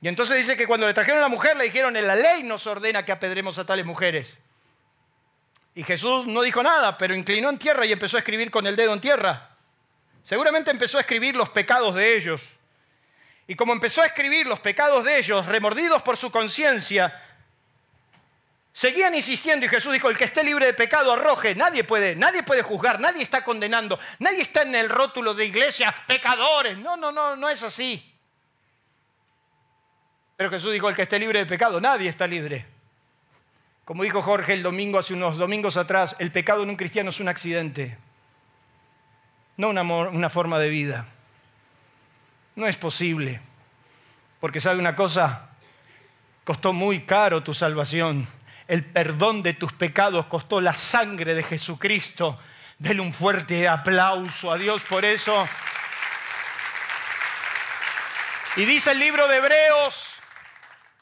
Y 0.00 0.06
entonces 0.06 0.36
dice 0.36 0.56
que 0.56 0.68
cuando 0.68 0.86
le 0.86 0.94
trajeron 0.94 1.18
a 1.18 1.22
la 1.22 1.28
mujer 1.28 1.56
le 1.56 1.64
dijeron, 1.64 1.96
en 1.96 2.06
la 2.06 2.14
ley 2.14 2.44
nos 2.44 2.68
ordena 2.68 3.04
que 3.04 3.10
apedremos 3.10 3.58
a 3.58 3.66
tales 3.66 3.84
mujeres. 3.84 4.38
Y 5.76 5.84
Jesús 5.84 6.26
no 6.26 6.40
dijo 6.40 6.62
nada, 6.62 6.96
pero 6.96 7.14
inclinó 7.14 7.50
en 7.50 7.58
tierra 7.58 7.84
y 7.84 7.92
empezó 7.92 8.16
a 8.16 8.20
escribir 8.20 8.50
con 8.50 8.66
el 8.66 8.74
dedo 8.74 8.94
en 8.94 9.00
tierra. 9.00 9.50
Seguramente 10.22 10.70
empezó 10.70 10.96
a 10.96 11.02
escribir 11.02 11.36
los 11.36 11.50
pecados 11.50 11.94
de 11.94 12.16
ellos. 12.16 12.50
Y 13.46 13.54
como 13.54 13.74
empezó 13.74 14.00
a 14.00 14.06
escribir 14.06 14.46
los 14.46 14.58
pecados 14.58 15.04
de 15.04 15.18
ellos, 15.18 15.44
remordidos 15.44 16.00
por 16.00 16.16
su 16.16 16.30
conciencia, 16.30 17.22
seguían 18.72 19.14
insistiendo 19.14 19.66
y 19.66 19.68
Jesús 19.68 19.92
dijo, 19.92 20.08
el 20.08 20.16
que 20.16 20.24
esté 20.24 20.42
libre 20.42 20.64
de 20.64 20.72
pecado 20.72 21.12
arroje, 21.12 21.54
nadie 21.54 21.84
puede, 21.84 22.16
nadie 22.16 22.42
puede 22.42 22.62
juzgar, 22.62 22.98
nadie 22.98 23.22
está 23.22 23.44
condenando, 23.44 23.98
nadie 24.18 24.40
está 24.40 24.62
en 24.62 24.74
el 24.74 24.88
rótulo 24.88 25.34
de 25.34 25.44
iglesia, 25.44 25.94
pecadores. 26.06 26.78
No, 26.78 26.96
no, 26.96 27.12
no, 27.12 27.36
no 27.36 27.50
es 27.50 27.62
así. 27.62 28.18
Pero 30.38 30.48
Jesús 30.48 30.72
dijo, 30.72 30.88
el 30.88 30.96
que 30.96 31.02
esté 31.02 31.18
libre 31.18 31.40
de 31.40 31.46
pecado, 31.46 31.82
nadie 31.82 32.08
está 32.08 32.26
libre. 32.26 32.75
Como 33.86 34.02
dijo 34.02 34.20
Jorge 34.20 34.52
el 34.52 34.64
domingo, 34.64 34.98
hace 34.98 35.14
unos 35.14 35.36
domingos 35.38 35.76
atrás, 35.76 36.16
el 36.18 36.32
pecado 36.32 36.64
en 36.64 36.70
un 36.70 36.76
cristiano 36.76 37.10
es 37.10 37.20
un 37.20 37.28
accidente, 37.28 37.96
no 39.56 39.68
una, 39.68 40.28
forma 40.28 40.58
de 40.58 40.68
vida. 40.68 41.06
No 42.56 42.66
es 42.66 42.76
posible, 42.76 43.40
porque 44.40 44.60
sabe 44.60 44.80
una 44.80 44.96
cosa, 44.96 45.50
costó 46.42 46.72
muy 46.72 47.02
caro 47.02 47.44
tu 47.44 47.54
salvación. 47.54 48.26
El 48.66 48.84
perdón 48.84 49.44
de 49.44 49.54
tus 49.54 49.72
pecados 49.72 50.26
costó 50.26 50.60
la 50.60 50.74
sangre 50.74 51.34
de 51.34 51.44
Jesucristo. 51.44 52.40
Dele 52.80 53.00
un 53.00 53.12
fuerte 53.12 53.68
aplauso 53.68 54.50
a 54.50 54.58
Dios 54.58 54.82
por 54.82 55.04
eso. 55.04 55.46
Y 58.56 58.64
dice 58.64 58.90
el 58.90 58.98
libro 58.98 59.28
de 59.28 59.36
Hebreos 59.36 60.15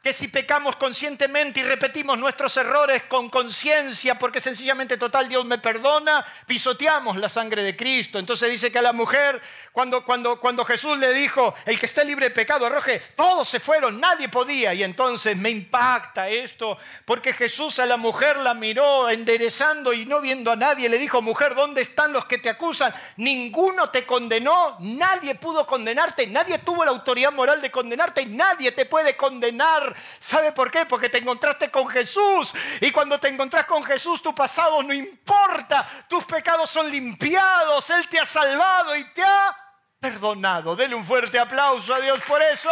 que 0.04 0.12
si 0.12 0.28
pecamos 0.28 0.76
conscientemente 0.76 1.60
y 1.60 1.62
repetimos 1.62 2.18
nuestros 2.18 2.54
errores 2.58 3.04
con 3.04 3.30
conciencia, 3.30 4.18
porque 4.18 4.38
sencillamente 4.40 4.98
total 4.98 5.28
Dios 5.28 5.46
me 5.46 5.56
perdona, 5.56 6.24
pisoteamos 6.46 7.16
la 7.16 7.30
sangre 7.30 7.62
de 7.62 7.74
Cristo. 7.74 8.18
Entonces 8.18 8.50
dice 8.50 8.70
que 8.70 8.78
a 8.78 8.82
la 8.82 8.92
mujer, 8.92 9.40
cuando, 9.72 10.04
cuando, 10.04 10.38
cuando 10.38 10.64
Jesús 10.64 10.98
le 10.98 11.14
dijo, 11.14 11.54
el 11.64 11.78
que 11.78 11.86
esté 11.86 12.04
libre 12.04 12.28
de 12.28 12.34
pecado 12.34 12.66
arroje, 12.66 13.00
todos 13.16 13.48
se 13.48 13.60
fueron, 13.60 13.98
nadie 13.98 14.28
podía. 14.28 14.74
Y 14.74 14.82
entonces 14.82 15.36
me 15.36 15.48
impacta 15.48 16.28
esto, 16.28 16.76
porque 17.06 17.32
Jesús 17.32 17.78
a 17.78 17.86
la 17.86 17.96
mujer 17.96 18.36
la 18.36 18.52
miró 18.52 19.08
enderezando 19.08 19.94
y 19.94 20.04
no 20.04 20.20
viendo 20.20 20.52
a 20.52 20.56
nadie, 20.56 20.90
le 20.90 20.98
dijo, 20.98 21.22
mujer, 21.22 21.54
¿dónde 21.54 21.80
están 21.80 22.12
los 22.12 22.26
que 22.26 22.36
te 22.36 22.50
acusan? 22.50 22.94
Ninguno 23.16 23.88
te 23.88 24.04
condenó, 24.04 24.76
nadie 24.80 25.34
pudo 25.36 25.66
condenarte, 25.66 26.26
nadie 26.26 26.58
tuvo 26.58 26.84
la 26.84 26.90
autoridad 26.90 27.32
moral 27.32 27.62
de 27.62 27.70
condenarte 27.70 28.26
nadie 28.26 28.72
te 28.72 28.84
puede 28.86 29.16
condenar 29.16 29.93
¿Sabe 30.18 30.52
por 30.52 30.70
qué? 30.70 30.86
Porque 30.86 31.08
te 31.08 31.18
encontraste 31.18 31.70
con 31.70 31.88
Jesús. 31.88 32.54
Y 32.80 32.90
cuando 32.90 33.18
te 33.18 33.28
encontrás 33.28 33.66
con 33.66 33.82
Jesús, 33.84 34.22
tu 34.22 34.34
pasado 34.34 34.82
no 34.82 34.92
importa. 34.92 35.88
Tus 36.08 36.24
pecados 36.24 36.70
son 36.70 36.90
limpiados. 36.90 37.88
Él 37.90 38.08
te 38.08 38.18
ha 38.18 38.26
salvado 38.26 38.96
y 38.96 39.04
te 39.12 39.22
ha 39.22 39.56
perdonado. 40.00 40.76
Dele 40.76 40.94
un 40.94 41.04
fuerte 41.04 41.38
aplauso 41.38 41.94
a 41.94 42.00
Dios 42.00 42.20
por 42.26 42.42
eso. 42.42 42.70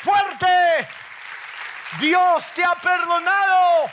¡Fuerte! 0.00 0.46
Dios 2.00 2.50
te 2.52 2.64
ha 2.64 2.74
perdonado. 2.74 3.90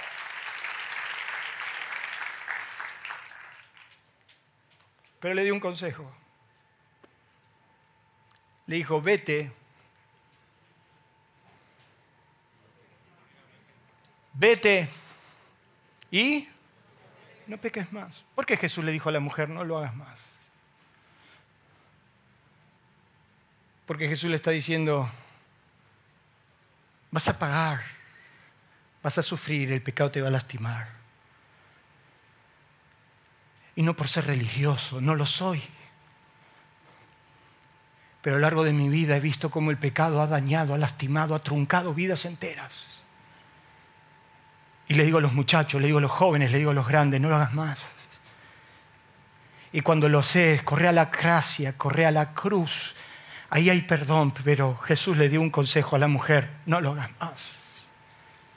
Pero 5.20 5.36
le 5.36 5.44
dio 5.44 5.54
un 5.54 5.60
consejo. 5.60 6.12
Le 8.66 8.78
dijo, 8.78 9.02
vete 9.02 9.52
vete 14.42 14.90
y 16.10 16.48
no 17.46 17.60
peques 17.60 17.94
más. 17.94 18.24
¿Por 18.34 18.48
qué 18.48 18.58
Jesús 18.58 18.84
le 18.84 18.92
dijo 18.92 19.08
a 19.08 19.12
la 19.12 19.20
mujer, 19.20 19.50
no 19.50 19.64
lo 19.64 19.78
hagas 19.78 19.96
más? 19.96 20.20
Porque 23.86 24.08
Jesús 24.08 24.32
le 24.32 24.38
está 24.38 24.50
diciendo, 24.50 25.08
vas 27.12 27.30
a 27.30 27.38
pagar, 27.38 27.82
vas 29.04 29.20
a 29.20 29.24
sufrir, 29.24 29.72
el 29.72 29.84
pecado 29.84 30.10
te 30.10 30.22
va 30.22 30.30
a 30.30 30.32
lastimar. 30.32 30.88
Y 33.76 33.84
no 33.84 33.96
por 33.96 34.08
ser 34.08 34.26
religioso, 34.26 35.02
no 35.02 35.14
lo 35.14 35.28
soy. 35.28 35.62
Pero 38.24 38.38
a 38.38 38.40
lo 38.40 38.42
largo 38.42 38.64
de 38.64 38.74
mi 38.74 38.90
vida 38.90 39.18
he 39.18 39.20
visto 39.20 39.52
cómo 39.52 39.70
el 39.70 39.78
pecado 39.78 40.20
ha 40.20 40.26
dañado, 40.26 40.74
ha 40.74 40.80
lastimado, 40.80 41.36
ha 41.36 41.44
truncado 41.44 41.94
vidas 41.94 42.26
enteras. 42.26 43.01
Y 44.88 44.96
le 44.96 45.06
digo 45.06 45.20
a 45.20 45.22
los 45.22 45.34
muchachos, 45.34 45.80
le 45.80 45.88
digo 45.88 46.00
a 46.00 46.02
los 46.02 46.12
jóvenes, 46.12 46.52
le 46.52 46.58
digo 46.58 46.72
a 46.72 46.74
los 46.74 46.88
grandes, 46.88 47.22
no 47.22 47.30
lo 47.30 47.36
hagas 47.36 47.54
más. 47.54 47.80
Y 49.72 49.82
cuando 49.82 50.10
lo 50.10 50.22
sé, 50.22 50.62
corre 50.64 50.88
a 50.88 50.92
la 50.92 51.06
gracia, 51.06 51.78
corre 51.78 52.06
a 52.06 52.12
la 52.12 52.34
cruz. 52.34 52.94
Ahí 53.50 53.70
hay 53.70 53.82
perdón, 53.82 54.34
pero 54.44 54.76
Jesús 54.78 55.18
le 55.18 55.30
dio 55.30 55.42
un 55.42 55.50
consejo 55.50 55.96
a 55.96 56.00
la 56.00 56.08
mujer, 56.08 56.50
no 56.66 56.82
lo 56.82 56.92
hagas 56.92 57.10
más. 57.20 57.36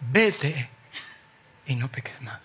Vete 0.01 0.69
y 1.67 1.77
no 1.77 1.89
peques 1.89 2.21
más. 2.21 2.41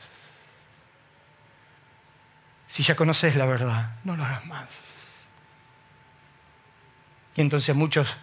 Si 2.67 2.83
ya 2.83 2.95
conoces 2.95 3.35
la 3.35 3.45
verdad, 3.45 3.95
no 4.03 4.15
lo 4.15 4.23
hagas 4.23 4.45
más. 4.45 4.67
Y 7.35 7.41
entonces 7.41 7.75
muchos 7.75 8.15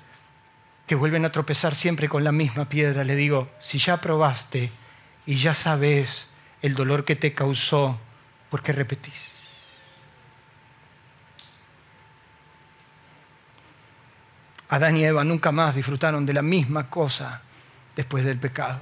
que 0.87 0.95
vuelven 0.95 1.25
a 1.25 1.33
tropezar 1.33 1.75
siempre 1.75 2.09
con 2.09 2.23
la 2.23 2.33
misma 2.33 2.69
piedra, 2.69 3.03
le 3.03 3.17
digo, 3.17 3.51
si 3.59 3.79
ya 3.79 4.01
probaste, 4.01 4.71
y 5.27 5.35
ya 5.37 5.55
sabes 5.55 6.29
el 6.63 6.75
dolor 6.75 7.05
que 7.05 7.17
te 7.17 7.35
causó, 7.35 7.99
¿por 8.49 8.63
qué 8.63 8.73
repetís? 8.73 9.13
Adán 14.69 14.97
y 14.97 15.05
Eva 15.05 15.25
nunca 15.25 15.53
más 15.53 15.75
disfrutaron 15.75 16.27
de 16.27 16.33
la 16.33 16.43
misma 16.43 16.89
cosa 16.89 17.43
después 17.95 18.25
del 18.25 18.39
pecado. 18.39 18.81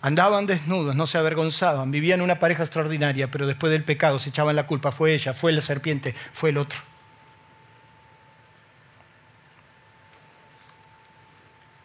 Andaban 0.00 0.46
desnudos, 0.46 0.96
no 0.96 1.06
se 1.06 1.18
avergonzaban, 1.18 1.90
vivían 1.92 2.20
una 2.20 2.40
pareja 2.40 2.64
extraordinaria, 2.64 3.30
pero 3.30 3.46
después 3.46 3.70
del 3.70 3.84
pecado 3.84 4.18
se 4.18 4.30
echaban 4.30 4.56
la 4.56 4.66
culpa, 4.66 4.90
fue 4.90 5.14
ella, 5.14 5.34
fue 5.34 5.52
la 5.52 5.60
serpiente, 5.60 6.14
fue 6.32 6.50
el 6.50 6.58
otro. 6.58 6.80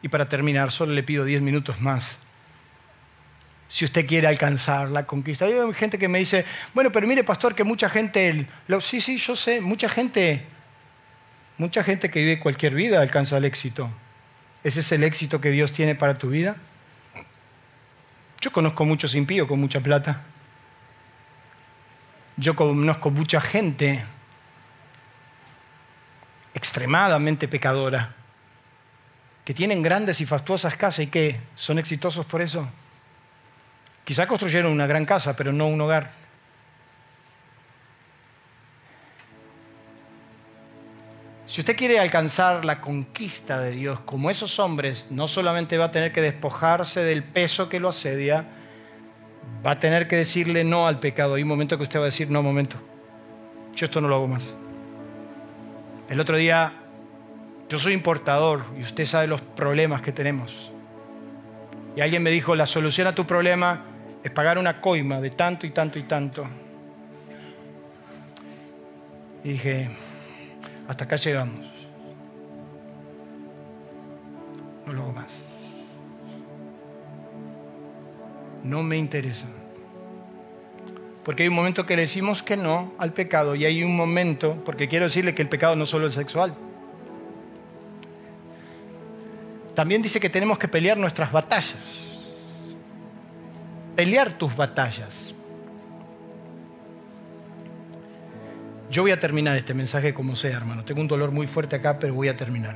Y 0.01 0.09
para 0.09 0.29
terminar, 0.29 0.71
solo 0.71 0.93
le 0.93 1.03
pido 1.03 1.25
diez 1.25 1.41
minutos 1.41 1.79
más 1.81 2.19
si 3.67 3.85
usted 3.85 4.05
quiere 4.07 4.27
alcanzar 4.27 4.89
la 4.89 5.05
conquista. 5.05 5.45
Hay 5.45 5.73
gente 5.73 5.97
que 5.97 6.07
me 6.07 6.19
dice, 6.19 6.45
bueno, 6.73 6.91
pero 6.91 7.07
mire, 7.07 7.23
pastor, 7.23 7.53
que 7.53 7.63
mucha 7.63 7.89
gente, 7.89 8.47
sí, 8.81 9.01
sí, 9.01 9.17
yo 9.17 9.35
sé, 9.35 9.59
mucha 9.61 9.89
gente, 9.89 10.45
mucha 11.57 11.83
gente 11.83 12.09
que 12.09 12.19
vive 12.19 12.39
cualquier 12.39 12.73
vida 12.73 13.01
alcanza 13.01 13.37
el 13.37 13.45
éxito. 13.45 13.89
¿Ese 14.63 14.79
es 14.79 14.91
el 14.91 15.03
éxito 15.03 15.41
que 15.41 15.51
Dios 15.51 15.71
tiene 15.71 15.95
para 15.95 16.17
tu 16.17 16.29
vida? 16.29 16.55
Yo 18.39 18.51
conozco 18.51 18.85
muchos 18.85 19.15
impíos 19.15 19.47
con 19.47 19.59
mucha 19.59 19.79
plata. 19.79 20.23
Yo 22.37 22.55
conozco 22.55 23.09
mucha 23.09 23.41
gente 23.41 24.03
extremadamente 26.53 27.47
pecadora, 27.47 28.15
que 29.45 29.53
tienen 29.53 29.81
grandes 29.81 30.21
y 30.21 30.25
fastuosas 30.25 30.75
casas 30.75 30.99
y 31.05 31.07
que 31.07 31.39
son 31.55 31.79
exitosos 31.79 32.25
por 32.25 32.41
eso. 32.41 32.69
Quizá 34.07 34.25
construyeron 34.25 34.71
una 34.71 34.87
gran 34.87 35.03
casa, 35.05 35.35
pero 35.35 35.51
no 35.51 35.67
un 35.67 35.81
hogar. 35.81 36.11
Si 41.45 41.59
usted 41.59 41.75
quiere 41.75 41.99
alcanzar 41.99 42.63
la 42.63 42.79
conquista 42.79 43.59
de 43.59 43.71
Dios 43.71 43.99
como 43.99 44.29
esos 44.29 44.59
hombres, 44.59 45.07
no 45.09 45.27
solamente 45.27 45.77
va 45.77 45.85
a 45.85 45.91
tener 45.91 46.13
que 46.13 46.21
despojarse 46.21 47.01
del 47.01 47.21
peso 47.21 47.67
que 47.67 47.81
lo 47.81 47.89
asedia, 47.89 48.45
va 49.65 49.71
a 49.71 49.79
tener 49.81 50.07
que 50.07 50.15
decirle 50.15 50.63
no 50.63 50.87
al 50.87 51.01
pecado. 51.01 51.35
Hay 51.35 51.43
un 51.43 51.49
momento 51.49 51.75
que 51.75 51.83
usted 51.83 51.99
va 51.99 52.03
a 52.03 52.05
decir, 52.05 52.31
no, 52.31 52.41
momento, 52.41 52.77
yo 53.75 53.87
esto 53.87 53.99
no 53.99 54.07
lo 54.07 54.15
hago 54.15 54.27
más. 54.29 54.43
El 56.07 56.21
otro 56.21 56.37
día, 56.37 56.71
yo 57.67 57.77
soy 57.77 57.91
importador 57.91 58.63
y 58.79 58.83
usted 58.83 59.05
sabe 59.05 59.27
los 59.27 59.41
problemas 59.41 60.01
que 60.01 60.13
tenemos. 60.13 60.71
Y 61.97 61.99
alguien 61.99 62.23
me 62.23 62.29
dijo, 62.29 62.55
la 62.55 62.65
solución 62.65 63.07
a 63.07 63.13
tu 63.13 63.27
problema 63.27 63.96
es 64.27 64.33
pagar 64.33 64.57
una 64.57 64.81
coima 64.81 65.21
de 65.21 65.29
tanto 65.29 65.65
y 65.65 65.71
tanto 65.71 65.97
y 65.97 66.03
tanto. 66.03 66.45
Y 69.43 69.49
dije, 69.51 69.89
hasta 70.87 71.05
acá 71.05 71.15
llegamos. 71.15 71.65
No 74.85 74.91
lo 74.91 75.03
hago 75.03 75.13
más. 75.13 75.31
No 78.63 78.83
me 78.83 78.97
interesa. 78.97 79.47
Porque 81.23 81.43
hay 81.43 81.49
un 81.49 81.55
momento 81.55 81.85
que 81.85 81.95
decimos 81.95 82.43
que 82.43 82.57
no 82.57 82.93
al 82.97 83.13
pecado 83.13 83.55
y 83.55 83.63
hay 83.63 83.81
un 83.81 83.95
momento, 83.95 84.61
porque 84.65 84.89
quiero 84.89 85.05
decirle 85.05 85.33
que 85.33 85.41
el 85.41 85.49
pecado 85.49 85.77
no 85.77 85.85
solo 85.85 86.07
es 86.07 86.15
sexual. 86.15 86.53
También 89.73 90.01
dice 90.01 90.19
que 90.19 90.29
tenemos 90.29 90.57
que 90.57 90.67
pelear 90.67 90.97
nuestras 90.97 91.31
batallas 91.31 92.06
pelear 93.97 94.37
tus 94.37 94.55
batallas. 94.55 95.33
Yo 98.91 99.01
voy 99.01 99.09
a 99.09 99.19
terminar 99.19 99.57
este 99.57 99.73
mensaje 99.73 100.13
como 100.13 100.35
sea, 100.35 100.55
hermano. 100.55 100.85
Tengo 100.85 101.01
un 101.01 101.07
dolor 101.07 101.31
muy 101.31 101.47
fuerte 101.47 101.77
acá, 101.77 101.97
pero 101.97 102.13
voy 102.13 102.27
a 102.27 102.37
terminar. 102.37 102.75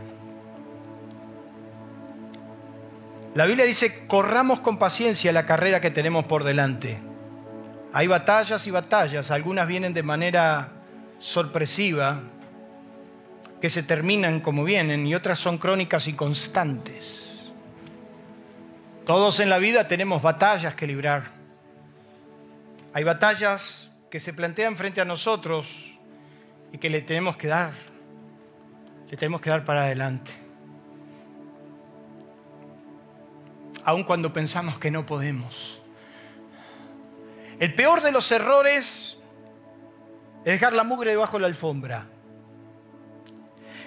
La 3.36 3.46
Biblia 3.46 3.66
dice, 3.66 4.08
corramos 4.08 4.62
con 4.62 4.80
paciencia 4.80 5.32
la 5.32 5.46
carrera 5.46 5.80
que 5.80 5.92
tenemos 5.92 6.26
por 6.26 6.44
delante. 6.44 7.00
Hay 7.94 8.08
batallas 8.08 8.66
y 8.66 8.72
batallas, 8.72 9.30
algunas 9.30 9.68
vienen 9.68 9.94
de 9.94 10.02
manera 10.02 10.70
sorpresiva, 11.20 12.20
que 13.62 13.70
se 13.70 13.84
terminan 13.84 14.40
como 14.40 14.64
vienen, 14.64 15.06
y 15.06 15.14
otras 15.14 15.38
son 15.38 15.60
crónicas 15.60 16.08
y 16.08 16.14
constantes. 16.14 17.21
Todos 19.06 19.40
en 19.40 19.50
la 19.50 19.58
vida 19.58 19.88
tenemos 19.88 20.22
batallas 20.22 20.76
que 20.76 20.86
librar. 20.86 21.32
Hay 22.94 23.04
batallas 23.04 23.90
que 24.10 24.20
se 24.20 24.34
plantean 24.34 24.78
frente 24.78 25.02
a 25.02 25.06
nosotros 25.06 25.68
y 26.72 26.78
que 26.78 26.90
le 26.90 27.02
tenemos 27.02 27.38
que 27.38 27.48
dar. 27.48 27.72
Le 29.10 29.18
tenemos 29.18 29.42
que 29.42 29.50
dar 29.50 29.66
para 29.66 29.84
adelante. 29.84 30.32
Aun 33.84 34.04
cuando 34.04 34.32
pensamos 34.32 34.78
que 34.78 34.92
no 34.92 35.06
podemos. 35.06 35.82
El 37.60 37.74
peor 37.74 38.02
de 38.02 38.12
los 38.12 38.32
errores 38.32 39.18
es 40.40 40.46
dejar 40.46 40.74
la 40.74 40.84
mugre 40.84 41.12
debajo 41.12 41.38
de 41.38 41.42
la 41.42 41.48
alfombra. 41.48 42.08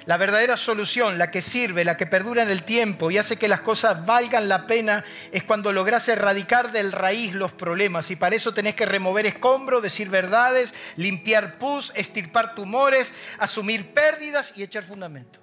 La 0.07 0.19
verdadera 0.19 0.59
solución, 0.59 1.17
la 1.17 1.31
que 1.31 1.41
sirve, 1.41 1.83
la 1.83 1.97
que 1.97 2.07
perdura 2.07 2.43
en 2.43 2.51
el 2.51 2.65
tiempo 2.65 3.11
y 3.11 3.17
hace 3.17 3.39
que 3.39 3.49
las 3.49 3.61
cosas 3.61 4.05
valgan 4.05 4.51
la 4.51 4.67
pena, 4.67 5.03
es 5.33 5.45
cuando 5.45 5.73
logras 5.73 6.09
erradicar 6.09 6.73
del 6.73 6.93
raíz 6.93 7.33
los 7.33 7.53
problemas. 7.53 8.11
Y 8.11 8.17
para 8.17 8.37
eso 8.37 8.53
tenés 8.53 8.75
que 8.75 8.85
remover 8.85 9.25
escombros, 9.25 9.83
decir 9.83 10.11
verdades, 10.11 10.75
limpiar 10.97 11.59
pus, 11.59 11.91
estirpar 11.95 12.55
tumores, 12.55 13.15
asumir 13.39 13.95
pérdidas 13.95 14.53
y 14.55 14.63
echar 14.63 14.85
fundamento. 14.85 15.41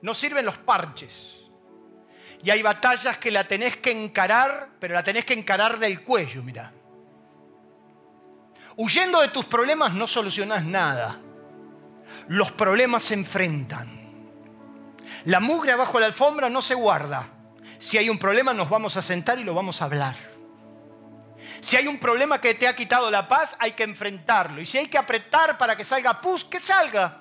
No 0.00 0.14
sirven 0.14 0.46
los 0.46 0.56
parches. 0.56 1.12
Y 2.42 2.48
hay 2.48 2.62
batallas 2.62 3.18
que 3.18 3.30
la 3.30 3.46
tenés 3.46 3.76
que 3.76 3.90
encarar, 3.90 4.70
pero 4.80 4.94
la 4.94 5.02
tenés 5.02 5.26
que 5.26 5.34
encarar 5.34 5.78
del 5.78 6.02
cuello, 6.02 6.42
mira. 6.42 6.72
Huyendo 8.76 9.20
de 9.20 9.28
tus 9.28 9.44
problemas 9.46 9.92
no 9.94 10.06
solucionas 10.06 10.64
nada. 10.64 11.18
Los 12.28 12.52
problemas 12.52 13.02
se 13.02 13.14
enfrentan. 13.14 14.00
La 15.24 15.40
mugre 15.40 15.72
abajo 15.72 15.98
la 15.98 16.06
alfombra 16.06 16.48
no 16.48 16.62
se 16.62 16.74
guarda. 16.74 17.28
Si 17.78 17.98
hay 17.98 18.08
un 18.08 18.18
problema 18.18 18.54
nos 18.54 18.68
vamos 18.68 18.96
a 18.96 19.02
sentar 19.02 19.38
y 19.38 19.44
lo 19.44 19.54
vamos 19.54 19.82
a 19.82 19.86
hablar. 19.86 20.16
Si 21.60 21.76
hay 21.76 21.86
un 21.86 21.98
problema 21.98 22.40
que 22.40 22.54
te 22.54 22.66
ha 22.66 22.74
quitado 22.74 23.10
la 23.10 23.28
paz, 23.28 23.56
hay 23.58 23.72
que 23.72 23.82
enfrentarlo. 23.82 24.60
Y 24.60 24.66
si 24.66 24.78
hay 24.78 24.88
que 24.88 24.98
apretar 24.98 25.58
para 25.58 25.76
que 25.76 25.84
salga 25.84 26.20
pus, 26.20 26.44
que 26.44 26.58
salga. 26.58 27.20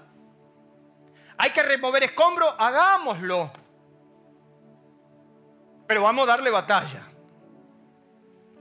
Hay 1.38 1.52
que 1.52 1.64
remover 1.64 2.04
escombros, 2.04 2.54
hagámoslo. 2.58 3.52
Pero 5.88 6.04
vamos 6.04 6.24
a 6.24 6.32
darle 6.32 6.52
batalla. 6.52 7.04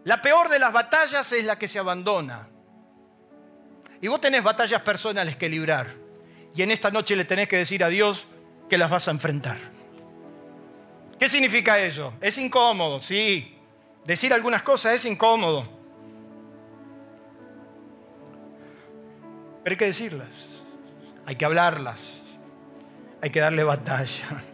La 0.04 0.22
peor 0.22 0.48
de 0.48 0.58
las 0.58 0.72
batallas 0.72 1.30
es 1.32 1.44
la 1.44 1.58
que 1.58 1.68
se 1.68 1.78
abandona. 1.78 2.48
Y 4.00 4.08
vos 4.08 4.20
tenés 4.20 4.42
batallas 4.42 4.82
personales 4.82 5.36
que 5.36 5.48
librar. 5.48 5.94
Y 6.54 6.62
en 6.62 6.70
esta 6.70 6.90
noche 6.90 7.16
le 7.16 7.24
tenés 7.24 7.48
que 7.48 7.56
decir 7.56 7.82
a 7.82 7.88
Dios 7.88 8.26
que 8.68 8.78
las 8.78 8.90
vas 8.90 9.08
a 9.08 9.10
enfrentar. 9.10 9.56
¿Qué 11.18 11.28
significa 11.28 11.78
eso? 11.78 12.14
Es 12.20 12.38
incómodo, 12.38 13.00
sí. 13.00 13.56
Decir 14.04 14.32
algunas 14.32 14.62
cosas 14.62 14.94
es 14.94 15.04
incómodo. 15.04 15.68
Pero 19.64 19.74
hay 19.74 19.76
que 19.76 19.86
decirlas. 19.86 20.28
Hay 21.26 21.36
que 21.36 21.44
hablarlas. 21.44 22.00
Hay 23.20 23.30
que 23.30 23.40
darle 23.40 23.64
batalla. 23.64 24.44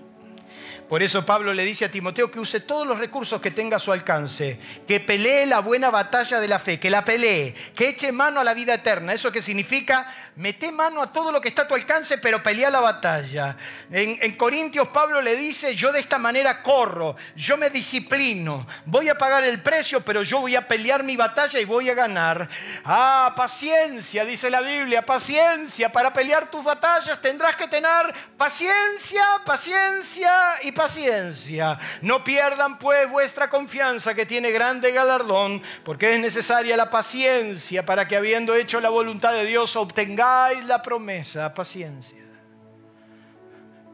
Por 0.89 1.03
eso 1.03 1.25
Pablo 1.25 1.53
le 1.53 1.65
dice 1.65 1.87
a 1.87 1.91
Timoteo 1.91 2.31
que 2.31 2.39
use 2.39 2.61
todos 2.61 2.87
los 2.87 2.99
recursos 2.99 3.41
que 3.41 3.51
tenga 3.51 3.79
a 3.79 3.81
su 3.81 3.91
alcance, 3.91 4.59
que 4.87 5.01
pelee 5.01 5.47
la 5.47 5.61
buena 5.61 5.91
batalla 5.91 6.41
de 6.41 6.49
la 6.49 6.59
fe, 6.59 6.79
que 6.79 6.91
la 6.91 7.05
pelee, 7.05 7.55
que 7.75 7.89
eche 7.89 8.13
mano 8.13 8.41
a 8.41 8.45
la 8.45 8.53
vida 8.53 8.75
eterna. 8.75 9.13
¿Eso 9.15 9.33
qué 9.33 9.41
significa? 9.41 10.07
Mete 10.37 10.71
mano 10.71 11.01
a 11.01 11.13
todo 11.13 11.33
lo 11.33 11.41
que 11.41 11.49
está 11.49 11.63
a 11.63 11.69
tu 11.69 11.75
alcance, 11.75 12.19
pero 12.19 12.43
pelea 12.43 12.71
la 12.71 12.81
batalla. 12.81 13.57
En, 13.91 14.19
en 14.21 14.37
Corintios 14.37 14.89
Pablo 14.89 15.23
le 15.23 15.37
dice, 15.37 15.75
yo 15.75 15.91
de 15.91 16.01
esta 16.01 16.19
manera 16.19 16.63
corro, 16.63 17.17
yo 17.35 17.57
me 17.57 17.71
disciplino, 17.71 18.67
voy 18.85 19.09
a 19.09 19.17
pagar 19.17 19.43
el 19.45 19.63
precio, 19.63 20.03
pero 20.03 20.23
yo 20.23 20.41
voy 20.41 20.55
a 20.55 20.69
pelear 20.69 21.03
mi 21.03 21.17
batalla 21.17 21.59
y 21.59 21.65
voy 21.65 21.89
a 21.89 21.95
ganar. 21.95 22.49
Ah, 22.85 23.33
paciencia, 23.35 24.25
dice 24.25 24.51
la 24.51 24.61
Biblia, 24.61 25.05
paciencia. 25.05 25.91
Para 25.91 26.13
pelear 26.13 26.51
tus 26.51 26.63
batallas 26.63 27.21
tendrás 27.21 27.57
que 27.57 27.69
tener 27.69 28.13
paciencia, 28.37 29.25
paciencia 29.47 30.59
y 30.63 30.74
paciencia. 30.75 31.79
No 32.03 32.23
pierdan 32.23 32.79
pues 32.79 33.11
vuestra 33.11 33.49
confianza 33.49 34.15
que 34.15 34.27
tiene 34.27 34.51
grande 34.51 34.93
galardón, 34.93 35.63
porque 35.85 36.13
es 36.13 36.21
necesaria 36.21 36.77
la 36.77 36.91
paciencia 36.91 37.87
para 37.87 38.07
que 38.07 38.17
habiendo 38.17 38.55
hecho 38.55 38.81
la 38.81 38.91
voluntad 38.91 39.33
de 39.33 39.47
Dios 39.47 39.77
obtengáis 39.77 40.65
la 40.65 40.83
promesa. 40.83 41.55
Paciencia. 41.55 42.23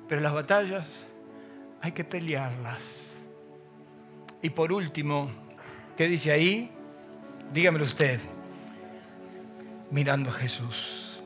Pero 0.08 0.20
las 0.20 0.32
batallas 0.32 0.86
hay 1.80 1.92
que 1.92 2.02
pelearlas. 2.02 2.80
Y 4.42 4.50
por 4.50 4.72
último, 4.72 5.30
¿qué 5.96 6.08
dice 6.08 6.32
ahí? 6.32 6.72
Dígamelo 7.52 7.84
usted, 7.84 8.20
mirando 9.90 10.30
a 10.30 10.32
Jesús. 10.32 11.20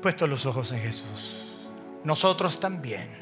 Puesto 0.00 0.26
los 0.26 0.46
ojos 0.46 0.72
en 0.72 0.80
Jesús. 0.80 1.38
Nosotros 2.02 2.58
también 2.58 3.21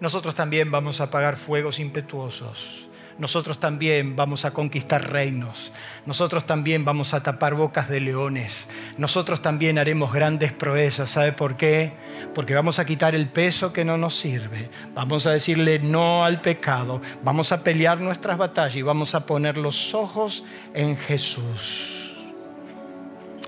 nosotros 0.00 0.34
también 0.34 0.70
vamos 0.70 1.00
a 1.00 1.04
apagar 1.04 1.36
fuegos 1.36 1.78
impetuosos. 1.80 2.88
Nosotros 3.16 3.58
también 3.58 4.16
vamos 4.16 4.44
a 4.44 4.52
conquistar 4.52 5.10
reinos. 5.10 5.72
Nosotros 6.04 6.44
también 6.46 6.84
vamos 6.84 7.14
a 7.14 7.22
tapar 7.22 7.54
bocas 7.54 7.88
de 7.88 8.00
leones. 8.00 8.66
Nosotros 8.98 9.40
también 9.40 9.78
haremos 9.78 10.12
grandes 10.12 10.52
proezas. 10.52 11.10
¿Sabe 11.10 11.32
por 11.32 11.56
qué? 11.56 11.92
Porque 12.34 12.54
vamos 12.54 12.80
a 12.80 12.84
quitar 12.84 13.14
el 13.14 13.28
peso 13.28 13.72
que 13.72 13.84
no 13.84 13.96
nos 13.96 14.16
sirve. 14.16 14.68
Vamos 14.94 15.26
a 15.26 15.30
decirle 15.30 15.78
no 15.78 16.24
al 16.24 16.40
pecado. 16.40 17.00
Vamos 17.22 17.52
a 17.52 17.62
pelear 17.62 18.00
nuestras 18.00 18.36
batallas 18.36 18.76
y 18.76 18.82
vamos 18.82 19.14
a 19.14 19.26
poner 19.26 19.58
los 19.58 19.94
ojos 19.94 20.42
en 20.74 20.96
Jesús. 20.96 22.12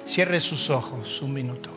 Cierre 0.05 0.41
sus 0.41 0.71
ojos 0.71 1.21
un 1.21 1.33
minuto. 1.33 1.76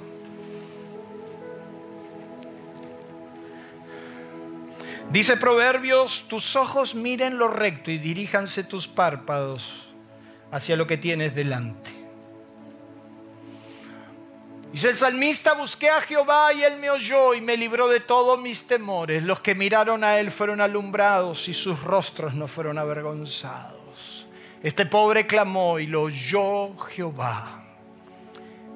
Dice 5.11 5.37
Proverbios, 5.37 6.27
tus 6.27 6.55
ojos 6.55 6.93
miren 6.93 7.39
lo 7.39 7.47
recto 7.47 7.89
y 7.89 7.97
diríjanse 7.97 8.63
tus 8.63 8.87
párpados 8.87 9.87
hacia 10.51 10.75
lo 10.75 10.85
que 10.85 10.97
tienes 10.97 11.33
delante. 11.33 11.89
Dice 14.71 14.91
el 14.91 14.95
salmista, 14.95 15.53
busqué 15.53 15.89
a 15.89 16.01
Jehová 16.01 16.53
y 16.53 16.61
él 16.61 16.77
me 16.77 16.91
oyó 16.91 17.33
y 17.33 17.41
me 17.41 17.57
libró 17.57 17.87
de 17.87 18.01
todos 18.01 18.39
mis 18.39 18.67
temores. 18.67 19.23
Los 19.23 19.39
que 19.39 19.55
miraron 19.55 20.03
a 20.03 20.19
él 20.19 20.29
fueron 20.29 20.61
alumbrados 20.61 21.47
y 21.47 21.55
sus 21.55 21.81
rostros 21.81 22.35
no 22.35 22.47
fueron 22.47 22.77
avergonzados. 22.77 24.27
Este 24.61 24.85
pobre 24.85 25.25
clamó 25.25 25.79
y 25.79 25.87
lo 25.87 26.03
oyó 26.03 26.77
Jehová. 26.77 27.63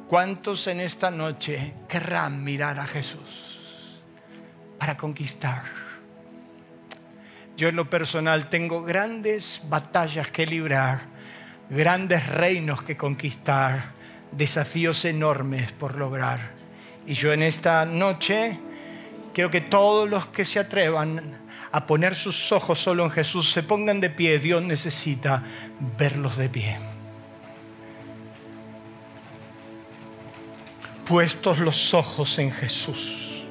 ¿Cuántos 0.07 0.65
en 0.65 0.79
esta 0.79 1.11
noche 1.11 1.75
querrán 1.87 2.43
mirar 2.43 2.79
a 2.79 2.87
Jesús 2.87 3.59
para 4.79 4.97
conquistar? 4.97 5.92
Yo 7.55 7.69
en 7.69 7.75
lo 7.75 7.87
personal 7.87 8.49
tengo 8.49 8.83
grandes 8.83 9.61
batallas 9.69 10.31
que 10.31 10.47
librar, 10.47 11.01
grandes 11.69 12.25
reinos 12.25 12.81
que 12.81 12.97
conquistar, 12.97 13.91
desafíos 14.31 15.05
enormes 15.05 15.71
por 15.71 15.95
lograr. 15.95 16.51
Y 17.05 17.13
yo 17.13 17.31
en 17.31 17.43
esta 17.43 17.85
noche 17.85 18.59
quiero 19.33 19.51
que 19.51 19.61
todos 19.61 20.09
los 20.09 20.25
que 20.27 20.45
se 20.45 20.59
atrevan 20.59 21.37
a 21.71 21.85
poner 21.85 22.15
sus 22.15 22.51
ojos 22.51 22.79
solo 22.79 23.03
en 23.03 23.11
Jesús 23.11 23.51
se 23.51 23.61
pongan 23.61 24.01
de 24.01 24.09
pie. 24.09 24.39
Dios 24.39 24.63
necesita 24.63 25.43
verlos 25.97 26.37
de 26.37 26.49
pie. 26.49 26.79
Puestos 31.05 31.59
los 31.59 31.93
ojos 31.93 32.39
en 32.39 32.51
Jesús. 32.51 33.45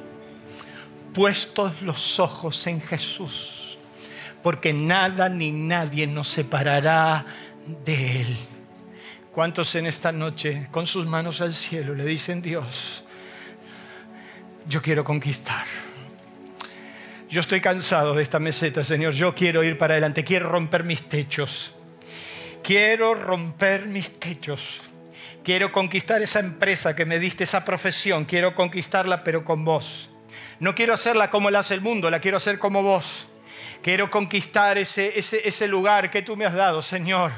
Puestos 1.13 1.81
los 1.83 2.19
ojos 2.19 2.67
en 2.67 2.81
Jesús 2.81 3.62
porque 4.43 4.73
nada 4.73 5.29
ni 5.29 5.51
nadie 5.51 6.05
nos 6.05 6.27
separará 6.27 7.25
de 7.85 8.21
Él. 8.21 8.37
¿Cuántos 9.31 9.73
en 9.75 9.87
esta 9.87 10.11
noche 10.11 10.67
con 10.69 10.85
sus 10.85 11.07
manos 11.07 11.41
al 11.41 11.53
cielo 11.53 11.95
le 11.95 12.05
dicen, 12.05 12.41
Dios, 12.41 13.03
yo 14.67 14.81
quiero 14.81 15.03
conquistar? 15.03 15.65
Yo 17.29 17.41
estoy 17.41 17.61
cansado 17.61 18.13
de 18.13 18.21
esta 18.21 18.37
meseta, 18.37 18.83
Señor. 18.83 19.13
Yo 19.13 19.33
quiero 19.33 19.63
ir 19.63 19.79
para 19.79 19.95
adelante, 19.95 20.23
quiero 20.23 20.49
romper 20.49 20.83
mis 20.83 21.01
techos. 21.09 21.73
Quiero 22.61 23.15
romper 23.15 23.87
mis 23.87 24.19
techos. 24.19 24.81
Quiero 25.43 25.71
conquistar 25.71 26.21
esa 26.21 26.39
empresa 26.39 26.95
que 26.95 27.05
me 27.05 27.17
diste, 27.17 27.45
esa 27.45 27.65
profesión. 27.65 28.25
Quiero 28.25 28.53
conquistarla, 28.53 29.23
pero 29.23 29.43
con 29.43 29.65
vos. 29.65 30.11
No 30.59 30.75
quiero 30.75 30.93
hacerla 30.93 31.31
como 31.31 31.49
la 31.49 31.59
hace 31.59 31.73
el 31.73 31.81
mundo, 31.81 32.11
la 32.11 32.19
quiero 32.19 32.37
hacer 32.37 32.59
como 32.59 32.83
vos. 32.83 33.27
Quiero 33.83 34.09
conquistar 34.09 34.77
ese, 34.77 35.19
ese, 35.19 35.67
lugar 35.67 36.09
que 36.09 36.21
tú 36.21 36.37
me 36.37 36.45
has 36.45 36.53
dado, 36.53 36.81
Señor. 36.81 37.33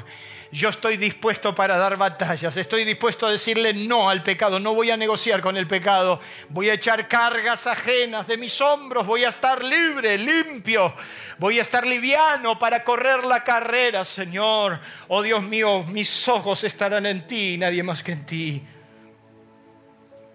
Yo 0.52 0.68
estoy 0.68 0.96
dispuesto 0.96 1.52
para 1.56 1.76
dar 1.76 1.96
batallas, 1.96 2.56
estoy 2.56 2.84
dispuesto 2.84 3.26
a 3.26 3.32
decirle 3.32 3.74
no 3.74 4.08
al 4.08 4.22
pecado, 4.22 4.60
no 4.60 4.72
voy 4.72 4.92
a 4.92 4.96
negociar 4.96 5.42
con 5.42 5.56
el 5.56 5.66
pecado, 5.66 6.20
voy 6.48 6.70
a 6.70 6.74
echar 6.74 7.08
cargas 7.08 7.66
ajenas 7.66 8.28
de 8.28 8.36
mis 8.36 8.60
hombros, 8.60 9.04
voy 9.04 9.24
a 9.24 9.30
estar 9.30 9.64
libre, 9.64 10.16
limpio, 10.16 10.94
voy 11.36 11.58
a 11.58 11.62
estar 11.62 11.84
liviano 11.84 12.60
para 12.60 12.84
correr 12.84 13.24
la 13.24 13.42
carrera, 13.42 14.04
Señor. 14.04 14.78
Oh 15.08 15.22
Dios 15.22 15.42
mío, 15.42 15.82
mis 15.82 16.28
ojos 16.28 16.62
estarán 16.62 17.06
en 17.06 17.26
ti, 17.26 17.58
nadie 17.58 17.82
más 17.82 18.04
que 18.04 18.12
en 18.12 18.24
ti. 18.24 18.62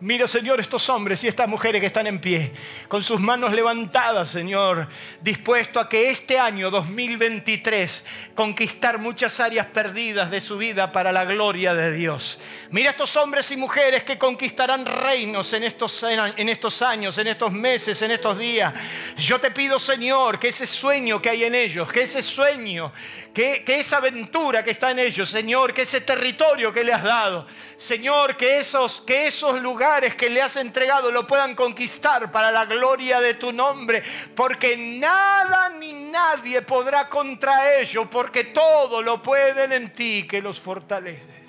Mira, 0.04 0.28
Señor, 0.28 0.60
estos 0.60 0.90
hombres 0.90 1.24
y 1.24 1.28
estas 1.28 1.48
mujeres 1.48 1.80
que 1.80 1.86
están 1.86 2.08
en 2.08 2.18
pie, 2.18 2.52
con 2.88 3.04
sus 3.04 3.20
manos 3.20 3.54
levantadas, 3.54 4.32
Señor, 4.32 4.88
dispuesto 5.22 5.80
a 5.80 5.88
que 5.88 6.10
este 6.10 6.40
año 6.40 6.72
2023 6.72 8.04
conquistar 8.34 8.98
muchas 8.98 9.40
áreas 9.40 9.68
perdidas 9.68 10.32
de 10.32 10.42
su 10.42 10.58
vida 10.58 10.92
para 10.92 11.12
la 11.12 11.24
gloria 11.26 11.76
de 11.76 11.92
Dios. 11.92 12.40
Mira 12.72 12.90
estos 12.90 13.16
hombres 13.16 13.52
y 13.52 13.58
mujeres 13.58 14.04
que 14.04 14.18
conquistarán 14.18 14.88
reinos 14.88 15.54
en 15.54 15.66
estos, 15.66 16.02
en 16.02 16.50
estos 16.50 16.82
años, 16.82 17.20
en 17.20 17.28
estos 17.28 17.52
meses, 17.52 18.02
en 18.02 18.10
estos 18.10 18.40
días. 18.40 18.74
Yo 19.18 19.40
te 19.40 19.52
pido, 19.52 19.78
Señor, 19.78 20.40
que 20.40 20.48
ese 20.48 20.66
sueño 20.66 21.22
que 21.22 21.30
hay 21.30 21.44
en 21.44 21.54
ellos, 21.54 21.92
que 21.92 22.02
ese 22.02 22.24
sueño, 22.24 22.92
que, 23.36 23.64
esa 23.68 23.98
aventura 23.98 24.64
que 24.64 24.72
está 24.72 24.90
en 24.90 24.98
ellos, 24.98 25.30
Señor, 25.30 25.76
que 25.76 25.84
ese 25.84 26.02
territorio 26.02 26.74
que 26.74 26.84
le 26.84 26.92
has 26.92 27.04
dado, 27.04 27.46
Señor, 27.78 28.36
que 28.36 28.58
esos, 28.58 29.02
que 29.02 29.28
esos 29.28 29.62
lugares 29.62 29.91
que 30.00 30.30
le 30.30 30.42
has 30.42 30.56
entregado 30.56 31.12
lo 31.12 31.28
puedan 31.28 31.54
conquistar 31.54 32.32
para 32.32 32.52
la 32.52 32.66
gloria 32.66 33.20
de 33.20 33.34
tu 33.34 33.52
nombre, 33.52 34.02
porque 34.36 34.78
nada 34.78 35.70
ni 35.70 35.92
nadie 35.92 36.62
podrá 36.62 37.10
contra 37.10 37.78
ello, 37.78 38.10
porque 38.10 38.46
todo 38.46 39.02
lo 39.02 39.22
pueden 39.22 39.74
en 39.74 39.94
ti 39.94 40.26
que 40.28 40.42
los 40.42 40.60
fortaleces. 40.60 41.42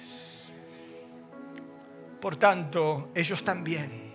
Por 2.20 2.36
tanto, 2.36 3.10
ellos 3.14 3.44
también. 3.44 4.12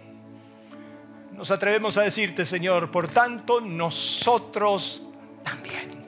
Nos 1.32 1.52
atrevemos 1.52 1.96
a 1.98 2.02
decirte, 2.02 2.46
Señor, 2.46 2.92
por 2.92 3.08
tanto, 3.08 3.62
nosotros 3.62 5.04
también. 5.44 6.06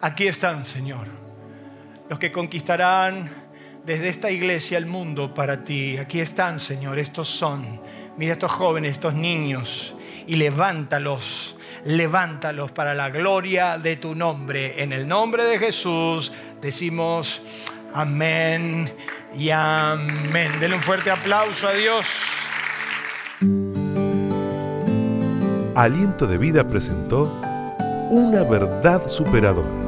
Aquí 0.00 0.28
están, 0.28 0.64
Señor, 0.66 1.08
los 2.08 2.18
que 2.18 2.30
conquistarán 2.30 3.47
desde 3.88 4.10
esta 4.10 4.30
iglesia 4.30 4.76
el 4.76 4.84
mundo 4.84 5.32
para 5.32 5.64
ti. 5.64 5.96
Aquí 5.96 6.20
están, 6.20 6.60
Señor, 6.60 6.98
estos 6.98 7.26
son. 7.26 7.80
Mira 8.18 8.34
estos 8.34 8.52
jóvenes, 8.52 8.92
estos 8.92 9.14
niños, 9.14 9.94
y 10.26 10.36
levántalos, 10.36 11.56
levántalos 11.86 12.70
para 12.70 12.92
la 12.92 13.08
gloria 13.08 13.78
de 13.78 13.96
tu 13.96 14.14
nombre. 14.14 14.82
En 14.82 14.92
el 14.92 15.08
nombre 15.08 15.44
de 15.44 15.58
Jesús 15.58 16.30
decimos 16.60 17.40
amén 17.94 18.92
y 19.34 19.48
amén. 19.48 20.52
Denle 20.60 20.76
un 20.76 20.82
fuerte 20.82 21.10
aplauso 21.10 21.66
a 21.66 21.72
Dios. 21.72 22.04
Aliento 25.74 26.26
de 26.26 26.36
Vida 26.36 26.68
presentó 26.68 27.40
una 28.10 28.42
verdad 28.42 29.08
superadora. 29.08 29.87